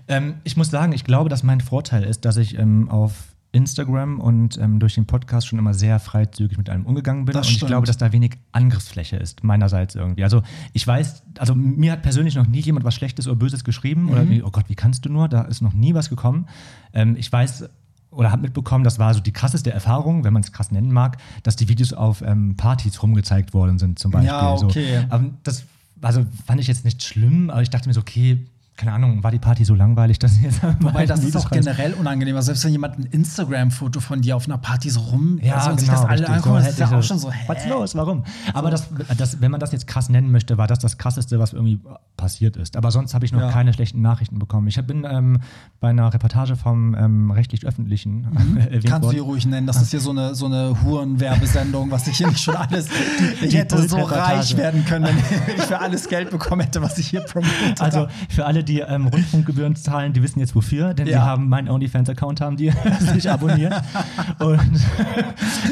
Ähm, 0.08 0.34
ich 0.44 0.56
muss 0.56 0.70
sagen, 0.70 0.92
ich 0.92 1.04
glaube, 1.04 1.28
dass 1.28 1.42
mein 1.42 1.60
Vorteil 1.60 2.02
ist, 2.02 2.24
dass 2.24 2.36
ich 2.36 2.58
ähm, 2.58 2.88
auf 2.88 3.12
Instagram 3.52 4.18
und 4.18 4.58
ähm, 4.58 4.80
durch 4.80 4.94
den 4.94 5.06
Podcast 5.06 5.46
schon 5.46 5.58
immer 5.58 5.74
sehr 5.74 6.00
freizügig 6.00 6.56
mit 6.56 6.70
allem 6.70 6.86
umgegangen 6.86 7.26
bin. 7.26 7.34
Das 7.34 7.46
und 7.46 7.50
ich 7.50 7.56
stimmt. 7.58 7.68
glaube, 7.68 7.86
dass 7.86 7.98
da 7.98 8.10
wenig 8.12 8.38
Angriffsfläche 8.50 9.16
ist, 9.16 9.44
meinerseits 9.44 9.94
irgendwie. 9.94 10.24
Also 10.24 10.42
ich 10.72 10.86
weiß, 10.86 11.22
also 11.38 11.54
mir 11.54 11.92
hat 11.92 12.02
persönlich 12.02 12.34
noch 12.34 12.46
nie 12.46 12.60
jemand 12.60 12.84
was 12.84 12.94
Schlechtes 12.94 13.28
oder 13.28 13.36
Böses 13.36 13.62
geschrieben 13.62 14.08
oder 14.08 14.28
wie, 14.28 14.42
oh 14.42 14.50
Gott, 14.50 14.64
wie 14.68 14.74
kannst 14.74 15.04
du 15.04 15.10
nur? 15.10 15.28
Da 15.28 15.42
ist 15.42 15.60
noch 15.60 15.74
nie 15.74 15.92
was 15.94 16.08
gekommen. 16.08 16.46
Ähm, 16.94 17.14
ich 17.18 17.30
weiß 17.30 17.68
oder 18.12 18.30
habe 18.30 18.42
mitbekommen, 18.42 18.84
das 18.84 18.98
war 18.98 19.12
so 19.14 19.20
die 19.20 19.32
krasseste 19.32 19.72
Erfahrung, 19.72 20.24
wenn 20.24 20.32
man 20.32 20.42
es 20.42 20.52
krass 20.52 20.70
nennen 20.70 20.92
mag, 20.92 21.16
dass 21.42 21.56
die 21.56 21.68
Videos 21.68 21.92
auf 21.92 22.22
ähm, 22.22 22.56
Partys 22.56 23.02
rumgezeigt 23.02 23.54
worden 23.54 23.78
sind, 23.78 23.98
zum 23.98 24.10
Beispiel. 24.10 24.28
Ja, 24.28 24.52
okay. 24.52 25.00
So. 25.00 25.06
Aber 25.14 25.24
das 25.42 25.64
also 26.02 26.26
fand 26.46 26.60
ich 26.60 26.66
jetzt 26.66 26.84
nicht 26.84 27.02
schlimm, 27.02 27.48
aber 27.48 27.62
ich 27.62 27.70
dachte 27.70 27.88
mir 27.88 27.94
so, 27.94 28.00
okay, 28.00 28.38
keine 28.76 28.92
Ahnung, 28.94 29.22
war 29.22 29.30
die 29.30 29.38
Party 29.38 29.64
so 29.64 29.74
langweilig, 29.74 30.18
dass 30.18 30.36
ich 30.36 30.42
jetzt 30.42 30.60
Wobei 30.80 31.04
das 31.06 31.22
ist 31.22 31.36
auch 31.36 31.50
generell 31.50 31.92
unangenehm. 31.94 32.34
Also 32.36 32.46
selbst 32.46 32.64
wenn 32.64 32.72
jemand 32.72 32.98
ein 32.98 33.04
Instagram-Foto 33.04 34.00
von 34.00 34.22
dir 34.22 34.34
auf 34.34 34.46
einer 34.46 34.58
Party 34.58 34.88
so 34.90 35.00
rum 35.00 35.38
Ja, 35.42 35.56
also, 35.56 35.70
und 35.70 35.80
sich 35.80 35.88
genau, 35.88 36.00
das 36.02 36.10
alle 36.10 36.28
angucken, 36.28 36.54
das 36.56 36.68
ist 36.70 36.78
ja 36.78 36.90
auch 36.98 37.02
schon 37.02 37.18
so, 37.18 37.30
hä? 37.30 37.44
Was 37.46 37.66
los? 37.66 37.94
Warum? 37.94 38.24
Aber 38.54 38.70
das, 38.70 38.88
das, 39.18 39.40
wenn 39.40 39.50
man 39.50 39.60
das 39.60 39.72
jetzt 39.72 39.86
krass 39.86 40.08
nennen 40.08 40.32
möchte, 40.32 40.56
war 40.58 40.66
das 40.66 40.78
das 40.78 40.96
krasseste, 40.98 41.38
was 41.38 41.52
irgendwie 41.52 41.80
passiert 42.16 42.56
ist. 42.56 42.76
Aber 42.76 42.90
sonst 42.90 43.14
habe 43.14 43.24
ich 43.24 43.32
noch 43.32 43.40
Ja. 43.40 43.50
keine 43.50 43.72
schlechten 43.72 44.00
Nachrichten 44.00 44.38
bekommen. 44.38 44.66
Ich 44.68 44.80
bin 44.86 45.06
ähm, 45.08 45.38
bei 45.80 45.90
einer 45.90 46.12
Reportage 46.12 46.56
vom 46.56 46.94
ähm, 46.94 47.30
rechtlich-öffentlichen 47.30 48.24
erwähnt 48.58 48.84
Mhm. 48.84 48.88
Kannst 48.88 48.88
du 48.88 48.90
worden. 49.06 49.10
hier 49.14 49.22
ruhig 49.22 49.46
nennen. 49.46 49.66
Das 49.66 49.80
ist 49.82 49.90
hier 49.90 50.00
so 50.00 50.10
eine, 50.10 50.34
so 50.34 50.46
eine 50.46 50.74
Hurenwerbesendung, 50.82 51.90
was 51.90 52.06
ich 52.08 52.16
hier 52.16 52.28
nicht 52.28 52.40
schon 52.42 52.56
alles. 52.56 52.88
Ich 53.42 53.50
Die 53.50 53.58
hätte 53.58 53.86
so 53.88 53.98
reich 53.98 54.56
werden 54.56 54.84
können, 54.84 55.06
wenn 55.06 55.56
ich 55.56 55.62
für 55.62 55.78
alles 55.78 56.08
Geld 56.08 56.30
bekommen 56.30 56.62
hätte, 56.62 56.80
was 56.82 56.98
ich 56.98 57.08
hier 57.08 57.20
promotet 57.20 57.80
Also 57.80 58.06
für 58.28 58.46
alle, 58.46 58.61
die 58.62 58.80
ähm, 58.80 59.06
Rundfunkgebühren 59.06 59.76
zahlen, 59.76 60.12
die 60.12 60.22
wissen 60.22 60.40
jetzt 60.40 60.54
wofür, 60.54 60.94
denn 60.94 61.06
Ja. 61.06 61.12
die 61.12 61.18
haben 61.20 61.48
meinen 61.48 61.68
OnlyFans-Account, 61.68 62.40
haben 62.40 62.56
die 62.56 62.72
sich 63.12 63.30
abonniert. 63.30 63.74
Und 64.38 64.80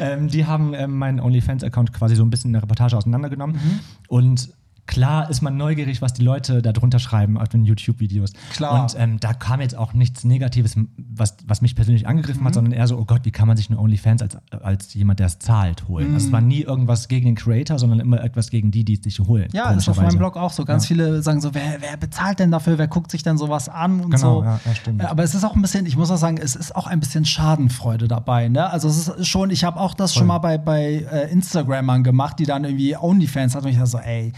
ähm, 0.01 0.29
die 0.29 0.47
haben 0.47 0.75
ähm, 0.75 0.97
meinen 0.99 1.21
OnlyFans-Account 1.21 1.93
quasi 1.93 2.17
so 2.17 2.25
ein 2.25 2.31
bisschen 2.31 2.49
in 2.51 2.53
der 2.55 2.63
Reportage 2.63 2.97
auseinandergenommen. 2.97 3.57
Mhm. 3.57 3.81
Und 4.09 4.51
klar 4.91 5.31
ist 5.31 5.41
man 5.41 5.57
neugierig, 5.57 6.03
was 6.03 6.13
die 6.15 6.23
Leute 6.23 6.63
da 6.63 6.73
drunter 6.73 6.99
schreiben 6.99 7.39
auf 7.39 7.49
den 7.49 7.65
YouTube-Videos. 7.65 8.33
Klar. 8.53 8.83
Und 8.83 8.97
ähm, 8.99 9.21
da 9.21 9.33
kam 9.33 9.61
jetzt 9.61 9.77
auch 9.77 9.93
nichts 9.93 10.25
Negatives, 10.25 10.75
was, 10.97 11.37
was 11.47 11.63
mich 11.63 11.77
persönlich 11.77 12.09
angegriffen 12.09 12.45
hat, 12.45 12.55
sondern 12.55 12.73
eher 12.73 12.89
so, 12.89 12.99
oh 12.99 13.05
Gott, 13.05 13.21
wie 13.23 13.31
kann 13.31 13.47
man 13.47 13.57
sich 13.57 13.71
eine 13.71 13.79
OnlyFans 13.79 14.21
als, 14.21 14.37
als 14.51 14.93
jemand, 14.95 15.21
der 15.21 15.29
es 15.29 15.39
zahlt, 15.39 15.87
holen? 15.87 16.13
Also 16.13 16.27
es 16.27 16.33
war 16.33 16.41
nie 16.41 16.63
irgendwas 16.63 17.07
gegen 17.07 17.27
den 17.27 17.37
Creator, 17.37 17.79
sondern 17.79 18.01
immer 18.01 18.21
etwas 18.23 18.51
gegen 18.51 18.73
die, 18.73 18.85
die 18.85 18.95
es 18.95 19.05
sich 19.05 19.21
holen. 19.21 19.49
Ja, 19.53 19.71
ist 19.71 19.89
auf 19.89 19.97
meinem 19.97 20.19
Blog 20.19 20.37
auch 20.37 20.51
so. 20.51 20.65
Ganz 20.65 20.87
viele 20.87 21.23
sagen 21.23 21.41
so, 21.41 21.55
wer, 21.55 21.77
wer 21.79 21.97
bezahlt 21.97 22.41
denn 22.41 22.51
dafür? 22.51 22.77
Wer 22.77 22.89
guckt 22.89 23.13
sich 23.13 23.23
denn 23.23 23.39
sowas 23.39 23.69
an 23.69 24.01
und 24.01 24.11
Genau, 24.11 24.41
so. 24.41 24.45
ja, 24.45 24.61
ja, 24.65 24.75
stimmt. 24.75 25.05
Aber 25.05 25.23
es 25.23 25.37
ist 25.37 25.45
auch 25.45 25.55
ein 25.55 25.63
bisschen, 25.63 25.87
ich 25.87 25.97
muss 25.97 26.11
auch 26.11 26.17
sagen, 26.17 26.37
es 26.37 26.57
ist 26.57 26.75
auch 26.75 26.89
ein 26.89 26.99
bisschen 26.99 27.25
Schadenfreude 27.25 28.09
dabei. 28.09 28.49
Ne? 28.49 28.69
Also 28.69 28.89
es 28.89 29.07
ist 29.07 29.29
schon, 29.29 29.51
ich 29.51 29.63
habe 29.63 29.79
auch 29.79 29.95
das 29.95 30.15
schon 30.15 30.27
mal 30.27 30.39
bei, 30.39 30.59
bei 30.59 31.07
äh, 31.11 31.31
Instagrammern 31.31 32.03
gemacht, 32.03 32.41
die 32.41 32.45
dann 32.45 32.65
irgendwie 32.65 32.97
OnlyFans 32.97 33.55
hatten 33.55 33.67
und 33.67 33.71
ich 33.71 33.79
dachte 33.79 33.91
so, 33.91 33.99
ey, 33.99 34.33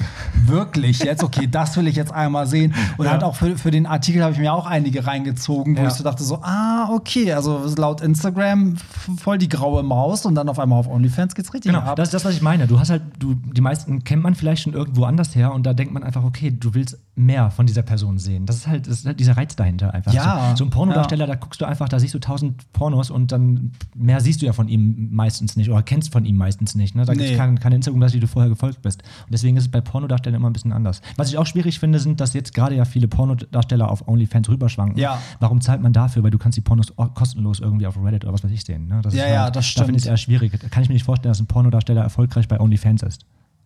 wirklich 0.48 0.98
jetzt? 1.00 1.22
Okay, 1.22 1.46
das 1.50 1.76
will 1.76 1.86
ich 1.86 1.96
jetzt 1.96 2.12
einmal 2.12 2.46
sehen. 2.46 2.74
Und 2.98 3.08
halt 3.08 3.22
auch 3.22 3.36
für, 3.36 3.56
für 3.56 3.70
den 3.70 3.86
Artikel 3.86 4.22
habe 4.22 4.32
ich 4.32 4.38
mir 4.38 4.52
auch 4.52 4.66
einige 4.66 5.06
reingezogen, 5.06 5.76
wo 5.76 5.82
Ja. 5.82 5.88
ich 5.88 5.94
so 5.94 6.04
dachte 6.04 6.22
so, 6.24 6.38
ah, 6.42 6.88
okay, 6.92 7.32
also 7.32 7.64
laut 7.76 8.00
Instagram 8.00 8.76
voll 9.18 9.38
die 9.38 9.48
graue 9.48 9.82
Maus 9.82 10.26
und 10.26 10.34
dann 10.34 10.48
auf 10.48 10.58
einmal 10.58 10.78
auf 10.78 10.88
OnlyFans 10.88 11.34
geht's 11.34 11.52
richtig 11.54 11.72
Genau, 11.72 11.84
ab. 11.84 11.96
das 11.96 12.08
ist 12.08 12.14
das, 12.14 12.24
was 12.24 12.34
ich 12.34 12.42
meine. 12.42 12.66
Du 12.66 12.78
hast 12.78 12.90
halt, 12.90 13.02
du, 13.18 13.34
die 13.34 13.60
meisten 13.60 14.04
kennt 14.04 14.22
man 14.22 14.34
vielleicht 14.34 14.62
schon 14.62 14.72
irgendwo 14.72 15.04
anders 15.04 15.34
her 15.34 15.52
und 15.52 15.64
da 15.64 15.74
denkt 15.74 15.92
man 15.92 16.02
einfach, 16.02 16.24
okay, 16.24 16.50
du 16.50 16.74
willst 16.74 16.98
mehr 17.14 17.50
von 17.50 17.66
dieser 17.66 17.82
Person 17.82 18.18
sehen. 18.18 18.46
Das 18.46 18.56
ist 18.56 18.66
halt, 18.66 18.86
das 18.86 19.00
ist 19.00 19.06
halt 19.06 19.20
dieser 19.20 19.36
Reiz 19.36 19.54
dahinter 19.56 19.92
einfach. 19.92 20.12
Ja, 20.12 20.50
So, 20.50 20.56
so 20.58 20.64
ein 20.64 20.70
Pornodarsteller, 20.70 21.26
da 21.26 21.34
guckst 21.34 21.60
du 21.60 21.64
einfach, 21.66 21.88
da 21.88 21.98
siehst 22.00 22.14
du 22.14 22.18
tausend 22.18 22.72
Pornos 22.72 23.10
und 23.10 23.32
dann 23.32 23.72
mehr 23.94 24.20
siehst 24.20 24.40
du 24.40 24.46
ja 24.46 24.52
von 24.52 24.68
ihm 24.68 25.08
meistens 25.12 25.56
nicht 25.56 25.68
oder 25.70 25.82
kennst 25.82 26.10
von 26.12 26.24
ihm 26.24 26.36
meistens 26.36 26.74
nicht. 26.74 26.94
Ne? 26.94 27.04
Da 27.04 27.12
gibt 27.12 27.24
Nee. 27.26 27.32
es 27.32 27.38
keine, 27.38 27.56
keine 27.56 27.74
Instagram-Seite, 27.76 28.12
die 28.14 28.20
du 28.20 28.26
vorher 28.26 28.48
gefolgt 28.48 28.80
bist. 28.82 29.02
Und 29.02 29.32
deswegen 29.32 29.56
ist 29.58 29.64
es 29.64 29.70
bei 29.70 29.80
Pornodarstellern 29.82 30.31
immer 30.34 30.48
ein 30.50 30.52
bisschen 30.52 30.72
anders. 30.72 31.00
Was 31.16 31.28
ich 31.28 31.38
auch 31.38 31.46
schwierig 31.46 31.78
finde, 31.78 31.98
sind, 31.98 32.20
dass 32.20 32.32
jetzt 32.34 32.54
gerade 32.54 32.74
ja 32.74 32.84
viele 32.84 33.08
Pornodarsteller 33.08 33.90
auf 33.90 34.06
OnlyFans 34.08 34.48
rüberschwanken. 34.48 34.98
Ja. 34.98 35.18
Warum 35.40 35.60
zahlt 35.60 35.80
man 35.82 35.92
dafür? 35.92 36.22
Weil 36.22 36.30
du 36.30 36.38
kannst 36.38 36.56
die 36.56 36.62
Pornos 36.62 36.92
kostenlos 37.14 37.60
irgendwie 37.60 37.86
auf 37.86 37.96
Reddit 38.02 38.24
oder 38.24 38.32
was 38.32 38.44
weiß 38.44 38.50
ich 38.50 38.64
sehen. 38.64 38.88
Ne? 38.88 39.00
Das 39.02 39.14
Ja, 39.14 39.24
ist 39.24 39.30
ja, 39.30 39.42
halt, 39.44 39.56
das 39.56 39.74
Da 39.74 39.84
finde 39.84 39.98
ich 39.98 40.06
es 40.06 40.20
stimmt. 40.20 40.32
eher 40.40 40.48
schwierig. 40.48 40.70
Kann 40.70 40.82
ich 40.82 40.88
mir 40.88 40.94
nicht 40.94 41.04
vorstellen, 41.04 41.30
dass 41.30 41.40
ein 41.40 41.46
Pornodarsteller 41.46 42.02
erfolgreich 42.02 42.48
bei 42.48 42.60
OnlyFans 42.60 43.02
ist. 43.02 43.24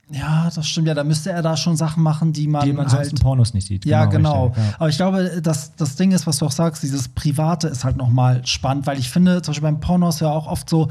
Ja, 0.09 0.48
das 0.55 0.68
stimmt. 0.68 0.87
Ja, 0.87 0.94
da 0.94 1.02
müsste 1.02 1.33
er 1.33 1.42
da 1.42 1.57
schon 1.57 1.76
Sachen 1.76 2.00
machen, 2.00 2.33
die 2.33 2.46
man, 2.46 2.64
Die 2.64 2.72
man 2.72 2.88
sonst 2.88 3.00
halt 3.00 3.12
in 3.12 3.18
Pornos 3.18 3.55
nicht 3.55 3.66
sieht. 3.66 3.85
Ja, 3.85 4.05
genau. 4.05 4.46
richtig, 4.46 4.62
ja. 4.64 4.74
Aber 4.79 4.88
ich 4.88 4.96
glaube, 4.96 5.40
das, 5.42 5.74
das 5.74 5.96
Ding 5.96 6.12
ist, 6.12 6.29
was 6.29 6.38
du 6.38 6.46
auch 6.46 6.52
sagst, 6.52 6.85
dieses 6.85 7.09
Private 7.09 7.66
ist 7.66 7.83
halt 7.85 7.96
nochmal 7.96 8.46
spannend, 8.46 8.87
weil 8.87 9.00
ich 9.00 9.11
finde, 9.11 9.42
zum 9.42 9.50
Beispiel 9.50 9.62
beim 9.68 9.81
Pornos 9.81 10.20
ja 10.20 10.29
auch 10.31 10.46
oft 10.46 10.70
so, 10.70 10.88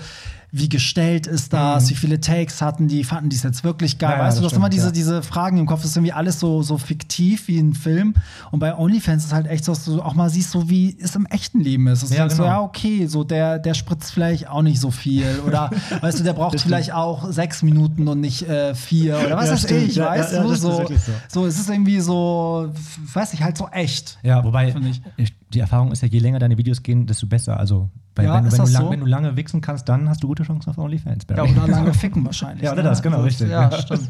wie 0.57 0.69
gestellt 0.69 1.27
ist 1.27 1.51
das, 1.51 1.89
wie 1.89 1.95
viele 1.95 2.21
Takes 2.21 2.61
hatten 2.61 2.87
die, 2.87 3.03
fanden 3.03 3.29
die 3.29 3.35
es 3.35 3.43
jetzt 3.43 3.65
wirklich 3.65 3.97
geil. 3.97 4.11
Mhm. 4.11 4.13
Ja, 4.13 4.17
ja, 4.19 4.27
weißt 4.27 4.37
du, 4.37 4.41
das 4.41 4.51
du 4.51 4.55
hast 4.55 4.57
immer 4.57 4.69
diese, 4.69 4.85
ja. 4.85 4.91
diese 4.93 5.21
Fragen 5.21 5.57
im 5.57 5.65
Kopf, 5.65 5.81
das 5.81 5.91
ist 5.91 5.97
irgendwie 5.97 6.13
alles 6.13 6.39
so, 6.39 6.61
so 6.63 6.77
fiktiv 6.77 7.49
wie 7.49 7.59
ein 7.59 7.73
Film. 7.73 8.13
Und 8.51 8.59
bei 8.59 8.73
OnlyFans 8.73 9.25
ist 9.25 9.33
halt 9.33 9.47
echt 9.47 9.65
so, 9.65 9.73
dass 9.73 9.83
du 9.83 10.01
auch 10.01 10.13
mal 10.13 10.29
siehst, 10.29 10.51
so 10.51 10.69
wie 10.69 10.97
es 10.97 11.13
im 11.15 11.25
echten 11.25 11.59
Leben 11.59 11.87
ist. 11.87 12.03
Dass 12.03 12.09
du 12.09 12.15
Ja, 12.15 12.21
denkst 12.21 12.35
so, 12.37 12.43
genau. 12.43 12.55
ja, 12.55 12.61
okay, 12.61 13.05
so 13.07 13.25
der, 13.25 13.59
der 13.59 13.73
spritzt 13.73 14.13
vielleicht 14.13 14.47
auch 14.47 14.61
nicht 14.61 14.79
so 14.79 14.91
viel. 14.91 15.25
Oder 15.45 15.71
weißt 16.01 16.19
du, 16.19 16.23
der 16.23 16.31
braucht 16.33 16.61
vielleicht 16.61 16.93
auch 16.93 17.29
sechs 17.31 17.61
Minuten 17.61 18.07
und 18.07 18.21
nicht 18.21 18.43
äh, 18.47 18.75
vier. 18.75 19.19
Oder 19.25 19.35
was 19.35 19.47
Ja, 19.47 19.51
weiß 19.55 19.71
ich, 19.71 19.95
Ja, 19.95 20.05
weißt 20.05 20.31
ja, 20.31 20.37
ja, 20.37 20.43
du? 20.43 20.49
das 20.51 20.61
so, 20.61 20.71
so. 20.71 20.95
so, 21.27 21.45
es 21.45 21.59
ist 21.59 21.69
irgendwie 21.69 21.99
so, 21.99 22.71
weiß 23.13 23.33
ich, 23.33 23.43
halt 23.43 23.57
so 23.57 23.67
echt. 23.73 24.17
Ja, 24.23 24.41
wobei 24.45 24.73
ich, 25.17 25.33
die 25.53 25.59
Erfahrung 25.59 25.91
ist 25.91 26.01
ja, 26.01 26.07
je 26.07 26.19
länger 26.19 26.39
deine 26.39 26.57
Videos 26.57 26.81
gehen, 26.81 27.05
desto 27.07 27.27
besser. 27.27 27.59
Also, 27.59 27.89
weil 28.15 28.25
Ja, 28.25 28.35
wenn, 28.35 28.51
wenn, 28.51 28.57
du 28.65 28.71
lang, 28.71 28.83
so? 28.83 28.91
wenn 28.91 28.99
du 29.01 29.05
lange 29.05 29.35
wichsen 29.37 29.61
kannst, 29.61 29.89
dann 29.89 30.07
hast 30.09 30.23
du 30.23 30.27
gute 30.27 30.43
Chancen 30.43 30.69
auf 30.69 30.77
OnlyFans. 30.77 31.23
Ja, 31.35 31.43
oder 31.43 31.67
lange 31.67 31.93
ficken 31.93 32.25
wahrscheinlich. 32.25 32.63
Ja, 32.63 32.71
oder 32.73 32.83
ne? 32.83 32.89
das, 32.89 33.01
genau, 33.01 33.21
richtig. 33.21 33.49
Ja, 33.49 33.71
stimmt. 33.79 34.07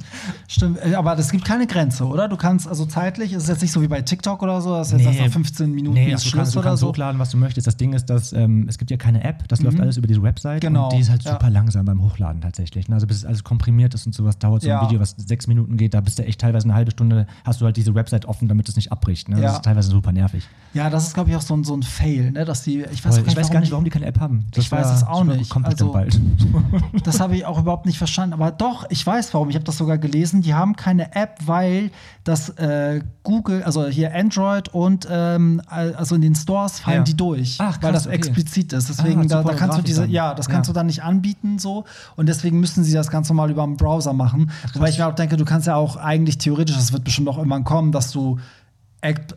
stimmt. 0.47 0.77
Äh, 0.85 0.95
Aber 0.95 1.17
es 1.17 1.31
gibt 1.31 1.45
keine 1.45 1.67
Grenze, 1.67 2.05
oder? 2.05 2.27
Du 2.27 2.37
kannst, 2.37 2.67
also 2.67 2.85
zeitlich, 2.85 3.33
ist 3.33 3.43
es 3.43 3.49
jetzt 3.49 3.61
nicht 3.61 3.71
so 3.71 3.81
wie 3.81 3.87
bei 3.87 4.01
TikTok 4.01 4.41
oder 4.43 4.61
so, 4.61 4.71
dass 4.71 4.91
jetzt 4.91 5.05
erst 5.05 5.19
nach 5.19 5.29
15 5.29 5.71
Minuten 5.71 5.95
nee, 5.95 6.11
also 6.13 6.23
du 6.23 6.29
Schluss 6.29 6.39
kannst, 6.39 6.55
du 6.55 6.61
kannst 6.61 6.81
so. 6.81 6.87
hochladen, 6.89 7.19
was 7.19 7.29
du 7.31 7.37
möchtest. 7.37 7.67
Das 7.67 7.77
Ding 7.77 7.93
ist, 7.93 8.05
dass 8.09 8.33
ähm, 8.33 8.65
es 8.69 8.77
gibt 8.77 8.91
ja 8.91 8.97
keine 8.97 9.23
App, 9.23 9.47
das 9.47 9.61
läuft 9.61 9.79
alles 9.79 9.97
über 9.97 10.07
diese 10.07 10.21
Website 10.21 10.61
Genau, 10.61 10.85
und 10.85 10.93
die 10.93 10.99
ist 10.99 11.09
halt 11.09 11.23
ja. 11.23 11.33
super 11.33 11.49
langsam 11.49 11.85
beim 11.85 12.01
Hochladen 12.01 12.41
tatsächlich. 12.41 12.87
ne? 12.87 12.95
Also 12.95 13.07
bis 13.07 13.17
es 13.17 13.25
alles 13.25 13.43
komprimiert 13.43 13.93
ist 13.93 14.05
und 14.05 14.13
sowas, 14.13 14.37
dauert 14.37 14.61
so 14.61 14.69
ein 14.69 14.81
Video, 14.87 14.99
was 14.99 15.15
sechs 15.17 15.47
Minuten 15.47 15.77
geht, 15.77 15.93
da 15.93 16.01
bist 16.01 16.19
du 16.19 16.23
echt 16.25 16.41
teilweise 16.41 16.65
eine 16.65 16.75
halbe 16.75 16.91
Stunde, 16.91 17.27
hast 17.43 17.61
du 17.61 17.65
halt 17.65 17.77
diese 17.77 17.95
Website 17.95 18.25
offen, 18.25 18.47
damit 18.47 18.69
es 18.69 18.75
nicht 18.75 18.91
abbricht. 18.91 19.29
Ne? 19.29 19.41
Das 19.41 19.53
ist 19.55 19.63
teilweise 19.65 19.89
super 19.89 20.11
nervig. 20.11 20.47
Ja, 20.73 20.89
das 20.89 21.07
ist, 21.07 21.13
glaube 21.13 21.29
ich, 21.29 21.35
auch 21.35 21.41
so 21.41 21.55
ein, 21.55 21.63
so 21.63 21.75
ein 21.75 21.83
Fail, 21.83 22.31
ne? 22.31 22.43
Dass 22.45 22.63
die, 22.63 22.81
ich 22.91 23.03
weiß, 23.05 23.17
ich 23.19 23.35
weiß 23.37 23.49
gar 23.49 23.59
nicht, 23.61 23.71
warum 23.71 23.85
die 23.85 23.89
keine 23.95 24.05
App 24.07 24.19
haben. 24.19 24.45
Ich 24.55 24.69
weiß 24.71 24.91
es 24.91 25.03
auch 25.03 25.23
nicht. 25.23 25.49
Kommt 25.49 25.65
Also- 25.65 25.91
bald. 25.93 26.19
Das 27.03 27.19
habe 27.19 27.35
ich 27.35 27.45
auch 27.45 27.59
überhaupt 27.59 27.85
nicht 27.85 27.97
verstanden. 27.97 28.33
Aber 28.33 28.51
doch, 28.51 28.85
ich 28.89 29.05
weiß 29.05 29.33
warum. 29.33 29.49
Ich 29.49 29.55
habe 29.55 29.63
das 29.65 29.77
sogar 29.77 29.97
gelesen. 29.97 30.41
Die 30.41 30.53
haben 30.53 30.75
keine 30.75 31.15
App, 31.15 31.37
weil 31.45 31.91
das 32.23 32.49
äh, 32.49 33.01
Google, 33.23 33.63
also 33.63 33.85
hier 33.87 34.13
Android 34.13 34.69
und 34.69 35.07
ähm, 35.09 35.61
also 35.69 36.15
in 36.15 36.21
den 36.21 36.35
Stores 36.35 36.79
fallen 36.79 36.97
Ja. 36.97 37.03
die 37.03 37.15
durch, 37.15 37.57
Ach, 37.59 37.77
weil 37.81 37.91
krass, 37.91 38.03
das 38.03 38.07
okay. 38.07 38.15
explizit 38.15 38.73
ist. 38.73 38.89
Deswegen, 38.89 39.21
Ah, 39.21 39.25
da, 39.25 39.43
da 39.43 39.53
kannst 39.53 39.77
du 39.77 39.81
diese, 39.81 40.01
dann. 40.01 40.09
ja, 40.09 40.33
das 40.33 40.49
kannst 40.49 40.67
Ja. 40.67 40.73
du 40.73 40.79
dann 40.79 40.87
nicht 40.87 41.03
anbieten 41.03 41.57
so. 41.59 41.85
Und 42.15 42.27
deswegen 42.27 42.59
müssen 42.59 42.83
sie 42.83 42.93
das 42.93 43.09
ganz 43.09 43.29
normal 43.29 43.49
über 43.51 43.63
den 43.63 43.77
Browser 43.77 44.13
machen. 44.13 44.51
Wobei 44.73 44.89
ich 44.89 44.97
mir 44.97 45.07
auch 45.07 45.15
denke, 45.15 45.37
du 45.37 45.45
kannst 45.45 45.67
ja 45.67 45.75
auch 45.75 45.95
eigentlich 45.95 46.37
theoretisch, 46.37 46.75
das 46.75 46.91
wird 46.91 47.03
bestimmt 47.03 47.27
auch 47.29 47.37
irgendwann 47.37 47.63
kommen, 47.63 47.91
dass 47.91 48.11
du 48.11 48.39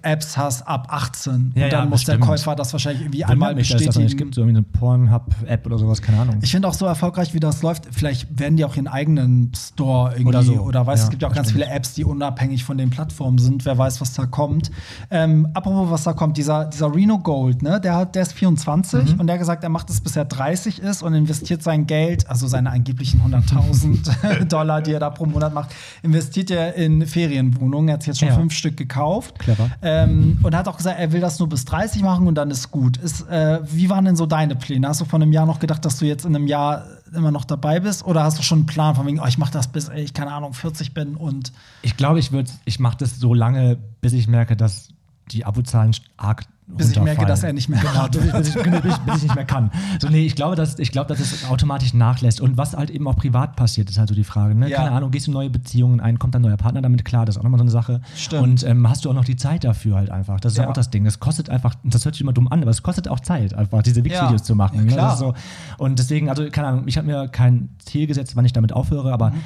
Apps 0.02 0.36
hast 0.36 0.62
ab 0.66 0.88
18. 0.90 1.52
Ja, 1.54 1.64
und 1.64 1.72
dann 1.72 1.84
ja, 1.84 1.84
muss 1.90 2.04
der 2.04 2.14
bestimmt. 2.14 2.24
Käufer 2.30 2.56
das 2.56 2.72
wahrscheinlich 2.72 3.02
irgendwie 3.02 3.24
einmal 3.24 3.50
Wundert 3.50 3.56
mich, 3.56 3.70
es 3.70 3.72
das 3.72 3.80
noch 3.80 3.86
bestätigen. 3.86 4.04
nicht 4.06 4.18
gibt, 4.18 4.34
so 4.34 4.40
irgendwie 4.42 4.58
eine 4.58 4.66
Pornhub-App 4.66 5.66
oder 5.66 5.78
sowas, 5.78 6.00
keine 6.02 6.20
Ahnung. 6.20 6.38
Ich 6.42 6.50
finde 6.50 6.68
auch 6.68 6.74
so 6.74 6.86
erfolgreich, 6.86 7.34
wie 7.34 7.40
das 7.40 7.62
läuft. 7.62 7.86
Vielleicht 7.90 8.38
werden 8.38 8.56
die 8.56 8.64
auch 8.64 8.76
ihren 8.76 8.88
eigenen 8.88 9.52
Store 9.56 10.12
irgendwie 10.12 10.28
Oder 10.28 10.38
oder, 10.62 10.80
so. 10.80 10.86
weißt, 10.86 10.98
Ja, 11.02 11.04
es 11.04 11.10
gibt 11.10 11.22
ja 11.22 11.28
auch 11.28 11.34
ganz 11.34 11.48
stimmt. 11.50 11.64
viele 11.64 11.74
Apps, 11.74 11.94
die 11.94 12.04
unabhängig 12.04 12.64
von 12.64 12.78
den 12.78 12.90
Plattformen 12.90 13.38
sind. 13.38 13.64
Wer 13.64 13.76
weiß, 13.76 14.00
was 14.00 14.12
da 14.14 14.26
kommt. 14.26 14.70
Ähm, 15.10 15.48
apropos, 15.54 15.90
was 15.90 16.04
da 16.04 16.12
kommt, 16.12 16.36
dieser, 16.36 16.64
dieser 16.66 16.94
Reno 16.94 17.18
Gold, 17.18 17.62
ne, 17.62 17.80
der, 17.80 17.94
hat, 17.96 18.14
der 18.14 18.22
ist 18.22 18.32
24 18.32 19.14
Mhm. 19.14 19.20
und 19.20 19.26
der 19.26 19.34
hat 19.34 19.40
gesagt, 19.40 19.62
er 19.64 19.68
macht 19.70 19.90
es 19.90 20.00
bis 20.00 20.16
er 20.16 20.24
30 20.24 20.78
ist 20.80 21.02
und 21.02 21.14
investiert 21.14 21.62
sein 21.62 21.86
Geld, 21.86 22.28
also 22.28 22.46
seine 22.46 22.70
angeblichen 22.70 23.20
100.000 23.22 24.44
Dollar, 24.48 24.82
die 24.82 24.92
er 24.92 25.00
da 25.00 25.10
pro 25.10 25.26
Monat 25.26 25.52
macht, 25.54 25.74
investiert 26.02 26.50
er 26.50 26.74
in 26.74 27.06
Ferienwohnungen. 27.06 27.88
Er 27.88 27.94
hat 27.94 28.02
sich 28.02 28.08
jetzt 28.08 28.20
schon 28.20 28.30
fünf 28.32 28.52
Stück 28.54 28.76
gekauft. 28.76 29.38
Clever. 29.58 29.70
Ähm, 29.82 30.38
und 30.42 30.54
hat 30.54 30.68
auch 30.68 30.76
gesagt, 30.76 30.98
er 30.98 31.12
will 31.12 31.20
das 31.20 31.38
nur 31.38 31.48
bis 31.48 31.64
30 31.64 32.02
machen 32.02 32.26
und 32.26 32.34
dann 32.34 32.50
ist 32.50 32.70
gut. 32.70 32.96
Ist, 32.98 33.28
äh, 33.28 33.60
wie 33.64 33.90
waren 33.90 34.04
denn 34.04 34.16
so 34.16 34.26
deine 34.26 34.56
Pläne? 34.56 34.88
Hast 34.88 35.00
du 35.00 35.04
vor 35.04 35.20
einem 35.20 35.32
Jahr 35.32 35.46
noch 35.46 35.58
gedacht, 35.58 35.84
dass 35.84 35.98
du 35.98 36.06
jetzt 36.06 36.24
in 36.24 36.34
einem 36.34 36.46
Jahr 36.46 36.84
immer 37.14 37.30
noch 37.30 37.44
dabei 37.44 37.80
bist? 37.80 38.04
Oder 38.04 38.22
hast 38.22 38.38
du 38.38 38.42
schon 38.42 38.60
einen 38.60 38.66
Plan 38.66 38.94
von 38.94 39.06
wegen, 39.06 39.20
oh, 39.20 39.26
ich 39.26 39.38
mache 39.38 39.52
das 39.52 39.68
bis, 39.68 39.88
ich 39.88 40.14
keine 40.14 40.32
Ahnung, 40.32 40.52
40 40.52 40.94
bin 40.94 41.16
und 41.16 41.52
Ich 41.82 41.96
glaube, 41.96 42.18
ich 42.18 42.32
würde, 42.32 42.50
ich 42.64 42.78
mache 42.78 42.96
das 42.98 43.18
so 43.18 43.34
lange, 43.34 43.78
bis 44.00 44.12
ich 44.12 44.28
merke, 44.28 44.56
dass 44.56 44.88
die 45.32 45.44
Abozahlen 45.44 45.92
arg 46.16 46.44
bis 46.70 46.90
ich 46.90 47.00
merke, 47.00 47.24
dass 47.24 47.42
er 47.42 47.54
nicht 47.54 47.70
mehr 47.70 47.80
Genau, 47.80 48.08
bis 48.08 48.24
ich, 48.26 48.32
bis, 48.32 48.48
ich, 48.48 48.54
bis, 48.62 48.64
ich, 48.92 48.96
bis 48.98 49.16
ich 49.16 49.22
nicht 49.22 49.34
mehr 49.34 49.46
kann. 49.46 49.70
So, 50.00 50.08
nee, 50.10 50.26
ich 50.26 50.34
glaube, 50.36 50.54
dass, 50.54 50.78
ich 50.78 50.92
glaube, 50.92 51.08
dass 51.08 51.18
es 51.18 51.48
automatisch 51.48 51.94
nachlässt. 51.94 52.42
Und 52.42 52.58
was 52.58 52.76
halt 52.76 52.90
eben 52.90 53.08
auch 53.08 53.16
privat 53.16 53.56
passiert, 53.56 53.88
ist 53.88 53.96
halt 53.98 54.10
so 54.10 54.14
die 54.14 54.22
Frage. 54.22 54.54
Ne? 54.54 54.68
Ja. 54.68 54.76
Keine 54.76 54.92
Ahnung, 54.92 55.10
gehst 55.10 55.26
du 55.26 55.30
in 55.30 55.34
neue 55.34 55.48
Beziehungen 55.48 55.98
ein, 56.00 56.18
kommt 56.18 56.36
ein 56.36 56.42
neuer 56.42 56.58
Partner 56.58 56.82
damit 56.82 57.06
klar, 57.06 57.24
das 57.24 57.36
ist 57.36 57.40
auch 57.40 57.42
nochmal 57.44 57.58
so 57.58 57.62
eine 57.64 57.70
Sache. 57.70 58.02
Stimmt. 58.14 58.42
Und 58.42 58.64
ähm, 58.64 58.86
hast 58.86 59.06
du 59.06 59.08
auch 59.10 59.14
noch 59.14 59.24
die 59.24 59.36
Zeit 59.36 59.64
dafür 59.64 59.96
halt 59.96 60.10
einfach. 60.10 60.40
Das 60.40 60.52
ist 60.52 60.58
Ja. 60.58 60.68
auch 60.68 60.74
das 60.74 60.90
Ding. 60.90 61.04
Das 61.06 61.18
kostet 61.20 61.48
einfach, 61.48 61.74
das 61.84 62.04
hört 62.04 62.14
sich 62.16 62.20
immer 62.20 62.34
dumm 62.34 62.48
an, 62.48 62.60
aber 62.60 62.70
es 62.70 62.82
kostet 62.82 63.08
auch 63.08 63.20
Zeit, 63.20 63.54
einfach 63.54 63.82
diese 63.82 64.04
Wix-Videos 64.04 64.40
Ja. 64.42 64.44
zu 64.44 64.54
machen. 64.54 64.84
Ne? 64.84 64.92
klar. 64.92 65.16
So. 65.16 65.32
Und 65.78 65.98
deswegen, 65.98 66.28
also 66.28 66.50
keine 66.50 66.68
Ahnung, 66.68 66.82
ich 66.86 66.98
habe 66.98 67.06
mir 67.06 67.28
kein 67.28 67.70
Ziel 67.78 68.06
gesetzt, 68.06 68.36
wann 68.36 68.44
ich 68.44 68.52
damit 68.52 68.74
aufhöre, 68.74 69.10
aber 69.14 69.30
Mhm. 69.30 69.40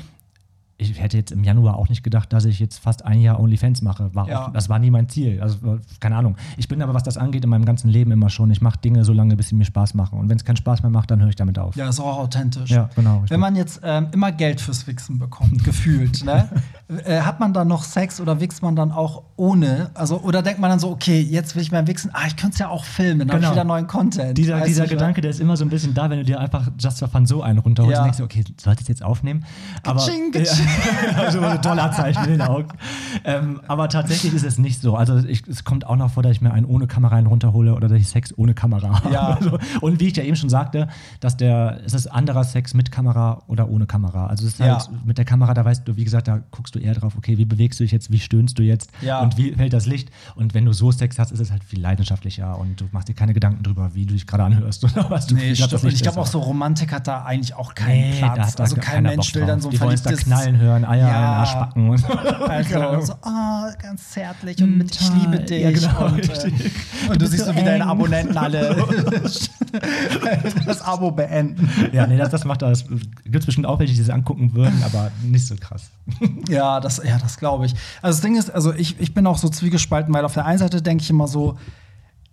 Ich 0.91 1.01
hätte 1.01 1.17
jetzt 1.17 1.33
im 1.33 1.45
Januar 1.45 1.77
auch 1.77 1.89
nicht 1.89 2.03
gedacht, 2.03 2.33
dass 2.33 2.45
ich 2.45 2.59
jetzt 2.61 2.79
fast 2.79 3.05
ein 3.05 3.21
Jahr 3.21 3.39
OnlyFans 3.41 3.83
mache. 3.83 4.15
War 4.15 4.29
Ja. 4.29 4.47
auch, 4.47 4.53
das 4.53 4.69
war 4.69 4.79
nie 4.79 4.91
mein 4.91 5.09
Ziel. 5.09 5.41
Also, 5.41 5.79
keine 6.01 6.17
Ahnung. 6.17 6.37
Ich 6.57 6.69
bin 6.69 6.83
aber, 6.83 6.95
was 6.95 7.03
das 7.03 7.17
angeht, 7.17 7.45
in 7.45 7.51
meinem 7.51 7.65
ganzen 7.65 7.89
Leben 7.89 8.11
immer 8.13 8.31
schon. 8.31 8.51
Ich 8.51 8.61
mache 8.61 8.79
Dinge 8.79 9.05
so 9.05 9.13
lange, 9.13 9.37
bis 9.37 9.49
sie 9.49 9.55
mir 9.55 9.65
Spaß 9.65 9.95
machen. 9.95 10.19
Und 10.19 10.29
wenn 10.29 10.37
es 10.37 10.45
keinen 10.45 10.57
Spaß 10.57 10.83
mehr 10.83 10.91
macht, 10.91 11.11
dann 11.11 11.21
höre 11.21 11.29
ich 11.29 11.37
damit 11.37 11.59
auf. 11.59 11.77
ja, 11.77 11.89
ist 11.89 12.01
auch 12.01 12.19
authentisch. 12.19 12.71
Ja, 12.71 12.89
genau. 12.95 13.23
Wenn 13.29 13.41
man 13.41 13.57
jetzt 13.57 13.81
ähm, 13.85 14.09
immer 14.13 14.33
Geld 14.33 14.61
fürs 14.61 14.87
Wichsen 14.87 15.19
bekommt, 15.19 15.65
gefühlt, 15.65 16.25
ne? 16.25 16.49
äh, 17.05 17.21
hat 17.21 17.41
man 17.41 17.53
dann 17.53 17.69
noch 17.69 17.85
Sex 17.85 18.21
oder 18.21 18.41
wichst 18.41 18.63
man 18.63 18.77
dann 18.77 18.93
auch 18.93 19.23
ohne? 19.37 19.91
Also, 19.95 20.19
oder 20.21 20.43
denkt 20.43 20.61
man 20.61 20.71
dann 20.71 20.79
so, 20.79 20.91
okay, 20.91 21.21
jetzt 21.21 21.55
will 21.57 21.63
ich 21.63 21.73
mehr 21.73 21.87
wichsen, 21.87 22.11
ah, 22.13 22.27
ich 22.27 22.37
könnte 22.37 22.55
es 22.55 22.59
ja 22.59 22.69
auch 22.69 22.85
filmen, 22.85 23.21
dann 23.21 23.29
Genau. 23.29 23.35
habe 23.43 23.45
ich 23.47 23.51
wieder 23.53 23.65
neuen 23.65 23.87
Content. 23.87 24.37
Dieser, 24.39 24.61
dieser 24.63 24.85
du, 24.85 24.91
Gedanke, 24.91 25.21
der 25.21 25.31
ist 25.31 25.41
immer 25.41 25.57
so 25.57 25.65
ein 25.65 25.71
bisschen 25.71 25.95
da, 25.95 26.09
wenn 26.11 26.19
du 26.19 26.25
dir 26.25 26.39
einfach 26.41 26.71
just 26.79 26.99
for 26.99 27.09
fun 27.09 27.27
so 27.27 27.43
einen 27.43 27.59
runterholst 27.59 27.93
Ja. 27.95 28.01
und 28.01 28.05
denkst, 28.07 28.19
du, 28.19 28.25
okay, 28.25 28.45
sollte 28.61 28.81
ich 28.81 28.85
es 28.85 28.89
jetzt 28.89 29.03
aufnehmen? 29.03 29.45
Aber, 29.85 29.99
Katsching, 30.01 30.31
katsching. 30.33 30.65
Ja, 30.67 30.72
so 31.31 31.41
ein 31.41 31.61
Dollarzeichen 31.61 32.25
in 32.25 32.31
den 32.31 32.43
Augen. 32.43 32.69
Ähm, 33.25 33.61
aber 33.69 33.89
tatsächlich 33.89 34.35
ist 34.35 34.45
es 34.45 34.59
nicht 34.59 34.81
so. 34.81 34.97
Also 34.97 35.19
ich, 35.19 35.47
es 35.49 35.65
kommt 35.65 35.87
auch 35.87 35.97
noch 35.97 36.11
vor, 36.13 36.23
dass 36.23 36.33
ich 36.33 36.41
mir 36.41 36.53
einen 36.53 36.67
ohne 36.67 36.87
Kamera 36.87 37.17
einen 37.17 37.27
runterhole 37.27 37.75
oder 37.75 37.89
dass 37.89 37.99
ich 37.99 38.09
Sex 38.09 38.37
ohne 38.37 38.55
Kamera 38.55 39.03
habe. 39.03 39.13
Ja. 39.13 39.39
So. 39.43 39.59
Und 39.81 39.99
wie 39.99 40.09
ich 40.09 40.17
ja 40.17 40.23
eben 40.23 40.37
schon 40.37 40.51
sagte, 40.51 40.89
dass 41.21 41.37
der, 41.37 41.81
es 41.85 41.95
ist 41.95 42.07
anderer 42.07 42.45
Sex 42.45 42.75
mit 42.75 42.93
Kamera 42.93 43.43
oder 43.49 43.69
ohne 43.69 43.87
Kamera. 43.87 44.27
Also 44.27 44.47
es 44.47 44.53
ist 44.55 44.59
Ja. 44.61 44.79
halt 44.79 44.89
mit 45.05 45.19
der 45.19 45.25
Kamera, 45.25 45.53
da 45.55 45.65
weißt 45.65 45.87
du, 45.89 45.97
wie 45.97 46.05
gesagt, 46.05 46.29
da 46.29 46.41
guckst 46.53 46.75
du 46.75 46.79
eher 46.79 46.95
drauf, 46.95 47.15
okay, 47.17 47.39
wie 47.39 47.45
bewegst 47.45 47.81
du 47.81 47.85
dich 47.85 47.91
jetzt, 47.93 48.13
wie 48.13 48.21
stöhnst 48.21 48.59
du 48.59 48.63
jetzt 48.63 48.91
Ja. 49.01 49.21
und 49.21 49.37
wie 49.37 49.53
fällt 49.53 49.73
das 49.73 49.87
Licht. 49.87 50.11
Und 50.37 50.55
wenn 50.55 50.65
du 50.65 50.73
so 50.73 50.93
Sex 50.93 51.19
hast, 51.19 51.33
ist 51.33 51.41
es 51.41 51.51
halt 51.51 51.65
viel 51.65 51.81
leidenschaftlicher 51.81 52.57
und 52.59 52.81
du 52.81 52.85
machst 52.93 53.09
dir 53.09 53.15
keine 53.15 53.33
Gedanken 53.35 53.63
drüber, 53.65 53.91
wie 53.95 54.07
du 54.07 54.13
dich 54.15 54.27
gerade 54.27 54.45
anhörst 54.45 54.85
oder 54.97 55.11
was 55.11 55.27
du 55.27 55.35
Nee, 55.35 55.55
grad 55.55 55.57
stimmt. 55.69 55.73
Und 55.73 55.79
ich 55.89 55.93
Licht 55.95 56.03
glaube 56.05 56.21
auch 56.21 56.27
so 56.27 56.39
Romantik 56.39 56.93
hat 56.93 57.07
da 57.09 57.25
eigentlich 57.25 57.55
auch 57.55 57.75
keinen 57.75 58.11
Nee, 58.11 58.21
da 58.21 58.35
Platz. 58.35 58.55
da 58.55 58.63
also 58.65 58.77
kein 58.77 59.03
Mensch 59.03 59.35
will 59.35 59.47
dann 59.47 59.61
so 59.61 59.69
ein 59.71 59.73
da 59.73 59.79
verliebtes 59.79 60.21
knallen 60.25 60.52
Zahlen 60.53 60.61
hören, 60.61 60.85
Eier 60.85 60.99
Ja. 61.01 61.07
in 61.09 61.15
den 61.15 61.25
Arsch 61.25 61.53
packen 61.55 61.89
und 61.91 61.99
so. 61.99 62.07
Also 62.53 63.01
so, 63.01 63.13
ah, 63.23 63.71
ganz 63.81 64.11
zärtlich 64.11 64.63
und 64.63 64.79
mit 64.79 64.95
Ich 65.01 65.13
liebe 65.15 65.39
dich. 65.41 65.63
Ja, 65.63 65.71
genau, 65.71 66.07
und, 66.07 66.29
äh, 66.29 66.51
und 67.11 67.23
du, 67.23 67.27
siehst 67.27 67.47
so 67.47 67.55
wie 67.55 67.63
deine. 67.63 67.87
Abonnenten 67.87 68.37
alle 68.37 68.77
das 70.67 70.83
Abo 70.83 71.11
beenden. 71.11 71.69
Ja, 71.93 72.07
nee, 72.07 72.17
das, 72.17 72.31
das 72.31 72.45
macht 72.45 72.63
das. 72.63 72.85
Gibt 72.87 73.37
es 73.37 73.47
bestimmt 73.47 73.67
auch 73.67 73.79
welche, 73.79 73.95
die 73.95 74.01
das 74.01 74.11
angucken 74.11 74.55
würden, 74.55 74.83
aber 74.85 75.11
nicht 75.23 75.47
so 75.47 75.55
krass. 75.57 75.91
Ja, 76.49 76.81
das, 76.81 77.01
ja, 77.05 77.19
das 77.19 77.39
glaube 77.39 77.67
ich. 77.67 77.75
Also 78.03 78.17
das 78.17 78.21
Ding 78.21 78.37
ist, 78.37 78.51
also 78.51 78.73
ich, 78.75 78.99
ich 79.01 79.15
bin 79.15 79.27
auch 79.27 79.39
so 79.39 79.49
zwiegespalten, 79.49 80.13
weil 80.13 80.25
auf 80.25 80.35
der 80.35 80.45
einen 80.45 80.59
Seite 80.59 80.83
denke 80.83 81.03
ich 81.03 81.11
immer 81.11 81.29
so, 81.29 81.57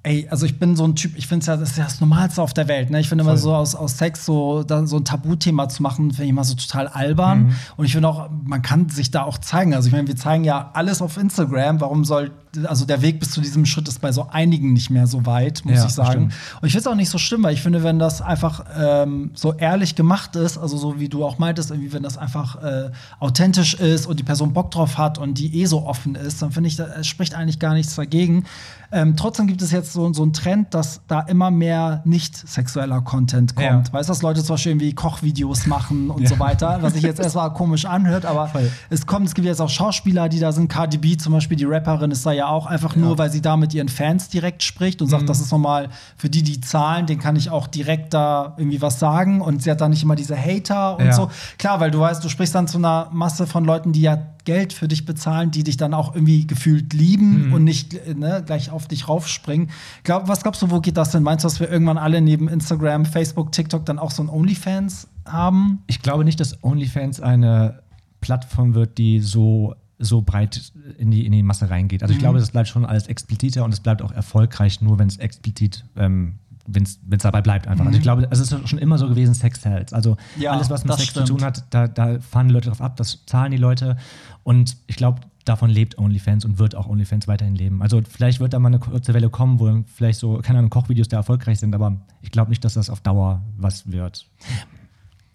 ey, 0.03 0.27
also 0.29 0.45
ich 0.45 0.59
bin 0.59 0.75
so 0.75 0.85
ein 0.85 0.95
Typ, 0.95 1.17
ich 1.17 1.27
finde 1.27 1.41
es 1.41 1.47
ja, 1.47 1.57
das 1.57 1.71
ist 1.71 1.77
ja 1.77 1.83
das 1.83 1.99
Normalste 1.99 2.41
auf 2.41 2.53
der 2.53 2.67
Welt. 2.67 2.89
Ne? 2.89 2.99
Ich 2.99 3.09
finde 3.09 3.23
immer 3.23 3.37
so 3.37 3.53
aus, 3.53 3.75
aus 3.75 3.97
Sex 3.97 4.25
so, 4.25 4.63
da, 4.63 4.85
so 4.87 4.97
ein 4.97 5.05
Tabuthema 5.05 5.67
zu 5.67 5.83
machen, 5.83 6.11
finde 6.11 6.23
ich 6.23 6.29
immer 6.29 6.45
so 6.45 6.55
total 6.55 6.87
albern. 6.87 7.47
Mhm. 7.47 7.55
Und 7.75 7.85
ich 7.85 7.91
finde 7.93 8.07
auch, 8.07 8.29
man 8.45 8.61
kann 8.61 8.87
sich 8.89 9.11
da 9.11 9.23
auch 9.23 9.37
zeigen. 9.37 9.73
Also 9.73 9.87
ich 9.87 9.93
meine, 9.93 10.07
wir 10.07 10.15
zeigen 10.15 10.45
ja 10.45 10.71
alles 10.73 11.01
auf 11.01 11.17
Instagram. 11.17 11.81
Warum 11.81 12.05
soll, 12.05 12.31
also 12.65 12.85
der 12.85 13.01
Weg 13.01 13.19
bis 13.19 13.31
zu 13.31 13.41
diesem 13.41 13.65
Schritt 13.65 13.87
ist 13.87 14.01
bei 14.01 14.11
so 14.11 14.27
einigen 14.29 14.73
nicht 14.73 14.89
mehr 14.89 15.05
so 15.07 15.25
weit, 15.25 15.61
muss 15.65 15.75
Ja, 15.77 15.85
ich 15.85 15.91
sagen. 15.91 16.09
stimmt. 16.31 16.33
Und 16.61 16.67
ich 16.67 16.71
finde 16.73 16.79
es 16.79 16.87
auch 16.87 16.95
nicht 16.95 17.09
so 17.09 17.17
schlimm, 17.17 17.43
weil 17.43 17.53
ich 17.53 17.61
finde, 17.61 17.83
wenn 17.83 17.99
das 17.99 18.21
einfach 18.21 18.65
ähm, 18.77 19.31
so 19.35 19.53
ehrlich 19.53 19.95
gemacht 19.95 20.35
ist, 20.35 20.57
also 20.57 20.77
so 20.77 20.99
wie 20.99 21.09
du 21.09 21.23
auch 21.25 21.37
meintest, 21.37 21.71
irgendwie, 21.71 21.93
wenn 21.93 22.03
das 22.03 22.17
einfach 22.17 22.61
äh, 22.63 22.89
authentisch 23.19 23.75
ist 23.75 24.07
und 24.07 24.19
die 24.19 24.23
Person 24.23 24.53
Bock 24.53 24.71
drauf 24.71 24.97
hat 24.97 25.17
und 25.17 25.37
die 25.37 25.61
eh 25.61 25.65
so 25.65 25.85
offen 25.85 26.15
ist, 26.15 26.41
dann 26.41 26.51
finde 26.51 26.69
ich, 26.69 26.75
da 26.75 26.85
es 26.99 27.07
spricht 27.07 27.35
eigentlich 27.35 27.59
gar 27.59 27.73
nichts 27.73 27.95
dagegen. 27.95 28.45
Ähm, 28.91 29.15
trotzdem 29.15 29.45
gibt 29.45 29.61
es 29.61 29.71
jetzt 29.71 29.93
so, 29.93 30.11
so 30.13 30.23
einen 30.23 30.33
Trend, 30.33 30.73
dass 30.73 31.01
da 31.07 31.19
immer 31.21 31.51
mehr 31.51 32.01
nicht 32.05 32.35
sexueller 32.35 33.01
Content 33.01 33.55
kommt. 33.55 33.87
Ja. 33.87 33.93
Weißt 33.93 34.09
du, 34.09 34.11
dass 34.13 34.23
Leute 34.23 34.43
zum 34.43 34.55
Beispiel 34.55 34.71
irgendwie 34.71 34.93
Kochvideos 34.93 35.67
machen 35.67 36.09
und 36.09 36.23
Ja. 36.23 36.29
so 36.29 36.39
weiter, 36.39 36.79
was 36.81 36.93
sich 36.93 37.03
jetzt 37.03 37.19
erstmal 37.23 37.53
komisch 37.53 37.85
anhört, 37.85 38.25
aber 38.25 38.47
Voll. 38.47 38.71
es 38.89 39.05
kommt, 39.05 39.27
es 39.27 39.35
gibt 39.35 39.45
jetzt 39.45 39.61
auch 39.61 39.69
Schauspieler, 39.69 40.27
die 40.27 40.39
da 40.39 40.51
sind. 40.51 40.69
Cardi 40.69 40.97
B 40.97 41.17
zum 41.17 41.33
Beispiel, 41.33 41.55
die 41.55 41.65
Rapperin, 41.65 42.09
ist 42.09 42.25
da 42.25 42.31
ja 42.31 42.38
auch 42.47 42.65
einfach 42.65 42.95
nur, 42.95 43.17
weil 43.17 43.31
sie 43.31 43.41
da 43.41 43.57
mit 43.57 43.73
ihren 43.73 43.89
Fans 43.89 44.29
direkt 44.29 44.63
spricht 44.63 45.01
und 45.01 45.07
Mhm. 45.07 45.11
sagt, 45.11 45.29
das 45.29 45.41
ist 45.41 45.51
nochmal 45.51 45.89
für 46.15 46.29
die, 46.29 46.43
die 46.43 46.61
zahlen, 46.61 47.05
den 47.05 47.19
kann 47.19 47.35
ich 47.35 47.49
auch 47.49 47.67
direkt 47.67 48.13
da 48.13 48.53
irgendwie 48.57 48.81
was 48.81 48.99
sagen. 48.99 49.41
Und 49.41 49.63
sie 49.63 49.71
hat 49.71 49.81
da 49.81 49.89
nicht 49.89 50.03
immer 50.03 50.15
diese 50.15 50.37
Hater 50.37 50.97
und 50.97 51.05
Ja. 51.05 51.13
so. 51.13 51.29
Klar, 51.57 51.79
weil 51.79 51.91
du 51.91 51.99
weißt, 51.99 52.23
du 52.23 52.29
sprichst 52.29 52.55
dann 52.55 52.67
zu 52.67 52.77
einer 52.77 53.09
Masse 53.11 53.47
von 53.47 53.65
Leuten, 53.65 53.91
die 53.91 54.01
ja 54.01 54.17
Geld 54.45 54.73
für 54.73 54.87
dich 54.87 55.05
bezahlen, 55.05 55.51
die 55.51 55.63
dich 55.63 55.77
dann 55.77 55.93
auch 55.93 56.15
irgendwie 56.15 56.47
gefühlt 56.47 56.93
lieben 56.93 57.47
Mhm. 57.47 57.53
und 57.53 57.63
nicht 57.63 57.93
ne, 58.17 58.41
gleich 58.45 58.71
auf 58.71 58.87
dich 58.87 59.07
raufspringen. 59.07 59.69
Glaub, 60.03 60.27
was 60.27 60.41
glaubst 60.41 60.61
du, 60.61 60.71
wo 60.71 60.79
geht 60.79 60.97
das 60.97 61.11
denn? 61.11 61.21
Meinst 61.23 61.43
du, 61.43 61.47
dass 61.47 61.59
wir 61.59 61.69
irgendwann 61.69 61.97
alle 61.97 62.21
neben 62.21 62.47
Instagram, 62.47 63.05
Facebook, 63.05 63.51
TikTok 63.51 63.85
dann 63.85 63.99
auch 63.99 64.11
so 64.11 64.23
ein 64.23 64.29
OnlyFans 64.29 65.07
haben? 65.27 65.83
Ich 65.87 66.01
glaube 66.01 66.23
nicht, 66.25 66.39
dass 66.39 66.63
OnlyFans 66.63 67.19
eine 67.21 67.81
Plattform 68.21 68.73
wird, 68.73 68.97
die 68.97 69.19
so, 69.19 69.75
so 69.99 70.21
breit 70.21 70.71
in 70.97 71.11
die, 71.11 71.25
in 71.25 71.31
die 71.33 71.43
Masse 71.43 71.69
reingeht. 71.69 72.01
Also 72.01 72.13
ich 72.13 72.19
glaube, 72.19 72.39
das 72.39 72.51
bleibt 72.51 72.69
schon 72.69 72.85
alles 72.85 73.07
expliziter 73.07 73.65
und 73.65 73.73
es 73.73 73.81
bleibt 73.81 74.01
auch 74.01 74.11
erfolgreich, 74.11 74.81
nur 74.81 74.97
wenn 74.97 75.07
es 75.07 75.17
explizit, 75.17 75.83
ähm, 75.97 76.35
wenn 76.65 76.83
es 76.83 76.99
dabei 77.19 77.41
bleibt 77.41 77.67
einfach. 77.67 77.85
Also 77.85 77.97
ich 77.97 78.03
glaube, 78.03 78.27
es 78.29 78.39
ist 78.39 78.67
schon 78.69 78.79
immer 78.79 78.97
so 78.97 79.09
gewesen, 79.09 79.33
Sex 79.33 79.61
sells. 79.61 79.91
Also 79.91 80.17
Ja, 80.37 80.51
alles, 80.51 80.69
was 80.69 80.85
mit 80.85 80.93
Sex 80.93 81.09
stimmt. 81.09 81.27
zu 81.27 81.33
tun 81.33 81.43
hat, 81.43 81.65
da, 81.71 81.87
da 81.87 82.19
fahren 82.19 82.47
die 82.47 82.53
Leute 82.53 82.69
drauf 82.69 82.81
ab, 82.81 82.95
das 82.95 83.25
zahlen 83.25 83.51
die 83.51 83.57
Leute. 83.57 83.97
Und 84.43 84.77
ich 84.87 84.95
glaube, 84.95 85.21
davon 85.45 85.69
lebt 85.69 85.97
OnlyFans 85.97 86.45
und 86.45 86.59
wird 86.59 86.75
auch 86.75 86.87
OnlyFans 86.87 87.27
weiterhin 87.27 87.55
leben. 87.55 87.81
Also 87.81 88.01
vielleicht 88.07 88.39
wird 88.39 88.53
da 88.53 88.59
mal 88.59 88.67
eine 88.67 88.79
kurze 88.79 89.13
Welle 89.13 89.29
kommen, 89.29 89.59
wo 89.59 89.83
vielleicht 89.93 90.19
so, 90.19 90.37
keine 90.37 90.59
Ahnung, 90.59 90.69
Kochvideos 90.69 91.07
da 91.07 91.17
erfolgreich 91.17 91.59
sind, 91.59 91.73
aber 91.73 91.97
ich 92.21 92.31
glaube 92.31 92.51
nicht, 92.51 92.63
dass 92.63 92.75
das 92.75 92.89
auf 92.89 93.01
Dauer 93.01 93.41
was 93.57 93.91
wird. 93.91 94.27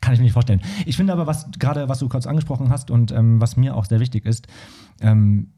Kann 0.05 0.13
ich 0.13 0.21
mir 0.21 0.25
nicht 0.25 0.35
vorstellen. 0.35 0.61
Ich 0.85 0.99
finde 0.99 1.15
aber, 1.15 1.27
was 1.27 1.47
gerade, 1.59 1.89
was 1.89 1.99
du 1.99 2.11
kurz 2.11 2.27
angesprochen 2.27 2.69
hast 2.69 2.91
und 2.91 3.11
ähm, 3.11 3.41
was 3.41 3.57
mir 3.57 3.75
auch 3.75 3.87
sehr 3.87 4.01
wichtig 4.01 4.27
ist, 4.27 4.47
ähm, 5.01 5.54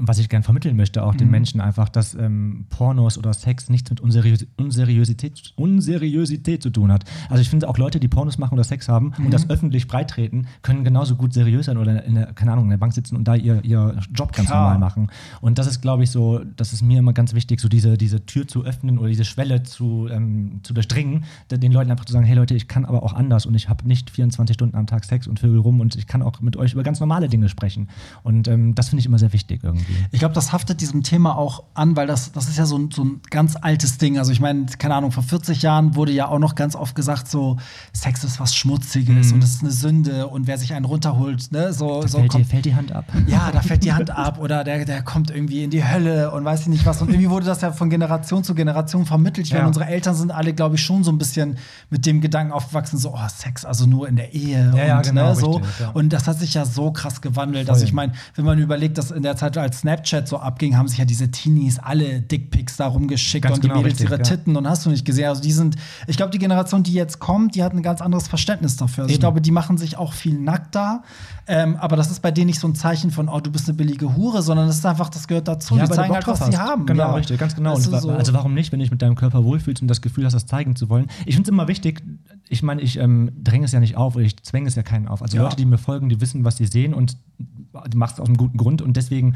was 0.00 0.18
ich 0.18 0.28
gern 0.28 0.42
vermitteln 0.42 0.76
möchte, 0.76 1.02
auch 1.02 1.14
den 1.14 1.30
Menschen 1.30 1.60
einfach, 1.60 1.88
dass 1.88 2.14
ähm, 2.14 2.66
Pornos 2.70 3.18
oder 3.18 3.34
Sex 3.34 3.68
nichts 3.68 3.90
mit 3.90 4.00
Unseriös 4.00 4.46
Unseriosität, 4.56 5.52
Unseriosität 5.56 6.62
zu 6.62 6.70
tun 6.70 6.92
hat. 6.92 7.04
Also 7.28 7.40
ich 7.42 7.48
finde 7.50 7.68
auch 7.68 7.78
Leute, 7.78 7.98
die 8.00 8.08
Pornos 8.08 8.38
machen 8.38 8.54
oder 8.54 8.64
Sex 8.64 8.88
haben 8.88 9.12
und 9.18 9.32
das 9.32 9.48
öffentlich 9.50 9.88
breitreten, 9.88 10.46
können 10.62 10.84
genauso 10.84 11.16
gut 11.16 11.32
seriös 11.32 11.66
sein 11.66 11.76
oder 11.78 12.04
in 12.04 12.14
der, 12.14 12.26
keine 12.34 12.52
Ahnung, 12.52 12.64
in 12.64 12.70
der 12.70 12.76
Bank 12.78 12.92
sitzen 12.92 13.16
und 13.16 13.24
da 13.26 13.34
ihr, 13.34 13.64
ihr 13.64 13.98
Job 14.14 14.32
ganz 14.32 14.48
Klar. 14.48 14.62
normal 14.62 14.78
machen. 14.78 15.10
Und 15.40 15.58
das 15.58 15.66
ist, 15.66 15.80
glaube 15.80 16.04
ich, 16.04 16.10
so, 16.10 16.40
das 16.56 16.72
ist 16.72 16.82
mir 16.82 16.98
immer 16.98 17.12
ganz 17.12 17.34
wichtig, 17.34 17.60
so 17.60 17.68
diese, 17.68 17.96
diese 17.98 18.24
Tür 18.26 18.46
zu 18.46 18.64
öffnen 18.64 18.98
oder 18.98 19.08
diese 19.08 19.24
Schwelle 19.24 19.62
zu, 19.62 20.08
ähm, 20.10 20.60
zu 20.62 20.74
durchdringen, 20.74 21.24
de- 21.50 21.58
den 21.58 21.72
Leuten 21.72 21.90
einfach 21.90 22.04
zu 22.04 22.12
sagen, 22.12 22.26
hey 22.26 22.36
Leute, 22.36 22.54
ich 22.54 22.68
kann 22.68 22.84
aber 22.84 23.02
auch 23.02 23.12
anders 23.14 23.46
und 23.46 23.54
ich 23.54 23.68
habe 23.68 23.86
nicht 23.86 24.10
24 24.10 24.54
Stunden 24.54 24.76
am 24.76 24.86
Tag 24.86 25.04
Sex 25.04 25.26
und 25.26 25.40
Vögel 25.40 25.58
rum 25.60 25.80
und 25.80 25.96
ich 25.96 26.06
kann 26.06 26.22
auch 26.22 26.40
mit 26.40 26.56
euch 26.56 26.72
über 26.74 26.82
ganz 26.82 27.00
normale 27.00 27.28
Dinge 27.28 27.48
sprechen. 27.48 27.88
Und 28.22 28.48
ähm, 28.48 28.74
das 28.74 28.88
finde 28.90 29.00
ich 29.00 29.06
immer 29.06 29.18
sehr 29.18 29.32
wichtig 29.32 29.60
irgendwie. 29.64 29.87
Ich 30.10 30.18
glaube, 30.20 30.34
das 30.34 30.52
haftet 30.52 30.80
diesem 30.80 31.02
Thema 31.02 31.36
auch 31.36 31.62
an, 31.74 31.96
weil 31.96 32.06
das, 32.06 32.32
das 32.32 32.48
ist 32.48 32.58
ja 32.58 32.66
so 32.66 32.76
ein, 32.78 32.90
so 32.90 33.04
ein 33.04 33.20
ganz 33.30 33.56
altes 33.60 33.98
Ding. 33.98 34.18
Also 34.18 34.32
ich 34.32 34.40
meine, 34.40 34.66
keine 34.78 34.94
Ahnung, 34.94 35.12
vor 35.12 35.22
40 35.22 35.62
Jahren 35.62 35.94
wurde 35.94 36.12
ja 36.12 36.28
auch 36.28 36.38
noch 36.38 36.54
ganz 36.54 36.74
oft 36.74 36.94
gesagt, 36.94 37.28
so 37.28 37.56
Sex 37.92 38.24
ist 38.24 38.40
was 38.40 38.54
Schmutziges 38.54 39.32
und 39.32 39.42
es 39.42 39.50
ist 39.56 39.62
eine 39.62 39.70
Sünde 39.70 40.26
und 40.28 40.46
wer 40.46 40.58
sich 40.58 40.72
einen 40.74 40.84
runterholt, 40.84 41.50
ne, 41.52 41.72
so, 41.72 42.02
so 42.06 42.18
fällt, 42.18 42.30
kommt, 42.30 42.46
fällt 42.46 42.64
die 42.64 42.74
Hand 42.74 42.92
ab. 42.92 43.04
ja, 43.26 43.50
da 43.52 43.60
fällt 43.60 43.84
die 43.84 43.92
Hand 43.92 44.10
ab 44.16 44.38
oder 44.38 44.64
der, 44.64 44.84
der 44.84 45.02
kommt 45.02 45.30
irgendwie 45.30 45.64
in 45.64 45.70
die 45.70 45.84
Hölle 45.86 46.30
und 46.30 46.44
weiß 46.44 46.62
ich 46.62 46.66
nicht 46.68 46.86
was. 46.86 47.00
Und 47.02 47.08
irgendwie 47.10 47.30
wurde 47.30 47.46
das 47.46 47.60
ja 47.60 47.72
von 47.72 47.90
Generation 47.90 48.44
zu 48.44 48.54
Generation 48.54 49.06
vermittelt. 49.06 49.46
Ich 49.46 49.52
meine, 49.52 49.62
Ja. 49.62 49.68
unsere 49.68 49.86
Eltern 49.86 50.14
sind 50.14 50.30
alle, 50.30 50.52
glaube 50.54 50.76
ich, 50.76 50.82
schon 50.82 51.04
so 51.04 51.10
ein 51.10 51.18
bisschen 51.18 51.56
mit 51.90 52.06
dem 52.06 52.20
Gedanken 52.20 52.52
aufgewachsen, 52.52 52.98
so, 52.98 53.14
oh, 53.14 53.28
Sex, 53.28 53.64
also 53.64 53.86
nur 53.86 54.08
in 54.08 54.16
der 54.16 54.34
Ehe. 54.34 54.72
Ja, 54.76 54.84
ja, 54.86 54.96
und, 54.98 55.06
genau, 55.06 55.28
ne, 55.30 55.34
so. 55.34 55.52
richtig, 55.56 55.94
und 55.94 56.12
das 56.12 56.26
hat 56.26 56.38
sich 56.38 56.54
ja 56.54 56.64
so 56.64 56.90
krass 56.92 57.20
gewandelt. 57.20 57.66
Voll. 57.66 57.74
Also 57.74 57.84
ich 57.84 57.92
meine, 57.92 58.12
wenn 58.34 58.44
man 58.44 58.58
überlegt, 58.58 58.98
dass 58.98 59.10
in 59.10 59.22
der 59.22 59.36
Zeit, 59.36 59.56
als 59.58 59.77
Snapchat 59.80 60.28
so 60.28 60.38
abging, 60.38 60.76
haben 60.76 60.88
sich 60.88 60.98
ja 60.98 61.04
diese 61.04 61.30
Teenies 61.30 61.78
alle 61.78 62.20
Dickpics 62.20 62.76
da 62.76 62.86
rumgeschickt 62.86 63.44
Ganz 63.44 63.56
und 63.56 63.64
die 63.64 63.68
genau, 63.68 63.80
Mädels 63.80 63.94
richtig, 64.00 64.10
ihre 64.10 64.18
ja. 64.18 64.22
Titten 64.24 64.56
und 64.56 64.68
hast 64.68 64.84
du 64.86 64.90
nicht 64.90 65.04
gesehen. 65.04 65.28
Also 65.28 65.40
die 65.42 65.52
sind, 65.52 65.76
ich 66.06 66.16
glaube, 66.16 66.30
die 66.30 66.38
Generation, 66.38 66.82
die 66.82 66.92
jetzt 66.92 67.18
kommt, 67.18 67.54
die 67.54 67.62
hat 67.62 67.72
ein 67.72 67.82
ganz 67.82 68.00
anderes 68.00 68.28
Verständnis 68.28 68.76
dafür. 68.76 69.04
Also 69.04 69.14
ich 69.14 69.20
glaube, 69.20 69.40
die 69.40 69.50
machen 69.50 69.78
sich 69.78 69.96
auch 69.96 70.12
viel 70.12 70.38
nackter. 70.38 71.02
Ähm, 71.46 71.76
aber 71.76 71.96
das 71.96 72.10
ist 72.10 72.20
bei 72.20 72.30
denen 72.30 72.46
nicht 72.48 72.60
so 72.60 72.68
ein 72.68 72.74
Zeichen 72.74 73.10
von, 73.10 73.28
oh, 73.30 73.40
du 73.40 73.50
bist 73.50 73.68
eine 73.68 73.76
billige 73.76 74.14
Hure, 74.16 74.42
sondern 74.42 74.68
es 74.68 74.76
ist 74.76 74.84
einfach, 74.86 75.08
das 75.08 75.26
gehört 75.28 75.48
dazu. 75.48 75.74
die 75.74 75.80
weil 75.80 75.88
du 75.88 75.94
zeigen 75.94 76.14
halt, 76.14 76.26
was 76.26 76.38
sie 76.40 76.44
hast. 76.46 76.58
haben. 76.58 76.84
Genau, 76.84 77.04
ja. 77.04 77.14
richtig, 77.14 77.38
ganz 77.38 77.54
genau. 77.54 77.74
Weißt 77.74 77.86
du, 77.86 77.98
so- 77.98 78.10
Also 78.10 78.34
warum 78.34 78.52
nicht, 78.52 78.70
wenn 78.72 78.78
du 78.80 78.84
dich 78.84 78.90
mit 78.90 79.00
deinem 79.00 79.14
Körper 79.14 79.44
wohlfühlst 79.44 79.80
und 79.80 79.88
das 79.88 80.02
Gefühl 80.02 80.26
hast, 80.26 80.34
das 80.34 80.44
zeigen 80.46 80.76
zu 80.76 80.90
wollen? 80.90 81.06
Ich 81.24 81.36
finde 81.36 81.48
es 81.48 81.52
immer 81.52 81.66
wichtig, 81.68 82.02
ich 82.50 82.62
meine, 82.62 82.82
ich 82.82 82.98
ähm, 82.98 83.30
dränge 83.42 83.64
es 83.64 83.72
ja 83.72 83.80
nicht 83.80 83.96
auf 83.96 84.14
oder 84.16 84.24
ich 84.24 84.42
zwänge 84.42 84.68
es 84.68 84.74
ja 84.74 84.82
keinen 84.82 85.08
auf. 85.08 85.22
Also 85.22 85.36
Ja. 85.38 85.44
Leute, 85.44 85.56
die 85.56 85.64
mir 85.64 85.78
folgen, 85.78 86.08
die 86.10 86.20
wissen, 86.20 86.44
was 86.44 86.56
sie 86.58 86.66
sehen 86.66 86.92
und 86.92 87.16
du 87.38 87.96
machst 87.98 88.16
es 88.16 88.20
aus 88.20 88.26
einem 88.26 88.36
guten 88.36 88.58
Grund 88.58 88.82
und 88.82 88.96
deswegen, 88.96 89.34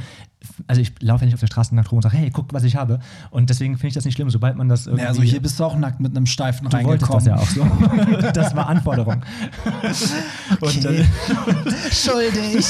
also 0.66 0.80
ich 0.80 0.92
laufe 1.00 1.22
ja 1.22 1.26
nicht 1.26 1.34
auf 1.34 1.40
der 1.40 1.46
Straße 1.46 1.74
nackt 1.74 1.90
rum 1.90 1.96
und 1.98 2.02
sage, 2.02 2.16
hey, 2.16 2.30
guck, 2.30 2.52
was 2.52 2.64
ich 2.64 2.76
habe. 2.76 2.98
Und 3.30 3.50
deswegen 3.50 3.74
finde 3.76 3.88
ich 3.88 3.94
das 3.94 4.04
nicht 4.04 4.14
schlimm, 4.14 4.30
sobald 4.30 4.56
man 4.56 4.68
das 4.68 4.86
irgendwie... 4.86 5.02
Ja, 5.04 5.08
also 5.08 5.22
hier 5.22 5.40
bist 5.40 5.58
du 5.60 5.64
auch 5.64 5.76
nackt 5.76 6.00
mit 6.00 6.16
einem 6.16 6.26
Steifen 6.26 6.68
Du 6.68 6.82
wolltest 6.84 7.10
das 7.12 7.26
reingekommen. 7.26 7.26
ja 7.26 7.36
auch 7.36 8.20
so. 8.20 8.30
das 8.32 8.54
war 8.56 8.66
Anforderung. 8.68 9.22
Und, 10.60 10.76
Okay. 10.84 11.00
äh, 11.00 11.04
Schuldig. 11.92 12.66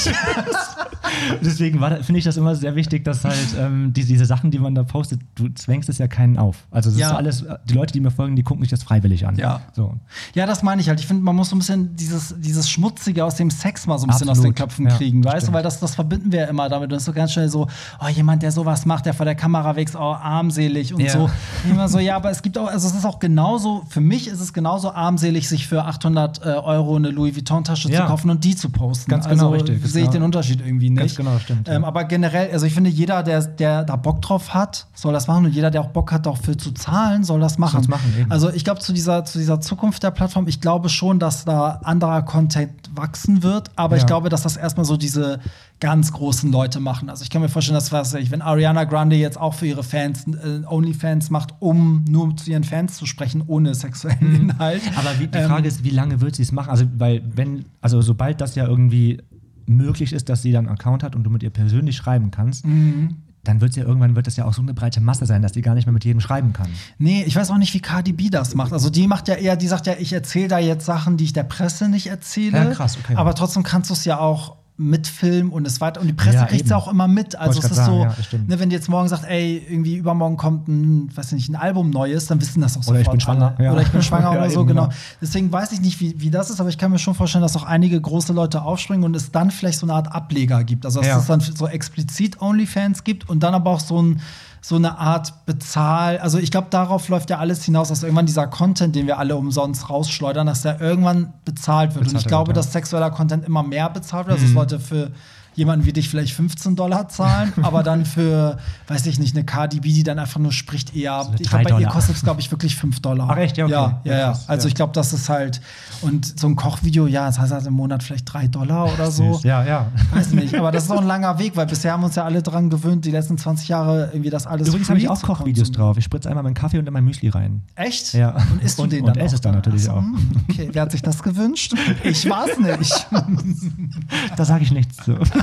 Deswegen 1.43 1.79
finde 1.79 2.17
ich 2.19 2.23
das 2.25 2.37
immer 2.37 2.55
sehr 2.55 2.75
wichtig, 2.75 3.03
dass 3.05 3.23
halt 3.23 3.37
ähm, 3.59 3.93
die, 3.93 4.03
diese 4.05 4.25
Sachen, 4.25 4.51
die 4.51 4.59
man 4.59 4.75
da 4.75 4.83
postet, 4.83 5.21
du 5.35 5.49
zwängst 5.49 5.89
es 5.89 5.97
ja 5.97 6.07
keinen 6.07 6.37
auf. 6.37 6.65
Also 6.71 6.89
das 6.89 6.99
Ja. 6.99 7.09
ist 7.11 7.15
alles, 7.15 7.45
die 7.69 7.73
Leute, 7.73 7.93
die 7.93 7.99
mir 7.99 8.11
folgen, 8.11 8.35
die 8.35 8.43
gucken 8.43 8.63
sich 8.63 8.69
das 8.71 8.83
freiwillig 8.83 9.25
an. 9.27 9.35
Ja. 9.37 9.61
So. 9.73 9.95
Ja, 10.35 10.45
das 10.45 10.63
meine 10.63 10.81
ich 10.81 10.89
halt. 10.89 10.99
Ich 10.99 11.07
finde, 11.07 11.23
man 11.23 11.35
muss 11.35 11.49
so 11.49 11.55
ein 11.55 11.59
bisschen 11.59 11.95
dieses, 11.95 12.35
dieses 12.39 12.69
Schmutzige 12.69 13.23
aus 13.25 13.35
dem 13.35 13.49
Sex 13.49 13.87
mal 13.87 13.97
so 13.97 14.05
ein 14.05 14.09
bisschen 14.09 14.29
aus 14.29 14.37
Absolut. 14.37 14.57
den 14.57 14.61
Köpfen 14.63 14.85
Ja, 14.87 14.95
kriegen, 14.97 15.23
weißt 15.23 15.47
du? 15.47 15.53
Weil 15.53 15.63
das, 15.63 15.79
das 15.79 15.95
verbinden 15.95 16.31
wir 16.31 16.41
ja 16.41 16.45
immer 16.47 16.69
damit. 16.69 16.89
Und 16.91 16.95
es 16.97 17.03
ist 17.03 17.07
so 17.07 17.13
ganz 17.13 17.31
schnell 17.33 17.49
so, 17.49 17.67
oh, 18.01 18.07
jemand, 18.07 18.43
der 18.43 18.51
sowas 18.51 18.85
macht, 18.85 19.05
der 19.05 19.13
vor 19.13 19.25
der 19.25 19.35
Kamera 19.35 19.75
wächst, 19.75 19.95
oh, 19.95 19.99
armselig 19.99 20.93
und 20.93 21.01
Ja. 21.01 21.11
so. 21.11 21.29
Immer 21.69 21.87
so, 21.87 21.99
ja, 21.99 22.15
aber 22.15 22.29
es 22.31 22.41
gibt 22.41 22.57
auch, 22.57 22.67
also 22.67 22.87
es 22.87 22.93
ist 22.95 23.05
auch 23.05 23.19
genauso, 23.19 23.83
für 23.89 24.01
mich 24.01 24.27
ist 24.27 24.39
es 24.39 24.53
genauso 24.53 24.91
armselig, 24.91 25.47
sich 25.47 25.67
für 25.67 25.83
800 25.85 26.39
äh, 26.45 26.49
Euro 26.49 26.95
eine 26.95 27.09
Louis 27.09 27.35
Vuitton-Tasche 27.35 27.89
zu 27.89 28.01
kaufen 28.03 28.29
und 28.29 28.43
die 28.43 28.55
zu 28.55 28.69
posten. 28.69 29.09
Ganz 29.09 29.25
genau, 29.27 29.51
also, 29.51 29.65
richtig. 29.65 29.81
Sehe 29.91 30.01
ich 30.03 30.09
Genau. 30.09 30.11
den 30.19 30.23
Unterschied 30.23 30.59
irgendwie 30.65 30.89
nicht. 30.89 31.02
Ganz 31.07 31.15
genau, 31.15 31.37
stimmt. 31.39 31.69
Ähm, 31.69 31.83
aber 31.85 32.03
generell, 32.05 32.51
also 32.51 32.65
ich 32.65 32.73
finde, 32.73 32.89
jeder, 32.89 33.23
der, 33.23 33.41
der 33.43 33.83
da 33.83 33.95
Bock 33.95 34.21
drauf 34.21 34.53
hat, 34.53 34.87
soll 34.93 35.13
das 35.13 35.27
machen. 35.27 35.45
Und 35.45 35.51
jeder, 35.53 35.71
der 35.71 35.81
auch 35.81 35.89
Bock 35.89 36.11
hat, 36.11 36.25
dafür 36.25 36.57
zu 36.57 36.71
zahlen, 36.71 37.23
soll 37.23 37.39
das 37.39 37.57
machen. 37.57 37.85
Machen, 37.89 38.13
eben. 38.19 38.31
Also 38.31 38.49
ich 38.51 38.63
glaube, 38.63 38.79
zu 38.81 38.93
dieser, 38.93 39.25
zu 39.25 39.37
dieser 39.39 39.61
Zukunft 39.61 40.03
der 40.03 40.11
Plattform, 40.11 40.47
ich 40.47 40.61
glaube 40.61 40.89
schon, 40.89 41.19
dass 41.19 41.45
da 41.45 41.81
anderer 41.83 42.21
Content 42.23 42.71
wachsen 42.95 43.43
wird, 43.43 43.71
aber 43.75 43.95
ich 43.95 44.03
Ja. 44.03 44.07
glaube, 44.07 44.29
dass 44.29 44.43
das 44.43 44.57
erstmal 44.57 44.85
so 44.85 44.97
diese 44.97 45.39
ganz 45.79 46.13
großen 46.13 46.49
Leute 46.51 46.79
machen. 46.79 47.09
Also 47.09 47.23
ich 47.23 47.29
kann 47.29 47.41
mir 47.41 47.49
vorstellen, 47.49 47.75
dass 47.75 47.91
was 47.91 48.13
ich, 48.13 48.31
wenn 48.31 48.41
Ariana 48.41 48.85
Grande 48.85 49.17
jetzt 49.17 49.37
auch 49.37 49.53
für 49.53 49.65
ihre 49.67 49.83
Fans 49.83 50.25
äh, 50.27 50.65
Onlyfans 50.65 51.29
macht, 51.29 51.55
um 51.59 52.05
nur 52.07 52.35
zu 52.37 52.49
ihren 52.51 52.63
Fans 52.63 52.95
zu 52.95 53.05
sprechen, 53.05 53.43
ohne 53.47 53.75
sexuellen 53.75 54.35
Inhalt. 54.49 54.81
Aber 54.95 55.19
wie, 55.19 55.27
die 55.27 55.37
Ähm, 55.37 55.49
Frage 55.49 55.67
ist, 55.67 55.83
wie 55.83 55.89
lange 55.89 56.21
wird 56.21 56.35
sie 56.37 56.43
es 56.43 56.53
machen? 56.53 56.69
Also, 56.69 56.85
weil, 56.97 57.21
wenn, 57.35 57.65
also 57.81 58.01
sobald 58.01 58.39
das 58.39 58.55
ja 58.55 58.65
irgendwie 58.65 59.21
möglich 59.67 60.13
ist, 60.13 60.29
dass 60.29 60.41
sie 60.41 60.51
dann 60.51 60.67
einen 60.67 60.75
Account 60.77 61.03
hat 61.03 61.15
und 61.15 61.23
du 61.23 61.29
mit 61.29 61.43
ihr 61.43 61.49
persönlich 61.49 61.95
schreiben 61.95 62.31
kannst, 62.31 62.65
Mhm. 62.65 63.17
dann 63.43 63.59
wird 63.61 63.75
ja 63.75 63.83
irgendwann 63.83 64.15
wird 64.15 64.27
das 64.27 64.37
ja 64.37 64.45
auch 64.45 64.53
so 64.53 64.61
eine 64.61 64.73
breite 64.73 65.01
Masse 65.01 65.25
sein, 65.25 65.41
dass 65.41 65.51
die 65.51 65.61
gar 65.61 65.75
nicht 65.75 65.85
mehr 65.85 65.93
mit 65.93 66.05
jedem 66.05 66.21
schreiben 66.21 66.53
kann. 66.53 66.67
Nee, 66.97 67.23
ich 67.27 67.35
weiß 67.35 67.51
auch 67.51 67.57
nicht, 67.57 67.73
wie 67.73 67.79
Cardi 67.81 68.13
B 68.13 68.29
das 68.29 68.55
macht. 68.55 68.71
Also 68.73 68.89
die 68.89 69.05
macht 69.07 69.27
ja 69.27 69.35
eher, 69.35 69.55
die 69.57 69.67
sagt 69.67 69.85
ja, 69.87 69.93
ich 69.99 70.13
erzähle 70.13 70.47
da 70.47 70.59
jetzt 70.59 70.85
Sachen, 70.85 71.17
die 71.17 71.25
ich 71.25 71.33
der 71.33 71.43
Presse 71.43 71.89
nicht 71.89 72.07
erzähle. 72.07 72.57
Ja, 72.57 72.65
krass, 72.71 72.97
okay. 73.03 73.15
Aber 73.15 73.35
trotzdem 73.35 73.63
kannst 73.63 73.89
du 73.89 73.93
es 73.93 74.05
ja 74.05 74.17
auch 74.19 74.55
mitfilmen 74.83 75.51
und 75.51 75.65
es 75.65 75.81
weiter 75.81 76.01
und 76.01 76.07
die 76.07 76.13
Presse 76.13 76.37
Ja, 76.37 76.45
kriegt 76.45 76.65
es 76.65 76.71
auch 76.71 76.87
immer 76.87 77.07
mit. 77.07 77.35
Also 77.35 77.59
es 77.59 77.65
ich 77.65 77.71
ist 77.71 77.77
grad 77.77 77.85
so, 77.85 77.99
sagen, 78.03 78.15
ja, 78.31 78.37
ne, 78.47 78.59
wenn 78.59 78.69
die 78.69 78.75
jetzt 78.75 78.89
morgen 78.89 79.07
sagt, 79.07 79.23
ey, 79.25 79.65
irgendwie 79.69 79.95
übermorgen 79.95 80.37
kommt 80.37 80.67
ein, 80.67 81.09
weiß 81.15 81.31
nicht, 81.31 81.49
ein 81.49 81.55
Album 81.55 81.89
Neues, 81.89 82.27
dann 82.27 82.41
wissen 82.41 82.61
das 82.61 82.77
auch 82.77 82.87
Oder 82.87 82.99
ich 82.99 83.05
sofort 83.05 83.17
bin 83.17 83.21
schwanger, 83.21 83.55
ja. 83.59 83.71
Oder 83.71 83.81
ich 83.81 83.89
bin 83.89 84.01
schwanger 84.01 84.31
oder 84.33 84.49
so, 84.49 84.61
eben, 84.61 84.69
genau. 84.69 84.83
genau. 84.83 84.95
Deswegen 85.21 85.51
weiß 85.51 85.71
ich 85.71 85.81
nicht, 85.81 85.99
wie, 85.99 86.19
wie 86.19 86.29
das 86.29 86.49
ist, 86.49 86.59
aber 86.59 86.69
ich 86.69 86.77
kann 86.77 86.91
mir 86.91 86.99
schon 86.99 87.15
vorstellen, 87.15 87.41
dass 87.41 87.55
auch 87.55 87.63
einige 87.63 87.99
große 87.99 88.33
Leute 88.33 88.61
aufspringen 88.61 89.03
und 89.03 89.15
es 89.15 89.31
dann 89.31 89.51
vielleicht 89.51 89.79
so 89.79 89.85
eine 89.85 89.93
Art 89.93 90.11
Ableger 90.11 90.63
gibt. 90.63 90.85
Also 90.85 91.01
dass 91.01 91.21
es 91.21 91.27
dann 91.27 91.39
so 91.39 91.67
explizit 91.67 92.41
OnlyFans 92.41 93.03
gibt 93.03 93.29
und 93.29 93.43
dann 93.43 93.53
aber 93.53 93.71
auch 93.71 93.79
so 93.79 94.01
ein 94.01 94.21
so 94.63 94.77
eine 94.77 94.97
Art 94.97 95.45
Bezahl, 95.45 96.19
also 96.19 96.37
ich 96.37 96.49
glaube, 96.49 96.67
darauf 96.69 97.09
läuft 97.09 97.29
ja 97.29 97.37
alles 97.37 97.65
hinaus, 97.65 97.89
dass 97.89 98.01
irgendwann 98.01 98.25
dieser 98.25 98.47
Content, 98.47 98.95
den 98.95 99.07
wir 99.07 99.19
alle 99.19 99.35
umsonst 99.35 99.89
rausschleudern, 99.89 100.47
dass 100.47 100.61
der 100.61 100.79
irgendwann 100.79 101.33
bezahlt 101.43 101.95
wird. 101.95 102.05
und 102.05 102.07
ich 102.07 102.13
Bezahlt 102.13 102.27
glaube, 102.29 102.47
wird, 102.47 102.57
ja. 102.57 102.63
dass 102.63 102.71
sexueller 102.71 103.11
Content 103.11 103.45
immer 103.45 103.61
mehr 103.61 103.89
bezahlt 103.89 104.27
wird, 104.27 104.37
also 104.39 104.45
dass 104.47 104.55
Leute 104.55 104.79
für 104.79 105.11
jemanden 105.55 105.85
wie 105.85 105.93
dich 105.93 106.09
vielleicht 106.09 106.33
15 106.33 106.75
Dollar 106.75 107.07
zahlen, 107.09 107.53
aber 107.61 107.83
dann 107.83 108.05
für, 108.05 108.57
weiß 108.87 109.05
ich 109.05 109.19
nicht, 109.19 109.35
eine 109.35 109.45
KDB, 109.45 109.93
die 109.93 110.03
dann 110.03 110.19
einfach 110.19 110.39
nur 110.39 110.51
spricht, 110.51 110.95
eher, 110.95 111.23
So 111.23 111.31
ich 111.39 111.49
glaube, 111.49 111.65
bei 111.69 111.79
ihr 111.81 111.87
kostet 111.87 112.15
es, 112.15 112.23
glaube 112.23 112.41
ich, 112.41 112.49
wirklich 112.51 112.75
5 112.75 112.99
Dollar. 113.01 113.29
Ach, 113.31 113.37
echt? 113.37 113.57
Ja, 113.57 113.65
okay. 113.65 113.73
Ja, 113.73 114.01
ja, 114.05 114.17
Ja, 114.17 114.39
Also 114.47 114.67
ich 114.67 114.75
glaube, 114.75 114.93
das 114.93 115.13
ist 115.13 115.29
halt, 115.29 115.61
und 116.01 116.39
so 116.39 116.47
ein 116.47 116.55
Kochvideo, 116.55 117.07
ja, 117.07 117.25
das 117.27 117.39
heißt 117.39 117.51
halt 117.51 117.65
im 117.65 117.73
Monat 117.73 118.03
vielleicht 118.03 118.31
3 118.33 118.47
Dollar 118.47 118.91
oder 118.93 119.11
so. 119.11 119.39
Ja, 119.43 119.63
ja. 119.63 119.87
Weiß 120.11 120.31
nicht, 120.33 120.55
aber 120.55 120.71
das 120.71 120.85
ist 120.85 120.91
auch 120.91 121.01
ein 121.01 121.07
langer 121.07 121.37
Weg, 121.39 121.55
weil 121.55 121.65
bisher 121.65 121.93
haben 121.93 122.01
wir 122.01 122.07
uns 122.07 122.15
ja 122.15 122.23
alle 122.25 122.41
dran 122.41 122.69
gewöhnt, 122.69 123.05
die 123.05 123.11
letzten 123.11 123.37
20 123.37 123.67
Jahre 123.67 124.09
irgendwie 124.11 124.29
das 124.29 124.47
alles 124.47 124.67
Übrigens 124.67 124.89
habe 124.89 124.99
ich 124.99 125.09
auch 125.09 125.21
Kochvideos 125.21 125.71
drauf. 125.71 125.97
Ich 125.97 126.03
spritze 126.05 126.29
einmal 126.29 126.43
meinen 126.43 126.53
Kaffee 126.55 126.79
und 126.79 126.87
in 126.87 126.93
mein 126.93 127.03
Müsli 127.05 127.29
rein. 127.29 127.61
Echt? 127.75 128.13
Ja. 128.13 128.35
Und 128.51 128.61
isst 128.63 128.77
du 128.79 128.83
Und- 128.83 128.91
den 128.93 129.01
und 129.05 129.15
dann 129.15 129.17
esse 129.23 129.33
auch 129.33 129.33
es 129.35 129.41
dann 129.41 129.55
natürlich 129.55 129.89
auch. 129.89 129.97
hm, 130.01 130.17
Okay, 130.49 130.69
wer 130.71 130.81
hat 130.83 130.91
sich 130.91 131.01
das 131.01 131.21
gewünscht? 131.23 131.73
Ich 132.03 132.29
war's 132.29 132.57
nicht. 132.59 133.07
Da 134.35 134.45
sage 134.45 134.63
ich 134.63 134.71
nichts 134.71 134.97
zu. 134.97 135.13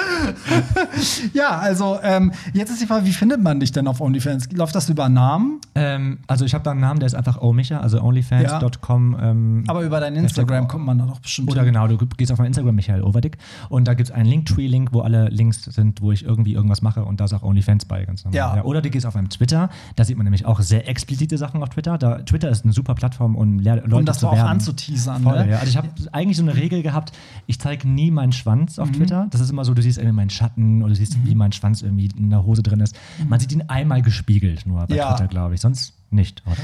ja, 1.32 1.50
also 1.58 1.98
ähm, 2.02 2.32
jetzt 2.52 2.70
ist 2.70 2.80
die 2.80 2.86
Frage, 2.86 3.06
wie 3.06 3.12
findet 3.12 3.42
man 3.42 3.60
dich 3.60 3.72
denn 3.72 3.86
auf 3.86 4.00
OnlyFans? 4.00 4.50
Läuft 4.52 4.74
das 4.74 4.88
über 4.88 5.08
Namen? 5.08 5.60
ähm, 5.74 6.18
also 6.26 6.44
ich 6.44 6.54
habe 6.54 6.64
da 6.64 6.72
einen 6.72 6.80
Namen, 6.80 7.00
der 7.00 7.06
ist 7.06 7.14
einfach 7.14 7.40
omicha, 7.40 7.78
also 7.80 8.02
onlyfans.com. 8.02 9.16
Ähm, 9.20 9.64
Aber 9.68 9.82
über 9.82 10.00
dein 10.00 10.16
Instagram 10.16 10.68
kommt 10.68 10.84
man 10.86 10.98
da 10.98 11.06
doch 11.06 11.20
bestimmt 11.20 11.50
Oder 11.50 11.62
hin. 11.62 11.72
genau, 11.72 11.86
du 11.88 11.98
gehst 12.16 12.32
auf 12.32 12.38
mein 12.38 12.48
Instagram, 12.48 12.74
Michael 12.74 13.02
Overdick, 13.02 13.38
und 13.68 13.86
da 13.88 13.94
gibt 13.94 14.08
es 14.08 14.14
einen 14.14 14.26
Linktree-Link, 14.26 14.92
wo 14.92 15.00
alle 15.00 15.28
Links 15.28 15.62
sind, 15.64 16.00
wo 16.02 16.12
ich 16.12 16.24
irgendwie 16.24 16.54
irgendwas 16.54 16.82
mache 16.82 17.04
und 17.04 17.20
da 17.20 17.24
ist 17.26 17.32
auch 17.34 17.42
OnlyFans 17.42 17.84
bei, 17.84 18.04
ganz 18.04 18.24
normal. 18.24 18.36
Ja. 18.58 18.64
Oder 18.64 18.82
du 18.82 18.90
gehst 18.90 19.06
auf 19.06 19.14
meinem 19.14 19.28
Twitter, 19.30 19.68
da 19.96 20.04
sieht 20.04 20.16
man 20.16 20.24
nämlich 20.24 20.44
auch 20.46 20.60
sehr 20.60 20.88
explizite 20.88 21.38
Sachen 21.38 21.62
auf 21.62 21.70
Twitter. 21.70 21.98
Da, 21.98 22.18
Twitter 22.22 22.48
ist 22.50 22.64
eine 22.64 22.72
super 22.72 22.94
Plattform, 22.94 23.36
um 23.36 23.58
Le 23.58 23.76
Leute 23.76 23.94
Um 23.96 24.04
das 24.04 24.18
zu 24.20 24.28
auch 24.28 24.34
werben. 24.36 24.48
anzuteasern. 24.50 25.22
Voll, 25.22 25.44
ne? 25.44 25.52
ja. 25.52 25.58
Also 25.58 25.70
ich 25.70 25.76
habe 25.76 25.88
eigentlich 26.12 26.36
so 26.36 26.42
eine 26.42 26.54
Regel 26.56 26.82
gehabt, 26.82 27.12
ich 27.46 27.58
zeige 27.60 27.88
nie 27.88 28.10
meinen 28.10 28.32
Schwanz 28.32 28.76
Mhm. 28.76 28.82
auf 28.82 28.90
Twitter. 28.92 29.26
Das 29.30 29.40
ist 29.40 29.50
immer 29.50 29.64
so, 29.64 29.74
du 29.74 29.82
siehst 29.82 29.89
irgendwie 29.98 30.16
meinen 30.16 30.30
Schatten 30.30 30.80
oder 30.82 30.90
du 30.90 30.96
siehst, 30.96 31.16
wie 31.24 31.34
mein 31.34 31.52
Schwanz 31.52 31.82
irgendwie 31.82 32.08
in 32.16 32.30
der 32.30 32.44
Hose 32.44 32.62
drin 32.62 32.80
ist. 32.80 32.96
Man 33.28 33.40
sieht 33.40 33.52
ihn 33.52 33.62
einmal 33.68 34.02
gespiegelt 34.02 34.66
nur 34.66 34.86
bei 34.86 34.94
Mhm. 34.94 34.98
Ja. 34.98 35.10
Twitter, 35.14 35.28
glaube 35.28 35.54
ich. 35.54 35.60
Sonst 35.60 35.94
nicht, 36.10 36.42
oder? 36.46 36.56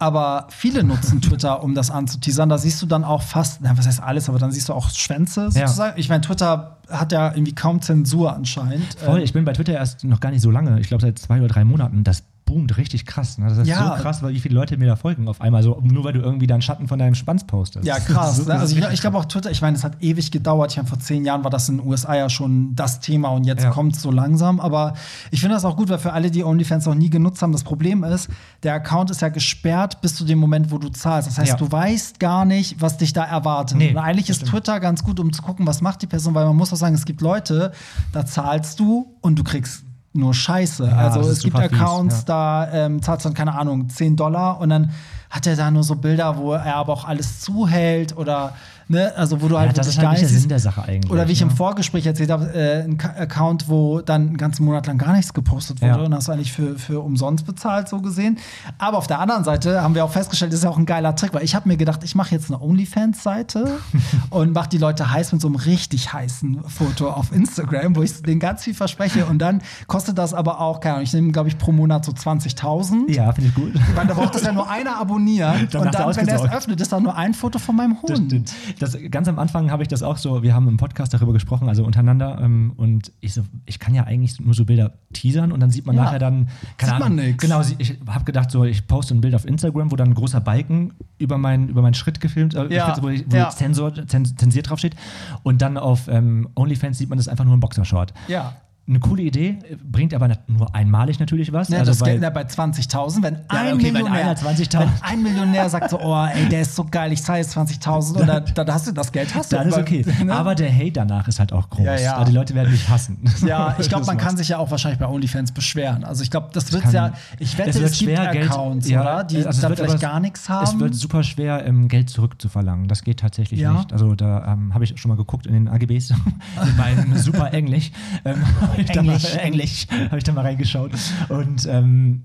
Aber 0.00 0.48
viele 0.50 0.82
nutzen 0.84 1.20
Twitter, 1.22 1.62
um 1.62 1.74
das 1.74 1.90
anzuteasern. 1.90 2.48
Da 2.48 2.58
siehst 2.58 2.82
du 2.82 2.86
dann 2.86 3.04
auch 3.04 3.22
fast, 3.22 3.60
na, 3.62 3.78
was 3.78 3.86
heißt 3.86 4.02
alles, 4.02 4.28
aber 4.28 4.38
dann 4.38 4.50
siehst 4.50 4.68
du 4.68 4.72
auch 4.74 4.90
Schwänze 4.90 5.44
Ja. 5.54 5.66
sozusagen. 5.68 5.98
Ich 5.98 6.08
meine, 6.08 6.20
Twitter 6.20 6.78
hat 6.90 7.12
ja 7.12 7.30
irgendwie 7.32 7.54
kaum 7.54 7.80
Zensur 7.80 8.34
anscheinend. 8.34 8.94
Voll, 8.94 9.18
Ähm, 9.18 9.24
ich 9.24 9.32
bin 9.32 9.44
bei 9.44 9.52
Twitter 9.52 9.72
erst 9.72 10.04
noch 10.04 10.20
gar 10.20 10.30
nicht 10.30 10.42
so 10.42 10.50
lange. 10.50 10.78
Ich 10.80 10.88
glaube 10.88 11.00
seit 11.02 11.18
zwei 11.18 11.38
oder 11.38 11.48
drei 11.48 11.64
Monaten. 11.64 12.02
Das 12.04 12.24
boomt 12.46 12.76
richtig 12.76 13.06
krass. 13.06 13.38
Ne? 13.38 13.48
Das 13.48 13.58
ist 13.58 13.66
Ja. 13.68 13.96
so 13.96 14.02
krass, 14.02 14.22
weil 14.22 14.34
wie 14.34 14.40
viele 14.40 14.54
Leute 14.54 14.76
mir 14.76 14.86
da 14.86 14.96
folgen 14.96 15.28
auf 15.28 15.40
einmal. 15.40 15.62
So, 15.62 15.80
nur 15.82 16.04
weil 16.04 16.12
du 16.12 16.20
irgendwie 16.20 16.46
deinen 16.46 16.60
Schatten 16.62 16.88
von 16.88 16.98
deinem 16.98 17.14
Schwanz 17.14 17.44
postest. 17.44 17.86
Ja, 17.86 17.98
krass. 17.98 18.36
so- 18.36 18.44
ne? 18.44 18.58
Also 18.58 18.76
ich, 18.76 18.84
ich 18.92 19.00
glaube 19.00 19.16
auch 19.16 19.24
Twitter, 19.24 19.50
ich 19.50 19.62
meine, 19.62 19.76
es 19.76 19.82
hat 19.84 20.02
ewig 20.02 20.30
gedauert. 20.30 20.70
Ich 20.72 20.76
meine, 20.76 20.88
vor 20.88 20.98
zehn 20.98 21.24
Jahren 21.24 21.42
war 21.42 21.50
das 21.50 21.68
in 21.68 21.78
den 21.78 21.86
USA 21.86 22.14
ja 22.14 22.28
schon 22.28 22.74
das 22.76 23.00
Thema 23.00 23.28
und 23.30 23.44
jetzt 23.44 23.64
Ja. 23.64 23.70
kommt 23.70 23.96
es 23.96 24.02
so 24.02 24.10
langsam. 24.10 24.60
Aber 24.60 24.94
ich 25.30 25.40
finde 25.40 25.54
das 25.54 25.64
auch 25.64 25.76
gut, 25.76 25.88
weil 25.88 25.98
für 25.98 26.12
alle, 26.12 26.30
die 26.30 26.44
OnlyFans 26.44 26.84
noch 26.86 26.94
nie 26.94 27.08
genutzt 27.10 27.40
haben, 27.40 27.52
das 27.52 27.64
Problem 27.64 28.04
ist, 28.04 28.28
der 28.62 28.74
Account 28.74 29.10
ist 29.10 29.22
ja 29.22 29.28
gesperrt 29.30 30.00
bis 30.02 30.14
zu 30.14 30.24
dem 30.24 30.38
Moment, 30.38 30.70
wo 30.70 30.78
du 30.78 30.90
zahlst. 30.90 31.28
Das 31.28 31.38
heißt, 31.38 31.52
Ja. 31.52 31.56
du 31.56 31.72
weißt 31.72 32.20
gar 32.20 32.44
nicht, 32.44 32.80
was 32.80 32.98
dich 32.98 33.12
da 33.14 33.24
erwartet. 33.24 33.78
Nee, 33.78 33.90
und 33.90 33.98
eigentlich 33.98 34.28
ist 34.28 34.44
Twitter 34.46 34.80
ganz 34.80 35.02
gut, 35.02 35.18
um 35.18 35.32
zu 35.32 35.40
gucken, 35.42 35.66
was 35.66 35.80
macht 35.80 36.02
die 36.02 36.06
Person, 36.06 36.34
weil 36.34 36.44
man 36.46 36.56
muss 36.56 36.72
auch 36.72 36.76
sagen, 36.76 36.94
es 36.94 37.04
gibt 37.06 37.20
Leute, 37.22 37.72
da 38.12 38.26
zahlst 38.26 38.78
du 38.80 39.14
und 39.22 39.38
du 39.38 39.44
kriegst 39.44 39.84
nur 40.14 40.34
Scheiße. 40.34 40.86
Ja, 40.86 40.96
also 40.96 41.20
es 41.20 41.42
gibt 41.42 41.56
super 41.56 41.68
fies, 41.68 41.80
Accounts, 41.80 42.16
ja. 42.16 42.22
da 42.26 42.72
ähm, 42.72 43.02
zahlst 43.02 43.26
dann, 43.26 43.34
keine 43.34 43.54
Ahnung, 43.54 43.88
10 43.88 44.16
Dollar 44.16 44.60
und 44.60 44.70
dann 44.70 44.92
hat 45.30 45.46
er 45.46 45.56
da 45.56 45.70
nur 45.70 45.82
so 45.82 45.96
Bilder, 45.96 46.36
wo 46.36 46.52
er 46.52 46.76
aber 46.76 46.92
auch 46.92 47.04
alles 47.04 47.40
zuhält 47.40 48.16
oder, 48.16 48.54
ne, 48.88 49.12
also 49.16 49.40
wo 49.42 49.48
du 49.48 49.58
halt 49.58 49.68
Ja, 49.68 49.72
das 49.74 49.88
ist 49.88 49.98
halt 49.98 50.20
der 50.20 50.28
Sinn 50.28 50.48
der 50.48 50.58
Sache 50.58 50.82
eigentlich. 50.84 51.10
oder 51.10 51.26
wie 51.28 51.32
ich 51.32 51.42
im 51.42 51.48
ne? 51.48 51.54
Vorgespräch 51.54 52.06
erzählt 52.06 52.30
habe, 52.30 52.52
äh, 52.54 52.82
ein 52.84 52.98
Account, 53.00 53.68
wo 53.68 54.00
dann 54.00 54.28
einen 54.28 54.36
ganzen 54.36 54.64
Monat 54.64 54.86
lang 54.86 54.98
gar 54.98 55.12
nichts 55.14 55.32
gepostet 55.34 55.80
wurde 55.80 55.90
Ja. 55.92 55.96
und 56.04 56.14
hast 56.14 56.28
du 56.28 56.32
eigentlich 56.32 56.52
für, 56.52 56.78
für 56.78 57.00
umsonst 57.00 57.46
bezahlt, 57.46 57.88
so 57.88 58.00
gesehen. 58.00 58.38
Aber 58.78 58.98
auf 58.98 59.06
der 59.06 59.20
anderen 59.20 59.44
Seite 59.44 59.82
haben 59.82 59.94
wir 59.94 60.04
auch 60.04 60.10
festgestellt, 60.10 60.52
das 60.52 60.60
ist 60.60 60.64
ja 60.64 60.70
auch 60.70 60.78
ein 60.78 60.86
geiler 60.86 61.14
Trick, 61.16 61.34
weil 61.34 61.44
ich 61.44 61.54
habe 61.54 61.68
mir 61.68 61.76
gedacht, 61.76 62.04
ich 62.04 62.14
mache 62.14 62.34
jetzt 62.34 62.50
eine 62.50 62.60
OnlyFans-Seite 62.62 63.78
und 64.30 64.52
mache 64.52 64.68
die 64.68 64.78
Leute 64.78 65.10
heiß 65.10 65.32
mit 65.32 65.40
so 65.40 65.48
einem 65.48 65.56
richtig 65.56 66.12
heißen 66.12 66.62
Foto 66.68 67.10
auf 67.10 67.32
Instagram, 67.32 67.96
wo 67.96 68.02
ich 68.02 68.22
denen 68.22 68.40
ganz 68.40 68.64
viel 68.64 68.74
verspreche 68.74 69.26
und 69.26 69.38
dann 69.38 69.62
kostet 69.86 70.18
das 70.18 70.34
aber 70.34 70.60
auch, 70.60 70.80
keine 70.80 70.94
Ahnung, 70.94 71.04
ich 71.04 71.12
nehme, 71.12 71.32
glaube 71.32 71.48
ich, 71.48 71.58
pro 71.58 71.72
Monat 71.72 72.04
so 72.04 72.12
20.000. 72.12 73.10
Ja, 73.12 73.32
finde 73.32 73.48
ich 73.50 73.54
gut. 73.54 73.72
Ich 73.74 73.94
meine, 73.94 74.08
da 74.08 74.14
braucht 74.14 74.34
das 74.34 74.42
ja 74.42 74.52
nur 74.52 74.68
einer 74.68 74.98
abonnieren 74.98 75.62
und 75.74 75.94
dann, 75.94 76.16
wenn 76.16 76.28
er 76.28 76.44
es 76.44 76.50
öffnet, 76.50 76.80
ist 76.80 76.92
da 76.92 77.00
nur 77.00 77.16
ein 77.16 77.34
Foto 77.34 77.58
von 77.58 77.76
meinem 77.76 78.00
Hund. 78.02 78.52
Das, 78.78 78.96
ganz 79.10 79.28
am 79.28 79.38
Anfang 79.38 79.70
habe 79.70 79.82
ich 79.82 79.88
das 79.88 80.02
auch 80.02 80.16
so, 80.16 80.42
wir 80.42 80.54
haben 80.54 80.68
im 80.68 80.76
Podcast 80.76 81.14
darüber 81.14 81.32
gesprochen, 81.32 81.68
also 81.68 81.84
untereinander, 81.84 82.38
ähm, 82.40 82.72
und 82.76 83.12
ich 83.20 83.34
so, 83.34 83.42
ich 83.66 83.78
kann 83.78 83.94
ja 83.94 84.04
eigentlich 84.04 84.40
nur 84.40 84.54
so 84.54 84.64
Bilder 84.64 84.92
teasern 85.12 85.52
und 85.52 85.60
dann 85.60 85.70
sieht 85.70 85.86
man 85.86 85.96
Ja. 85.96 86.04
nachher 86.04 86.18
dann, 86.18 86.48
keine 86.76 86.92
Sieht 86.92 87.00
man 87.00 87.12
Ahnung. 87.12 87.24
nix. 87.26 87.42
Genau, 87.42 87.60
ich 87.78 87.98
habe 88.08 88.24
gedacht, 88.24 88.50
so, 88.50 88.64
ich 88.64 88.86
poste 88.86 89.14
ein 89.14 89.20
Bild 89.20 89.34
auf 89.34 89.44
Instagram, 89.44 89.90
wo 89.92 89.96
dann 89.96 90.08
ein 90.08 90.14
großer 90.14 90.40
Balken 90.40 90.92
über, 91.18 91.38
mein, 91.38 91.68
über 91.68 91.82
meinen 91.82 91.94
Schritt 91.94 92.20
gefilmt, 92.20 92.54
äh, 92.54 92.72
Ja. 92.74 92.96
Wo, 93.00 93.08
ich, 93.08 93.24
wo 93.30 93.36
Ja. 93.36 93.50
Zensor, 93.50 93.92
zens, 94.06 94.34
zensiert 94.36 94.68
draufsteht. 94.70 94.96
Und 95.42 95.62
dann 95.62 95.76
auf 95.78 96.08
ähm, 96.08 96.48
OnlyFans 96.54 96.98
sieht 96.98 97.08
man 97.08 97.18
das 97.18 97.28
einfach 97.28 97.44
nur 97.44 97.56
ein 97.56 97.60
Boxershort. 97.60 98.12
Ja. 98.28 98.56
Eine 98.86 99.00
coole 99.00 99.22
Idee, 99.22 99.58
bringt 99.82 100.12
aber 100.12 100.28
nur 100.46 100.74
einmalig 100.74 101.18
natürlich 101.18 101.50
was. 101.54 101.68
Ja, 101.70 101.78
also 101.78 101.92
das 101.92 102.02
Geld 102.02 102.20
na, 102.20 102.28
bei 102.28 102.42
20.000, 102.42 103.22
wenn 103.22 103.36
ein 103.48 103.74
okay, 103.74 103.84
wenn 103.84 103.92
Millionär, 103.94 104.36
20.000 104.36 104.78
wenn 104.78 104.88
ein 105.00 105.22
Millionär 105.22 105.70
sagt 105.70 105.88
so, 105.88 105.98
oh, 105.98 106.26
ey, 106.26 106.46
der 106.50 106.60
ist 106.60 106.76
so 106.76 106.84
geil, 106.84 107.10
ich 107.10 107.22
zahle 107.22 107.38
jetzt 107.38 107.56
20.000 107.56 108.20
und 108.20 108.26
dann, 108.26 108.44
dann 108.54 108.70
hast 108.70 108.86
du 108.86 108.92
das 108.92 109.10
Geld, 109.10 109.34
hast 109.34 109.52
du. 109.52 109.56
dann 109.56 109.68
ist 109.68 109.78
okay. 109.78 110.04
ne? 110.24 110.34
Aber 110.34 110.54
der 110.54 110.70
Hate 110.70 110.92
danach 110.92 111.26
ist 111.28 111.40
halt 111.40 111.50
auch 111.54 111.70
groß. 111.70 111.86
Ja, 111.86 111.98
ja. 111.98 112.12
Also 112.16 112.30
die 112.30 112.36
Leute 112.36 112.54
werden 112.54 112.70
mich 112.72 112.86
hassen. 112.86 113.24
ja, 113.46 113.74
ich 113.78 113.88
glaube, 113.88 114.04
man 114.04 114.18
kann 114.18 114.36
sich 114.36 114.48
ja 114.50 114.58
auch 114.58 114.70
wahrscheinlich 114.70 115.00
bei 115.00 115.06
OnlyFans 115.06 115.52
beschweren. 115.52 116.04
Also 116.04 116.22
ich 116.22 116.30
glaube, 116.30 116.50
das 116.52 116.70
wird 116.70 116.84
ja, 116.92 117.14
ich 117.38 117.56
wette, 117.56 117.70
es 117.70 117.76
es, 117.76 117.82
wird 117.82 117.98
gibt 117.98 118.18
schwer, 118.18 118.32
Geld- 118.32 118.50
Accounts, 118.50 118.86
ja, 118.90 119.00
oder? 119.00 119.24
Die 119.24 119.36
also 119.38 119.48
es 119.48 119.60
da 119.60 119.70
wird 119.70 119.78
vielleicht 119.78 119.94
aber- 119.94 120.12
gar 120.12 120.20
nichts 120.20 120.46
haben. 120.50 120.64
Es 120.66 120.78
wird 120.78 120.94
super 120.94 121.22
schwer, 121.22 121.64
ähm, 121.64 121.88
Geld 121.88 122.10
zurückzuverlangen. 122.10 122.86
Das 122.88 123.02
geht 123.02 123.20
tatsächlich 123.20 123.60
Ja? 123.60 123.72
nicht. 123.72 123.94
Also 123.94 124.14
da 124.14 124.52
ähm, 124.52 124.74
habe 124.74 124.84
ich 124.84 125.00
schon 125.00 125.08
mal 125.08 125.16
geguckt 125.16 125.46
in 125.46 125.54
den 125.54 125.68
AGBs 125.68 126.10
in 126.10 126.76
meinem 126.76 127.16
super 127.16 127.50
Englisch. 127.54 127.90
Ähm, 128.26 128.42
Englisch. 128.88 129.34
Englisch 129.36 129.86
habe 129.90 130.18
ich 130.18 130.24
da 130.24 130.32
mal 130.32 130.42
reingeschaut. 130.42 130.92
Und 131.28 131.66
ähm, 131.66 132.24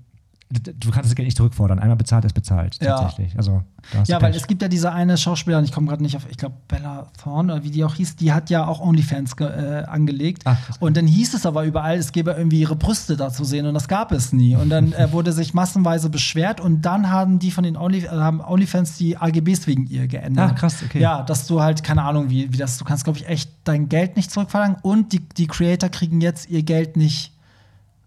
du 0.50 0.90
kannst 0.90 1.08
das 1.08 1.14
Geld 1.14 1.26
nicht 1.26 1.36
zurückfordern. 1.36 1.78
Einmal 1.78 1.96
bezahlt 1.96 2.24
ist 2.24 2.32
bezahlt, 2.34 2.78
Ja. 2.82 2.98
tatsächlich. 2.98 3.36
Also, 3.36 3.62
hast 3.94 4.08
du 4.08 4.12
Ja, 4.12 4.20
weil 4.20 4.34
es 4.34 4.46
gibt 4.48 4.62
ja 4.62 4.68
diese 4.68 4.92
eine 4.92 5.16
Schauspielerin, 5.16 5.64
ich 5.64 5.70
komme 5.72 5.86
gerade 5.86 6.02
nicht 6.02 6.16
auf, 6.16 6.26
ich 6.28 6.36
glaube 6.36 6.56
Bella 6.66 7.06
Thorne 7.22 7.54
oder 7.54 7.64
wie 7.64 7.70
die 7.70 7.84
auch 7.84 7.94
hieß, 7.94 8.16
die 8.16 8.32
hat 8.32 8.50
ja 8.50 8.66
auch 8.66 8.80
OnlyFans 8.80 9.34
äh, 9.40 9.84
angelegt. 9.86 10.42
Ach, 10.44 10.58
und 10.80 10.96
dann 10.96 11.06
hieß 11.06 11.34
es 11.34 11.46
aber 11.46 11.64
überall, 11.64 11.96
es 11.98 12.10
gäbe 12.10 12.32
irgendwie 12.32 12.60
ihre 12.60 12.74
Brüste 12.74 13.16
da 13.16 13.30
zu 13.30 13.44
sehen 13.44 13.66
und 13.66 13.74
das 13.74 13.86
gab 13.86 14.10
es 14.10 14.32
nie. 14.32 14.56
Und 14.56 14.70
dann 14.70 14.92
äh, 14.92 15.12
wurde 15.12 15.32
sich 15.32 15.54
massenweise 15.54 16.10
beschwert 16.10 16.60
und 16.60 16.82
dann 16.82 17.10
haben 17.10 17.38
die 17.38 17.52
von 17.52 17.62
den 17.62 17.76
Only, 17.76 18.04
äh, 18.04 18.08
haben 18.08 18.40
OnlyFans 18.40 18.96
die 18.96 19.16
AGBs 19.16 19.68
wegen 19.68 19.86
ihr 19.86 20.08
geändert. 20.08 20.50
Ach, 20.54 20.58
krass, 20.58 20.82
okay. 20.84 21.00
Ja, 21.00 21.22
dass 21.22 21.46
du 21.46 21.60
halt, 21.60 21.84
keine 21.84 22.02
Ahnung, 22.02 22.28
wie, 22.30 22.52
wie 22.52 22.56
das, 22.56 22.76
du 22.76 22.84
kannst, 22.84 23.04
glaube 23.04 23.18
ich, 23.20 23.28
echt 23.28 23.50
dein 23.64 23.88
Geld 23.88 24.16
nicht 24.16 24.30
zurückverlangen 24.32 24.78
und 24.82 25.12
die, 25.12 25.20
die 25.20 25.46
Creator 25.46 25.88
kriegen 25.90 26.20
jetzt 26.20 26.50
ihr 26.50 26.64
Geld 26.64 26.96
nicht 26.96 27.32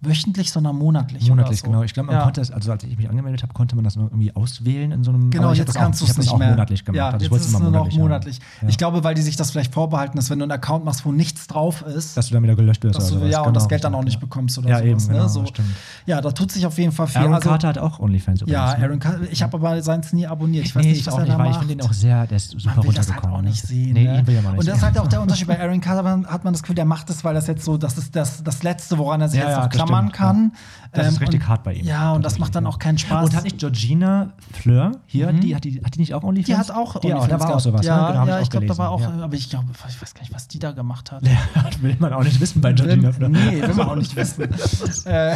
wöchentlich, 0.06 0.52
sondern 0.52 0.76
monatlich. 0.78 1.28
Monatlich, 1.30 1.60
so. 1.60 1.68
genau. 1.68 1.84
Ich 1.84 1.94
glaube, 1.94 2.08
man 2.08 2.16
ja. 2.18 2.24
konnte 2.24 2.42
es, 2.42 2.52
also 2.52 2.72
als 2.72 2.84
ich 2.84 2.98
mich 2.98 3.10
angemeldet 3.10 3.44
habe, 3.44 3.54
konnte 3.54 3.76
man 3.76 3.84
das 3.84 3.96
noch 3.96 4.06
irgendwie 4.06 4.36
auswählen 4.36 4.92
in 4.92 5.04
so 5.04 5.12
einem. 5.12 5.30
Genau, 5.32 5.52
ich 5.52 5.58
jetzt 5.60 5.70
das 5.70 5.76
kannst 5.76 6.02
du 6.02 6.06
es 6.06 6.12
ich 6.12 6.18
nicht 6.18 6.28
das 6.28 6.34
auch 6.34 6.40
mehr. 6.40 6.50
monatlich 6.52 6.86
gemacht. 6.86 6.98
Ja, 6.98 7.06
also 7.08 7.18
ich 7.18 7.22
jetzt 7.24 7.32
wollte 7.32 7.42
ist 7.44 7.48
es 7.50 7.54
es 7.56 7.60
immer 7.60 7.70
nur 7.72 7.86
noch 7.86 7.94
monatlich. 7.94 8.40
Ja. 8.62 8.68
Ich 8.70 8.78
glaube, 8.78 9.04
weil 9.04 9.16
die 9.16 9.22
sich 9.22 9.36
das 9.36 9.52
vielleicht 9.52 9.74
vorbehalten, 9.74 10.16
dass 10.18 10.30
wenn 10.30 10.40
du 10.40 10.44
einen 10.44 10.52
Account 10.52 10.86
machst, 10.86 11.06
wo 11.06 11.12
nichts 11.12 11.48
drauf 11.48 11.82
ist, 11.84 12.16
Dass 12.18 12.28
du 12.28 12.34
dann 12.34 12.44
wieder 12.44 12.56
gelöscht 12.56 12.84
wirst. 12.84 12.98
dass 13.00 13.10
du 13.10 13.18
oder 13.18 13.26
ja 13.28 13.38
sowas. 13.38 13.48
und 13.48 13.54
das 13.56 13.64
Genau, 13.64 13.70
Geld 13.70 13.84
dann 13.86 13.96
auch 13.96 14.04
nicht 14.04 14.20
bekommst 14.20 14.58
oder 14.58 14.70
Ja, 14.70 14.78
sowas. 14.80 14.90
eben, 14.90 15.08
genau, 15.08 15.24
ne? 15.24 15.30
so. 15.30 15.46
stimmt. 15.46 15.70
Ja, 16.06 16.22
da 16.22 16.32
tut 16.32 16.52
sich 16.52 16.66
auf 16.66 16.78
jeden 16.78 16.92
Fall 16.92 17.08
viel. 17.08 17.22
Aaron 17.22 17.34
Also- 17.36 17.50
Carter 17.50 17.68
hat 17.70 17.78
auch 17.78 18.00
OnlyFans 18.00 18.42
übrigens. 18.42 18.54
ja, 18.54 18.78
ne? 18.78 18.84
Aaron 18.86 19.00
Carter. 19.00 19.32
Ich 19.32 19.42
habe 19.42 19.58
aber 19.58 19.82
seins 19.82 20.14
nie 20.14 20.28
abonniert. 20.28 20.66
Ich 20.66 20.76
weiß 20.76 20.84
nee, 20.84 20.92
nicht, 20.92 21.00
ich 21.02 21.08
was 21.08 21.14
auch 21.14 21.20
er 21.20 21.24
nicht, 21.26 21.34
da 21.34 21.38
weil 21.40 21.46
ich 21.48 21.52
macht. 21.54 21.60
finde 21.62 21.76
den 21.78 21.86
auch 21.88 21.94
sehr, 21.94 22.28
der 22.28 22.38
ist 22.38 22.52
super 22.52 22.64
das 22.64 22.76
halt 22.76 22.86
runtergekommen. 22.88 23.36
auch 23.36 23.42
ne? 23.42 23.50
nicht 23.50 23.62
sehen. 23.66 23.94
Nee, 23.94 24.04
ne? 24.06 24.20
ihn 24.20 24.28
will 24.28 24.34
ich 24.36 24.40
aber 24.40 24.50
nicht 24.52 24.60
Und 24.60 24.68
das 24.68 24.78
ist 24.78 24.84
halt 24.84 24.98
auch 25.00 25.08
der 25.08 25.22
Unterschied. 25.22 25.48
Bei 25.48 25.60
Aaron 25.60 25.82
Carter 25.82 26.04
hat 26.32 26.44
man 26.44 26.54
das 26.54 26.62
Gefühl, 26.64 26.76
der 26.76 26.86
macht 26.86 27.10
das, 27.10 27.24
weil 27.24 27.34
das 27.34 27.48
jetzt 27.48 27.64
so, 27.66 27.78
das 27.78 27.98
ist 27.98 28.16
das, 28.16 28.44
das 28.44 28.64
Letzte, 28.64 28.98
woran 28.98 29.22
er 29.22 29.30
sich 29.30 29.40
jetzt 29.40 29.56
noch 29.56 29.68
das 29.68 29.78
stimmt, 30.00 30.14
kann. 30.14 30.52
Das 30.92 31.08
ist 31.08 31.14
Ähm, 31.14 31.18
richtig 31.24 31.42
und, 31.42 31.48
hart 31.50 31.64
bei 31.64 31.74
ihm. 31.74 31.86
Ja, 31.86 32.12
und 32.14 32.24
das 32.24 32.38
macht 32.38 32.54
dann 32.56 32.68
auch 32.68 32.78
keinen 32.78 33.00
Spaß. 33.00 33.26
Und 33.30 33.36
hat 33.36 33.44
nicht 33.46 33.58
Georgina 33.58 34.34
Fleur 34.52 34.92
hier, 35.08 35.34
die, 35.34 35.56
hat, 35.56 35.64
die, 35.64 35.82
hat 35.84 35.96
die 35.96 36.00
nicht 36.00 36.14
auch 36.14 36.22
OnlyFans? 36.24 36.46
die 36.46 36.56
hat 36.56 36.72
auch 36.72 37.00
die 37.00 37.14
auch, 37.14 37.28
da 37.28 37.36
OnlyFans 37.36 37.44
war 37.44 37.56
auch 37.56 37.60
sowas. 37.60 37.86
Ja, 37.86 37.98
ne? 38.08 38.14
genau, 38.14 38.28
ja 38.28 38.38
ich, 38.38 38.44
ich 38.44 38.50
glaube, 38.52 38.66
da 38.68 38.78
war 38.78 38.92
auch, 38.92 39.02
Ja. 39.02 39.24
aber 39.24 39.34
ich 39.34 39.50
glaube, 39.50 39.66
ich 39.90 40.02
weiß 40.02 40.14
gar 40.14 40.22
nicht, 40.22 40.34
was 40.34 40.48
die 40.48 40.60
da 40.60 40.72
gemacht 40.72 41.12
hat. 41.12 41.24
Ja, 41.56 41.64
will 41.82 41.96
man 42.00 42.14
auch 42.14 42.24
nicht 42.24 42.40
wissen 42.40 42.62
bei 42.62 42.74
Georgina 42.74 43.12
Fleur. 43.12 43.30
Nee, 43.30 43.62
will 43.62 43.74
man 43.74 43.88
auch 43.90 43.96
nicht 43.96 44.16
wissen. 44.16 44.44
äh, 45.06 45.36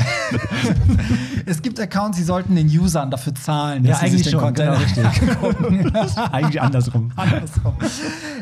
es 1.45 1.61
gibt 1.61 1.79
Accounts, 1.79 2.17
die 2.17 2.23
sollten 2.23 2.55
den 2.55 2.67
Usern 2.67 3.09
dafür 3.11 3.33
zahlen. 3.35 3.83
Ja, 3.83 3.91
dass 3.91 4.01
sie 4.01 4.05
sich 4.09 4.13
eigentlich 4.13 4.23
den 4.23 4.31
schon, 4.31 4.41
Content 4.41 4.95
genau, 4.95 5.47
richtig. 5.47 6.17
eigentlich 6.31 6.61
andersrum. 6.61 7.11
Andersrum. 7.15 7.73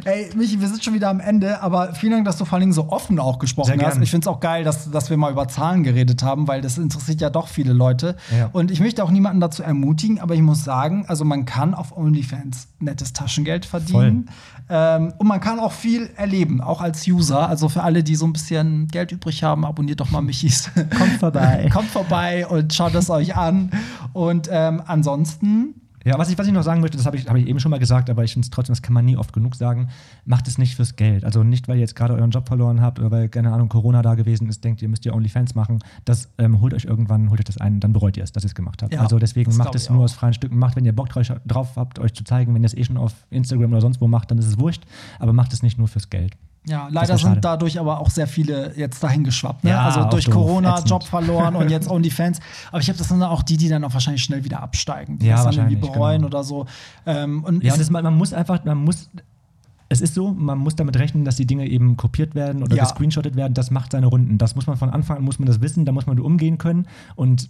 Ey, 0.03 0.29
Michi, 0.35 0.59
wir 0.59 0.67
sind 0.67 0.83
schon 0.83 0.93
wieder 0.93 1.09
am 1.09 1.19
Ende, 1.19 1.61
aber 1.61 1.93
vielen 1.93 2.13
Dank, 2.13 2.25
dass 2.25 2.37
du 2.37 2.45
vor 2.45 2.57
allem 2.57 2.71
so 2.71 2.89
offen 2.89 3.19
auch 3.19 3.39
gesprochen 3.39 3.67
Sehr 3.67 3.85
hast. 3.85 3.93
gern. 3.93 4.03
Ich 4.03 4.11
finde 4.11 4.25
es 4.25 4.27
auch 4.27 4.39
geil, 4.39 4.63
dass, 4.63 4.89
dass 4.91 5.09
wir 5.09 5.17
mal 5.17 5.31
über 5.31 5.47
Zahlen 5.47 5.83
geredet 5.83 6.04
haben, 6.23 6.47
weil 6.47 6.61
das 6.61 6.77
interessiert 6.77 7.21
ja 7.21 7.29
doch 7.29 7.47
viele 7.47 7.73
Leute. 7.73 8.15
Ja. 8.37 8.49
Und 8.51 8.71
ich 8.71 8.79
möchte 8.79 9.03
auch 9.03 9.11
niemanden 9.11 9.39
dazu 9.39 9.63
ermutigen, 9.63 10.19
aber 10.19 10.35
ich 10.35 10.41
muss 10.41 10.63
sagen, 10.63 11.05
also 11.07 11.25
man 11.25 11.45
kann 11.45 11.73
auf 11.73 11.95
OnlyFans 11.95 12.67
nettes 12.79 13.13
Taschengeld 13.13 13.65
verdienen. 13.65 14.29
Ähm, 14.69 15.13
und 15.17 15.27
man 15.27 15.39
kann 15.39 15.59
auch 15.59 15.71
viel 15.71 16.09
erleben, 16.15 16.61
auch 16.61 16.81
als 16.81 17.07
User. 17.07 17.47
Also 17.47 17.69
für 17.69 17.83
alle, 17.83 18.03
die 18.03 18.15
so 18.15 18.25
ein 18.25 18.33
bisschen 18.33 18.87
Geld 18.87 19.11
übrig 19.11 19.43
haben, 19.43 19.65
abonniert 19.65 19.99
doch 19.99 20.11
mal 20.11 20.21
Michis. 20.21 20.71
Kommt 20.97 21.19
vorbei. 21.19 21.69
Kommt 21.73 21.89
vorbei 21.89 22.47
und 22.47 22.73
schaut 22.73 22.95
es 22.95 23.09
euch 23.09 23.35
an. 23.35 23.71
Und 24.13 24.49
ähm, 24.51 24.81
ansonsten 24.85 25.81
Ja, 26.05 26.19
was 26.19 26.29
ich, 26.29 26.37
was 26.37 26.45
ich 26.45 26.53
noch 26.53 26.61
sagen 26.61 26.81
möchte, 26.81 26.97
das 26.97 27.07
habe 27.07 27.17
ich, 27.17 27.27
hab 27.27 27.35
ich 27.35 27.47
eben 27.47 27.59
schon 27.59 27.71
mal 27.71 27.79
gesagt, 27.79 28.11
aber 28.11 28.23
ich 28.23 28.33
finde 28.33 28.45
es 28.45 28.51
trotzdem, 28.51 28.73
das 28.73 28.83
kann 28.83 28.93
man 28.93 29.03
nie 29.05 29.17
oft 29.17 29.33
genug 29.33 29.55
sagen, 29.55 29.89
macht 30.23 30.47
es 30.47 30.59
nicht 30.59 30.75
fürs 30.75 30.95
Geld. 30.95 31.25
Also 31.25 31.43
nicht, 31.43 31.67
weil 31.67 31.77
ihr 31.77 31.81
jetzt 31.81 31.95
gerade 31.95 32.13
euren 32.13 32.29
Job 32.29 32.47
verloren 32.47 32.79
habt 32.79 32.99
oder 32.99 33.09
weil, 33.09 33.27
keine 33.27 33.51
Ahnung, 33.51 33.69
Corona 33.69 34.03
da 34.03 34.13
gewesen 34.13 34.47
ist, 34.47 34.63
denkt 34.63 34.83
ihr, 34.83 34.87
müsst 34.87 35.03
ihr 35.07 35.15
OnlyFans 35.15 35.55
machen. 35.55 35.79
Das 36.05 36.29
ähm, 36.37 36.61
holt 36.61 36.75
euch 36.75 36.85
irgendwann, 36.85 37.31
holt 37.31 37.39
euch 37.39 37.45
das 37.45 37.57
ein, 37.57 37.79
dann 37.79 37.91
bereut 37.91 38.17
ihr 38.17 38.23
es, 38.23 38.31
dass 38.31 38.43
ihr 38.43 38.47
es 38.47 38.55
gemacht 38.55 38.83
habt. 38.83 38.93
Ja, 38.93 39.01
also 39.01 39.17
deswegen 39.17 39.55
macht 39.57 39.73
es 39.73 39.89
nur 39.89 39.99
auch. 39.99 40.03
aus 40.03 40.13
freien 40.13 40.35
Stücken. 40.35 40.59
Macht, 40.59 40.75
wenn 40.75 40.85
ihr 40.85 40.95
Bock 40.95 41.09
drauf, 41.09 41.27
drauf 41.43 41.75
habt, 41.75 41.97
euch 41.97 42.13
zu 42.13 42.23
zeigen, 42.23 42.53
wenn 42.53 42.61
ihr 42.61 42.67
es 42.67 42.77
eh 42.77 42.83
schon 42.83 42.97
auf 42.97 43.25
Instagram 43.31 43.71
oder 43.71 43.81
sonst 43.81 43.99
wo 43.99 44.07
macht, 44.07 44.29
dann 44.29 44.37
ist 44.37 44.45
es 44.45 44.59
wurscht, 44.59 44.83
aber 45.17 45.33
macht 45.33 45.53
es 45.53 45.63
nicht 45.63 45.79
nur 45.79 45.87
fürs 45.87 46.11
Geld. 46.11 46.37
Ja, 46.67 46.87
leider 46.91 47.17
sind 47.17 47.45
dadurch 47.45 47.79
aber 47.79 47.99
auch 47.99 48.09
sehr 48.09 48.27
viele 48.27 48.73
jetzt 48.75 49.03
dahin 49.03 49.23
geschwappt. 49.23 49.63
Ne? 49.63 49.69
Ja, 49.69 49.85
also 49.85 50.05
durch 50.05 50.29
Corona. 50.29 50.79
Job 50.83 51.03
verloren 51.03 51.55
und 51.55 51.69
jetzt 51.69 51.89
OnlyFans. 51.91 52.39
Aber 52.71 52.81
ich 52.81 52.87
habe 52.89 52.97
das 52.97 53.07
dann 53.07 53.21
auch 53.23 53.43
die, 53.43 53.57
die 53.57 53.69
dann 53.69 53.83
auch 53.83 53.93
wahrscheinlich 53.93 54.23
schnell 54.23 54.43
wieder 54.43 54.61
absteigen, 54.63 55.19
die 55.19 55.27
Ja, 55.27 55.35
das 55.35 55.45
dann 55.45 55.53
irgendwie 55.53 55.75
wahrscheinlich, 55.75 55.91
bereuen 55.93 56.15
genau. 56.21 56.27
oder 56.27 56.43
so. 56.43 56.65
Ähm, 57.05 57.43
und 57.43 57.63
Ja, 57.63 57.73
und 57.73 57.79
das, 57.79 57.89
man, 57.89 58.03
man 58.03 58.17
muss 58.17 58.33
einfach, 58.33 58.63
man 58.65 58.83
muss. 58.83 59.09
Es 59.87 60.01
ist 60.01 60.15
so, 60.15 60.31
man 60.31 60.57
muss 60.57 60.75
damit 60.75 60.97
rechnen, 60.97 61.25
dass 61.25 61.35
die 61.35 61.45
Dinge 61.45 61.67
eben 61.67 61.95
kopiert 61.95 62.33
werden 62.33 62.63
oder 62.63 62.75
Ja. 62.75 62.83
gescreenshottet 62.83 63.35
werden. 63.35 63.53
Das 63.53 63.69
macht 63.69 63.91
seine 63.91 64.07
Runden. 64.07 64.39
Das 64.39 64.55
muss 64.55 64.65
man 64.65 64.77
von 64.77 64.89
Anfang 64.89 65.17
an, 65.17 65.23
muss 65.23 65.37
man 65.37 65.45
das 65.45 65.61
wissen, 65.61 65.85
da 65.85 65.91
muss 65.91 66.07
man 66.07 66.19
umgehen 66.19 66.57
können. 66.57 66.87
Und 67.15 67.49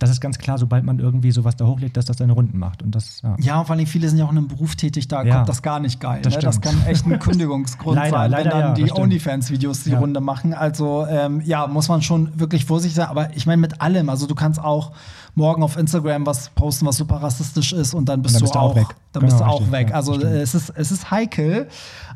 das 0.00 0.10
ist 0.10 0.20
ganz 0.20 0.38
klar, 0.38 0.58
sobald 0.58 0.82
man 0.82 0.98
irgendwie 0.98 1.30
sowas 1.30 1.54
da 1.56 1.66
hochlädt, 1.66 1.96
dass 1.96 2.06
das 2.06 2.16
seine 2.16 2.32
Runden 2.32 2.58
macht. 2.58 2.82
Und 2.82 2.94
das, 2.94 3.20
ja. 3.22 3.36
ja, 3.38 3.60
und 3.60 3.66
vor 3.66 3.76
allem 3.76 3.86
viele 3.86 4.08
sind 4.08 4.18
ja 4.18 4.24
auch 4.24 4.32
in 4.32 4.38
einem 4.38 4.48
Beruf 4.48 4.74
tätig, 4.74 5.06
da 5.06 5.22
Ja. 5.22 5.36
kommt 5.36 5.48
das 5.48 5.62
gar 5.62 5.78
nicht 5.78 6.00
geil. 6.00 6.20
Das 6.22 6.34
ne? 6.34 6.40
das 6.40 6.60
kann 6.60 6.74
echt 6.86 7.06
ein 7.06 7.18
Kündigungsgrund 7.20 7.94
Leider, 7.96 8.10
sein, 8.16 8.30
leider 8.30 8.50
wenn 8.50 8.60
dann 8.60 8.76
ja, 8.76 8.86
die. 8.86 8.92
OnlyFans-Videos 8.92 9.84
die. 9.84 9.92
Runde 9.92 10.20
machen. 10.20 10.54
Also 10.54 11.06
ähm, 11.08 11.42
ja, 11.44 11.66
muss 11.66 11.88
man 11.88 12.00
schon 12.02 12.40
wirklich 12.40 12.64
vorsichtig 12.64 12.96
sein. 12.96 13.08
Aber 13.08 13.36
ich 13.36 13.46
meine 13.46 13.60
mit 13.60 13.80
allem. 13.80 14.08
Also 14.08 14.26
du 14.26 14.34
kannst 14.34 14.58
auch 14.58 14.92
morgen 15.34 15.62
auf 15.62 15.76
Instagram 15.76 16.26
was 16.26 16.48
posten, 16.50 16.86
was 16.86 16.96
super 16.96 17.16
rassistisch 17.16 17.72
ist 17.72 17.94
und 17.94 18.08
dann 18.08 18.22
bist, 18.22 18.34
Und 18.36 18.40
dann 18.40 18.40
du 18.40 18.44
bist 18.46 18.54
du 18.54 18.58
auch, 18.58 18.74
weg. 18.76 18.96
Dann 19.12 19.22
bist 19.24 19.34
du 19.38 19.38
Genau, 19.44 19.50
auch 19.52 19.60
richtig, 19.60 19.72
weg. 19.72 19.94
also 19.94 20.14
es 20.20 20.54
ist, 20.54 20.70
es 20.74 20.90
ist 20.90 21.10
heikel. 21.10 21.68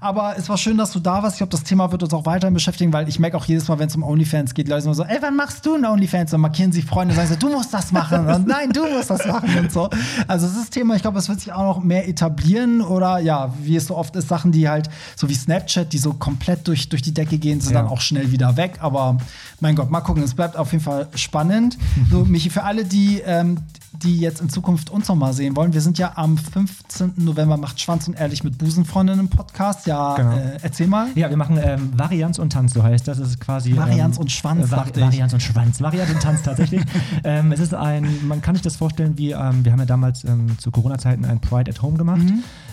Aber 0.04 0.34
es 0.36 0.50
war 0.50 0.58
schön, 0.58 0.76
dass 0.76 0.92
du 0.92 1.00
da 1.00 1.22
warst. 1.22 1.36
Ich 1.36 1.38
glaube, 1.38 1.50
das 1.50 1.62
Thema 1.62 1.90
wird 1.90 2.02
uns 2.02 2.12
auch 2.12 2.26
weiterhin 2.26 2.52
beschäftigen, 2.52 2.92
weil 2.92 3.08
ich 3.08 3.18
merke 3.18 3.38
auch 3.38 3.46
jedes 3.46 3.68
Mal, 3.68 3.78
wenn 3.78 3.88
es 3.88 3.96
um 3.96 4.02
OnlyFans 4.02 4.52
geht, 4.52 4.68
Leute 4.68 4.82
sind 4.82 4.88
immer 4.90 4.94
so, 4.96 5.04
ey, 5.04 5.16
wann 5.22 5.34
machst 5.34 5.64
du 5.64 5.76
ein 5.76 5.84
OnlyFans? 5.86 6.34
Und 6.34 6.42
markieren 6.42 6.72
sich 6.72 6.84
Freunde 6.84 7.14
und 7.14 7.16
sagen 7.16 7.28
so, 7.40 7.48
du 7.48 7.54
musst 7.54 7.72
das 7.72 7.90
machen. 7.90 8.26
Und 8.26 8.46
nein, 8.46 8.70
du 8.70 8.86
musst 8.86 9.08
das 9.08 9.24
machen 9.26 9.48
und 9.58 9.72
so. 9.72 9.88
Also 10.28 10.44
es 10.46 10.52
ist 10.52 10.60
das 10.60 10.70
Thema, 10.70 10.94
ich 10.94 11.00
glaube, 11.00 11.18
es 11.18 11.28
wird 11.30 11.40
sich 11.40 11.52
auch 11.54 11.76
noch 11.76 11.82
mehr 11.82 12.06
etablieren 12.06 12.82
oder 12.82 13.18
ja, 13.18 13.54
wie 13.62 13.76
es 13.76 13.86
so 13.86 13.96
oft 13.96 14.14
ist, 14.16 14.28
Sachen, 14.28 14.52
die 14.52 14.68
halt, 14.68 14.90
so 15.16 15.26
wie 15.30 15.34
Snapchat, 15.34 15.90
die 15.94 15.98
so 15.98 16.12
komplett 16.12 16.68
durch, 16.68 16.90
durch 16.90 17.00
die 17.00 17.14
Decke 17.14 17.38
gehen, 17.38 17.62
sind 17.62 17.72
Ja. 17.72 17.80
dann 17.80 17.90
auch 17.90 18.02
schnell 18.02 18.30
wieder 18.30 18.58
weg. 18.58 18.80
Aber 18.80 19.16
mein 19.60 19.74
Gott, 19.74 19.90
mal 19.90 20.02
gucken, 20.02 20.22
es 20.22 20.34
bleibt 20.34 20.58
auf 20.58 20.70
jeden 20.72 20.84
Fall 20.84 21.08
spannend. 21.14 21.78
So, 22.10 22.26
Michi, 22.26 22.50
für 22.50 22.64
alle, 22.64 22.84
die, 22.84 23.22
ähm, 23.24 23.56
die 24.02 24.18
jetzt 24.20 24.40
in 24.40 24.48
Zukunft 24.48 24.90
uns 24.90 25.08
noch 25.08 25.14
mal 25.16 25.32
sehen 25.32 25.56
wollen, 25.56 25.72
wir 25.72 25.80
sind 25.80 25.98
ja 25.98 26.12
am 26.16 26.36
15. 26.38 27.12
November 27.16 27.56
macht 27.56 27.80
Schwanz 27.80 28.08
und 28.08 28.14
Ehrlich 28.18 28.44
mit 28.44 28.58
Busenfreundinnen 28.58 29.20
im 29.20 29.28
Podcast. 29.28 29.86
Ja, 29.86 30.14
Genau. 30.16 30.32
äh, 30.36 30.58
erzähl 30.62 30.86
mal. 30.86 31.08
Ja, 31.14 31.30
wir 31.30 31.36
machen 31.36 31.58
ähm, 31.62 31.92
Varianz 31.96 32.38
und 32.38 32.52
Tanz, 32.52 32.74
so 32.74 32.82
heißt 32.82 33.06
das. 33.08 33.18
Das 33.18 33.28
ist 33.28 33.40
quasi. 33.40 33.76
Varianz 33.76 34.16
ähm, 34.16 34.22
und 34.22 34.32
Schwanz, 34.32 34.66
Äh, 34.66 34.70
Vari 34.70 34.90
ich. 34.94 35.00
Varianz 35.00 35.32
und 35.32 35.40
Schwanz. 35.42 35.80
Varianz 35.80 36.10
und 36.10 36.20
Tanz 36.22 36.42
tatsächlich. 36.42 36.82
ähm, 37.24 37.52
es 37.52 37.60
ist 37.60 37.74
ein, 37.74 38.26
man 38.26 38.40
kann 38.42 38.54
sich 38.54 38.62
das 38.62 38.76
vorstellen, 38.76 39.16
wie, 39.16 39.30
ähm, 39.32 39.64
wir 39.64 39.72
haben 39.72 39.78
ja 39.80 39.86
damals 39.86 40.24
ähm, 40.24 40.58
zu 40.58 40.70
Corona-Zeiten 40.70 41.24
ein 41.24 41.40
Pride 41.40 41.70
at 41.70 41.80
Home 41.82 41.96
gemacht. 41.96 42.20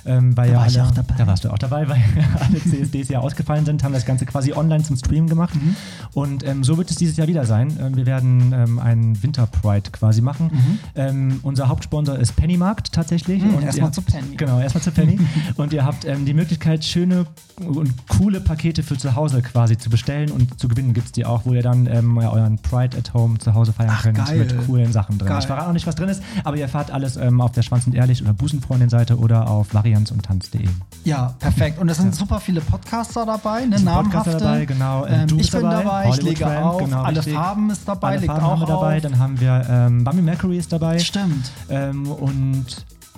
Ähm, 0.05 0.35
weil 0.37 0.49
Mhm. 0.49 0.53
Da 0.53 0.53
ja 0.53 0.59
war 0.59 0.67
ich 0.67 0.79
alle, 0.79 0.87
auch 0.89 0.91
dabei. 0.93 1.15
Da 1.17 1.27
warst 1.27 1.43
du 1.43 1.49
auch 1.51 1.57
dabei, 1.57 1.87
weil 1.87 2.01
alle 2.39 2.59
CSDs 2.59 3.09
ja 3.09 3.19
ausgefallen 3.19 3.65
sind, 3.65 3.83
haben 3.83 3.93
das 3.93 4.05
Ganze 4.05 4.25
quasi 4.25 4.53
online 4.53 4.83
zum 4.83 4.95
Stream 4.97 5.27
gemacht. 5.27 5.55
Mhm. 5.55 5.75
Und 6.13 6.45
ähm, 6.45 6.63
so 6.63 6.77
wird 6.77 6.89
es 6.89 6.97
dieses 6.97 7.17
Jahr 7.17 7.27
wieder 7.27 7.45
sein. 7.45 7.77
Ähm, 7.79 7.95
wir 7.95 8.05
werden 8.05 8.53
ähm, 8.53 8.79
einen 8.79 9.21
Winter 9.23 9.47
Pride 9.47 9.91
quasi 9.91 10.21
machen. 10.21 10.51
Ähm, 10.95 11.39
unser 11.43 11.67
Hauptsponsor 11.67 12.17
ist 12.17 12.35
Pennymarkt 12.35 12.91
tatsächlich. 12.91 13.43
Mhm, 13.43 13.55
Und 13.55 13.63
erstmal 13.63 13.91
zu 13.91 14.01
Penny. 14.01 14.35
Genau, 14.35 14.59
erstmal 14.59 14.81
zu 14.81 14.91
Penny. 14.91 15.19
und 15.55 15.73
ihr 15.73 15.85
habt 15.85 16.05
ähm, 16.05 16.25
die 16.25 16.33
Möglichkeit, 16.33 16.83
schöne 16.83 17.25
und 17.65 17.93
coole 18.07 18.41
Pakete 18.41 18.83
für 18.83 18.97
zu 18.97 19.15
Hause 19.15 19.41
quasi 19.41 19.77
zu 19.77 19.89
bestellen 19.89 20.31
und 20.31 20.59
zu 20.59 20.67
gewinnen 20.67 20.93
gibt 20.93 21.07
es 21.07 21.11
die 21.11 21.25
auch, 21.25 21.45
wo 21.45 21.53
ihr 21.53 21.61
dann 21.61 21.87
euren 21.87 22.57
Pride 22.57 22.97
at 22.97 23.13
Home 23.13 23.37
zu 23.37 23.53
Hause 23.53 23.73
feiern 23.73 23.91
Ach, 23.93 24.03
könnt 24.03 24.17
geil. 24.17 24.39
mit 24.39 24.65
coolen 24.65 24.91
Sachen 24.91 25.17
drin. 25.17 25.27
Geil. 25.27 25.39
Ich 25.39 25.45
verrate 25.47 25.67
auch 25.67 25.73
nicht, 25.73 25.85
was 25.85 25.95
drin 25.95 26.09
ist, 26.09 26.23
aber 26.43 26.55
ihr 26.57 26.63
erfahrt 26.63 26.91
alles 26.91 27.17
auf 27.17 27.51
der 27.51 27.61
Schwanz 27.61 27.85
und 27.85 27.93
Ehrlich 27.93 28.21
oder 28.21 28.33
Busenfreundin-Seite 28.33 29.17
oder 29.17 29.47
auf 29.49 29.73
varianz 29.73 29.90
und 29.95 30.23
tanz.de. 30.23 30.67
Ja, 31.03 31.33
perfekt. 31.39 31.79
Und 31.79 31.89
es 31.89 31.97
sind 31.97 32.15
super 32.15 32.39
viele 32.39 32.61
Podcaster 32.61 33.25
dabei, 33.25 33.65
ne? 33.65 33.79
namhafte. 33.79 34.09
Podcaster 34.31 34.39
dabei, 34.39 34.65
genau. 34.65 35.05
Ähm, 35.05 35.27
Du 35.27 35.35
ich 35.35 35.41
bist 35.41 35.51
bin 35.51 35.61
dabei, 35.63 35.83
dabei, 35.83 36.09
ich 36.09 36.21
lege 36.21 36.39
Tramp, 36.43 36.65
auf. 36.65 36.83
genau, 36.83 37.01
Alle 37.03 37.17
richtig. 37.17 37.33
Farben 37.33 37.69
ist 37.69 37.87
dabei, 37.87 38.07
Alle 38.09 38.17
legt 38.17 38.27
Farben 38.31 38.45
auch 38.45 38.51
haben 38.51 38.59
wir 38.61 38.67
dabei. 38.67 38.95
auf. 38.97 39.01
Dann 39.03 39.19
haben 39.19 39.39
wir 39.39 39.65
ähm, 39.69 40.03
Bummy 40.03 40.21
Mercury 40.21 40.57
ist 40.57 40.71
dabei 40.71 40.99
Stimmt. 40.99 41.51
ähm, 41.69 42.07
und 42.11 42.65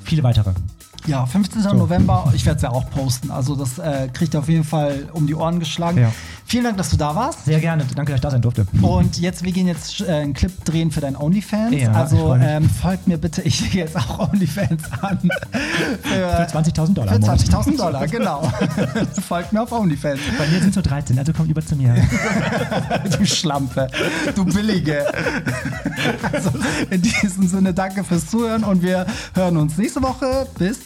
viele 0.03 0.24
weitere. 0.24 0.51
Ja, 1.06 1.26
15. 1.26 1.64
November, 1.78 2.32
ich 2.34 2.45
werde 2.45 2.58
es 2.58 2.64
ja 2.64 2.70
auch 2.70 2.89
posten. 2.89 3.32
Also 3.32 3.56
das 3.56 3.78
äh, 3.78 4.08
kriegt 4.14 4.34
ihr 4.34 4.39
auf 4.39 4.49
jeden 4.49 4.64
Fall 4.64 5.10
um 5.14 5.28
die 5.28 5.36
Ohren 5.36 5.60
geschlagen. 5.60 5.99
Ja. 5.99 6.12
Vielen 6.45 6.66
Dank, 6.66 6.78
dass 6.78 6.89
du 6.89 6.97
da 6.97 7.16
warst. 7.16 7.45
Sehr 7.45 7.60
gerne. 7.60 7.86
Danke, 7.95 8.12
dass 8.12 8.18
ich 8.18 8.22
da 8.22 8.32
sein 8.32 8.41
durfte. 8.41 8.66
Und 8.82 9.20
jetzt, 9.20 9.43
wir 9.43 9.51
gehen 9.51 9.68
jetzt 9.68 10.01
äh, 10.01 10.12
einen 10.12 10.34
Clip 10.34 10.51
drehen 10.66 10.91
für 10.91 11.01
deinen 11.01 11.16
OnlyFans. 11.16 11.76
Ja, 11.76 11.91
also 11.93 12.36
ähm, 12.36 12.70
folgt 12.70 13.08
mir 13.08 13.18
bitte, 13.18 13.41
ich 13.43 13.58
sehe 13.58 13.84
jetzt 13.84 13.95
auch 13.95 14.32
OnlyFans 14.32 14.84
an. 15.01 15.18
Für 16.01 16.47
20.000 16.47 16.93
Dollar. 16.93 17.10
Für 17.10 17.16
im 17.16 17.22
Monat. 17.22 17.39
20.000 17.39 17.78
Dollar, 17.78 18.08
genau. 18.08 18.51
folgt 19.28 19.54
mir 19.54 19.64
auf 19.64 19.72
OnlyFans. 19.72 20.20
Bei 20.38 20.45
mir 20.47 20.60
sind 20.60 20.70
es 20.70 20.76
nur 20.76 20.84
13, 20.84 21.18
also 21.18 21.34
kommt 21.34 21.49
über 21.49 21.66
zu 21.66 21.76
mir. 21.76 21.95
Du 23.18 23.26
Schlampe, 23.26 23.88
du 24.36 24.45
Billige. 24.45 25.06
Also 26.32 26.51
in 26.89 27.01
diesem 27.01 27.47
Sinne, 27.47 27.74
danke 27.74 28.04
fürs 28.04 28.28
Zuhören 28.28 28.64
und 28.64 28.84
wir 28.84 29.06
hören 29.34 29.58
uns 29.58 29.78
nächste 29.78 30.01
Woche. 30.01 30.47
Bis 30.58 30.84